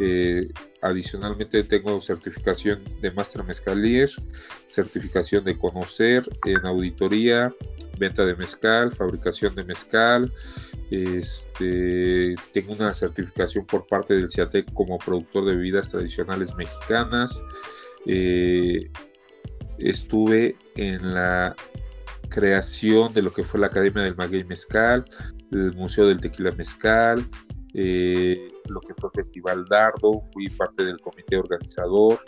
Eh, 0.00 0.48
adicionalmente 0.80 1.64
tengo 1.64 2.00
certificación 2.00 2.82
de 3.02 3.10
Master 3.10 3.44
Mezcalier, 3.44 4.08
certificación 4.68 5.44
de 5.44 5.58
conocer 5.58 6.26
en 6.46 6.64
auditoría, 6.64 7.54
venta 7.98 8.24
de 8.24 8.34
mezcal, 8.34 8.90
fabricación 8.90 9.54
de 9.54 9.64
mezcal. 9.64 10.32
Este, 10.90 12.36
tengo 12.54 12.72
una 12.72 12.94
certificación 12.94 13.66
por 13.66 13.86
parte 13.86 14.14
del 14.14 14.30
CIATEC 14.30 14.72
como 14.72 14.96
productor 14.96 15.44
de 15.44 15.56
bebidas 15.56 15.90
tradicionales 15.90 16.54
mexicanas. 16.54 17.42
Eh, 18.06 18.90
estuve 19.88 20.56
en 20.76 21.14
la 21.14 21.54
creación 22.28 23.12
de 23.12 23.22
lo 23.22 23.32
que 23.32 23.44
fue 23.44 23.60
la 23.60 23.66
Academia 23.66 24.02
del 24.02 24.16
Maguey 24.16 24.44
Mezcal, 24.44 25.04
el 25.50 25.74
Museo 25.74 26.06
del 26.06 26.20
Tequila 26.20 26.52
Mezcal, 26.52 27.28
eh, 27.74 28.48
lo 28.68 28.80
que 28.80 28.94
fue 28.94 29.10
Festival 29.14 29.64
Dardo, 29.68 30.22
fui 30.32 30.48
parte 30.48 30.84
del 30.84 31.00
comité 31.00 31.36
organizador. 31.36 32.20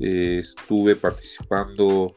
eh, 0.00 0.38
estuve 0.40 0.94
participando 0.96 2.14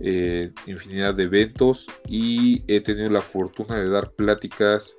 en 0.00 0.52
infinidad 0.66 1.14
de 1.14 1.24
eventos 1.24 1.88
y 2.06 2.64
he 2.66 2.80
tenido 2.80 3.10
la 3.10 3.20
fortuna 3.20 3.76
de 3.76 3.88
dar 3.88 4.10
pláticas, 4.12 4.96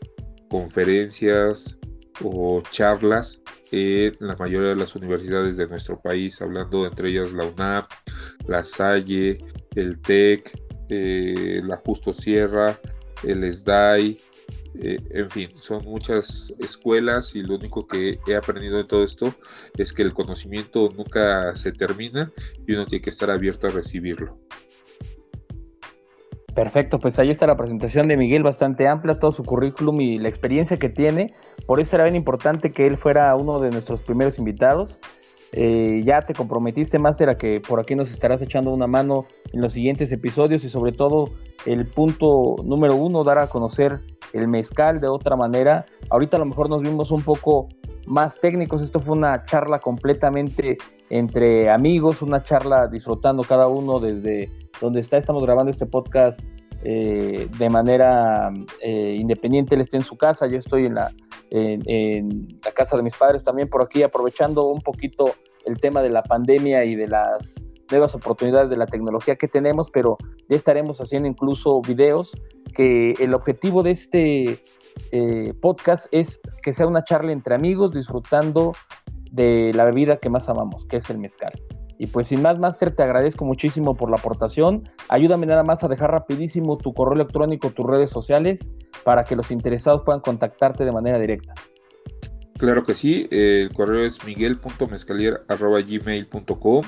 conferencias 0.50 1.78
o 2.22 2.62
charlas 2.72 3.42
en 3.72 4.16
la 4.20 4.36
mayoría 4.36 4.70
de 4.70 4.76
las 4.76 4.96
universidades 4.96 5.58
de 5.58 5.68
nuestro 5.68 6.00
país, 6.00 6.42
hablando 6.42 6.86
entre 6.86 7.10
ellas 7.10 7.34
la 7.34 7.46
UNAP, 7.46 7.90
la 8.48 8.64
Salle, 8.64 9.38
el 9.76 10.00
TEC, 10.02 10.52
eh, 10.90 11.62
la 11.64 11.78
Justo 11.78 12.14
Sierra, 12.14 12.80
el 13.24 13.52
SDAI, 13.52 14.18
eh, 14.78 15.00
en 15.12 15.30
fin, 15.30 15.50
son 15.58 15.86
muchas 15.86 16.54
escuelas 16.60 17.36
y 17.36 17.42
lo 17.42 17.56
único 17.56 17.88
que 17.88 18.20
he 18.28 18.36
aprendido 18.36 18.78
de 18.78 18.84
todo 18.84 19.04
esto 19.04 19.34
es 19.78 19.94
que 19.94 20.02
el 20.02 20.14
conocimiento 20.14 20.92
nunca 20.96 21.56
se 21.56 21.72
termina 21.72 22.32
y 22.68 22.74
uno 22.74 22.86
tiene 22.86 23.02
que 23.02 23.10
estar 23.10 23.32
abierto 23.32 23.68
a 23.68 23.72
recibirlo. 23.72 24.38
Perfecto, 26.56 27.00
pues 27.00 27.20
ahí 27.20 27.30
está 27.30 27.46
la 27.48 27.58
presentación 27.58 28.08
de 28.08 28.16
Miguel, 28.16 28.42
bastante 28.42 28.88
amplia, 28.88 29.16
todo 29.16 29.34
su 29.34 29.44
currículum 29.44 30.00
y 30.00 30.18
la 30.18 30.30
experiencia 30.30 30.78
que 30.78 30.88
tiene. 30.88 31.34
Por 31.68 31.82
eso 31.82 31.98
era 31.98 32.06
bien 32.06 32.16
importante 32.16 32.72
que 32.72 32.88
él 32.88 32.98
fuera 32.98 33.36
uno 33.36 33.60
de 33.60 33.72
nuestros 33.72 34.02
primeros 34.02 34.40
invitados. 34.40 34.98
Eh, 35.52 36.02
ya 36.06 36.22
te 36.22 36.34
comprometiste, 36.34 36.98
Máster, 36.98 37.28
a 37.28 37.38
que 37.38 37.60
por 37.60 37.82
aquí 37.82 37.94
nos 37.94 38.10
estarás 38.10 38.42
echando 38.42 38.74
una 38.74 38.88
mano 38.88 39.26
en 39.52 39.62
los 39.62 39.74
siguientes 39.74 40.14
episodios 40.14 40.64
y 40.64 40.70
sobre 40.70 40.94
todo 40.94 41.30
el 41.66 41.88
punto 41.88 42.56
número 42.64 42.96
uno, 42.96 43.26
dar 43.26 43.38
a 43.38 43.48
conocer 43.48 44.00
el 44.32 44.48
mezcal 44.48 45.02
de 45.02 45.10
otra 45.10 45.36
manera. 45.36 45.86
Ahorita 46.10 46.38
a 46.38 46.40
lo 46.40 46.46
mejor 46.46 46.70
nos 46.70 46.84
vimos 46.84 47.12
un 47.12 47.22
poco 47.22 47.68
más 48.08 48.40
técnicos, 48.40 48.82
esto 48.82 49.02
fue 49.02 49.18
una 49.18 49.44
charla 49.44 49.80
completamente 49.80 50.78
entre 51.10 51.70
amigos, 51.70 52.22
una 52.22 52.44
charla 52.44 52.88
disfrutando 52.88 53.44
cada 53.44 53.68
uno 53.68 54.00
desde 54.00 54.50
donde 54.82 55.00
está. 55.00 55.18
Estamos 55.18 55.44
grabando 55.44 55.72
este 55.72 55.86
podcast 55.86 56.40
eh, 56.84 57.48
de 57.58 57.70
manera 57.70 58.52
eh, 58.82 59.18
independiente. 59.20 59.76
Él 59.76 59.82
está 59.82 59.98
en 59.98 60.04
su 60.04 60.18
casa, 60.18 60.48
yo 60.48 60.58
estoy 60.58 60.86
en 60.86 60.96
la, 60.96 61.12
en, 61.50 62.60
la 62.64 62.72
casa 62.72 62.98
de 62.98 63.04
mis 63.04 63.16
padres 63.16 63.44
también 63.44 63.70
por 63.70 63.82
aquí, 63.82 64.04
aprovechando 64.04 64.68
un 64.68 64.82
poquito 64.82 65.36
el 65.66 65.80
tema 65.80 66.02
de 66.02 66.10
la 66.10 66.24
pandemia 66.24 66.86
y 66.86 66.96
de 66.96 67.08
las 67.08 67.56
nuevas 67.90 68.16
oportunidades 68.16 68.70
de 68.70 68.78
la 68.78 68.88
tecnología 68.88 69.36
que 69.36 69.48
tenemos, 69.48 69.90
pero 69.92 70.18
ya 70.50 70.58
estaremos 70.58 71.00
haciendo 71.02 71.28
incluso 71.28 71.82
videos 71.82 72.36
que 72.74 73.14
el 73.20 73.34
objetivo 73.34 73.84
de 73.84 73.92
este 73.92 74.60
eh, 75.12 75.54
podcast 75.62 76.08
es 76.12 76.40
que 76.62 76.74
sea 76.74 76.88
una 76.88 77.04
charla 77.04 77.32
entre 77.32 77.56
amigos 77.56 77.92
disfrutando 77.92 78.74
de 79.36 79.72
la 79.74 79.84
bebida 79.84 80.18
que 80.18 80.30
más 80.30 80.48
amamos, 80.50 80.86
que 80.86 80.98
es 80.98 81.10
el 81.10 81.18
mezcal. 81.18 81.54
Y 81.98 82.08
pues 82.08 82.28
sin 82.28 82.42
más, 82.42 82.60
Master, 82.60 82.94
te 82.96 83.04
agradezco 83.04 83.46
muchísimo 83.46 83.96
por 83.96 84.10
la 84.10 84.18
aportación. 84.18 84.90
Ayúdame 85.08 85.46
nada 85.46 85.64
más 85.64 85.82
a 85.84 85.88
dejar 85.88 86.12
rapidísimo 86.12 86.78
tu 86.78 86.94
correo 86.94 87.14
electrónico, 87.14 87.70
tus 87.70 87.86
redes 87.86 88.10
sociales, 88.10 88.68
para 89.04 89.24
que 89.24 89.36
los 89.36 89.52
interesados 89.52 90.02
puedan 90.04 90.22
contactarte 90.22 90.84
de 90.84 90.92
manera 90.92 91.20
directa. 91.20 91.54
Claro 92.58 92.84
que 92.84 92.96
sí, 92.96 93.28
el 93.32 93.72
correo 93.74 94.06
es 94.06 94.26
miguel.mezcalier.gmail.com 94.26 96.86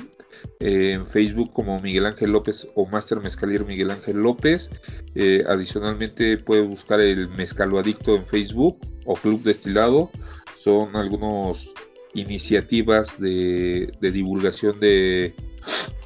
en 0.59 1.05
Facebook 1.05 1.51
como 1.51 1.79
Miguel 1.79 2.05
Ángel 2.05 2.31
López 2.31 2.67
o 2.75 2.85
Master 2.85 3.19
Mezcalier 3.19 3.65
Miguel 3.65 3.91
Ángel 3.91 4.17
López. 4.17 4.71
Eh, 5.15 5.43
adicionalmente 5.47 6.37
puede 6.37 6.61
buscar 6.61 7.01
el 7.01 7.29
Mezcalo 7.29 7.79
Adicto 7.79 8.15
en 8.15 8.25
Facebook 8.25 8.79
o 9.05 9.15
Club 9.15 9.43
Destilado. 9.43 10.09
Son 10.55 10.95
algunos 10.95 11.73
iniciativas 12.13 13.19
de, 13.19 13.91
divulgación 14.01 14.79
de, 14.79 15.35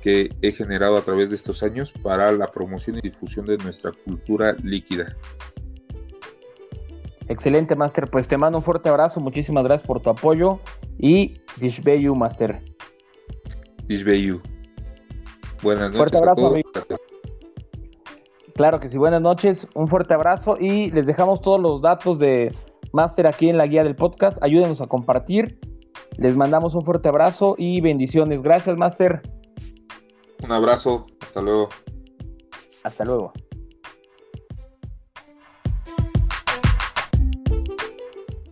que 0.01 0.29
he 0.41 0.51
generado 0.51 0.97
a 0.97 1.01
través 1.01 1.29
de 1.29 1.35
estos 1.35 1.63
años 1.63 1.91
para 1.91 2.31
la 2.31 2.47
promoción 2.47 2.97
y 2.97 3.01
difusión 3.01 3.45
de 3.45 3.57
nuestra 3.57 3.91
cultura 3.91 4.55
líquida. 4.63 5.15
Excelente, 7.27 7.75
Master. 7.75 8.09
Pues 8.09 8.27
te 8.27 8.37
mando 8.37 8.57
un 8.57 8.63
fuerte 8.63 8.89
abrazo. 8.89 9.21
Muchísimas 9.21 9.63
gracias 9.63 9.87
por 9.87 10.01
tu 10.01 10.09
apoyo. 10.09 10.59
Y 10.97 11.39
Dishbeyu, 11.57 12.13
Master. 12.13 12.61
Dishbeyu. 13.85 14.41
Buenas 15.61 15.93
noches. 15.93 15.97
Fuerte 15.97 16.17
abrazo, 16.17 16.47
a 16.47 16.51
todos. 16.51 16.99
Claro 18.55 18.79
que 18.79 18.89
sí, 18.89 18.97
buenas 18.97 19.21
noches. 19.21 19.67
Un 19.75 19.87
fuerte 19.87 20.13
abrazo. 20.13 20.57
Y 20.59 20.91
les 20.91 21.05
dejamos 21.05 21.41
todos 21.41 21.61
los 21.61 21.81
datos 21.81 22.19
de 22.19 22.53
Master 22.91 23.27
aquí 23.27 23.49
en 23.49 23.57
la 23.57 23.65
guía 23.65 23.83
del 23.83 23.95
podcast. 23.95 24.37
Ayúdenos 24.43 24.81
a 24.81 24.87
compartir 24.87 25.57
les 26.17 26.35
mandamos 26.35 26.75
un 26.75 26.83
fuerte 26.83 27.09
abrazo 27.09 27.55
y 27.57 27.81
bendiciones. 27.81 28.41
Gracias, 28.41 28.77
Master. 28.77 29.21
Un 30.43 30.51
abrazo. 30.51 31.07
Hasta 31.21 31.41
luego. 31.41 31.69
Hasta 32.83 33.05
luego. 33.05 33.33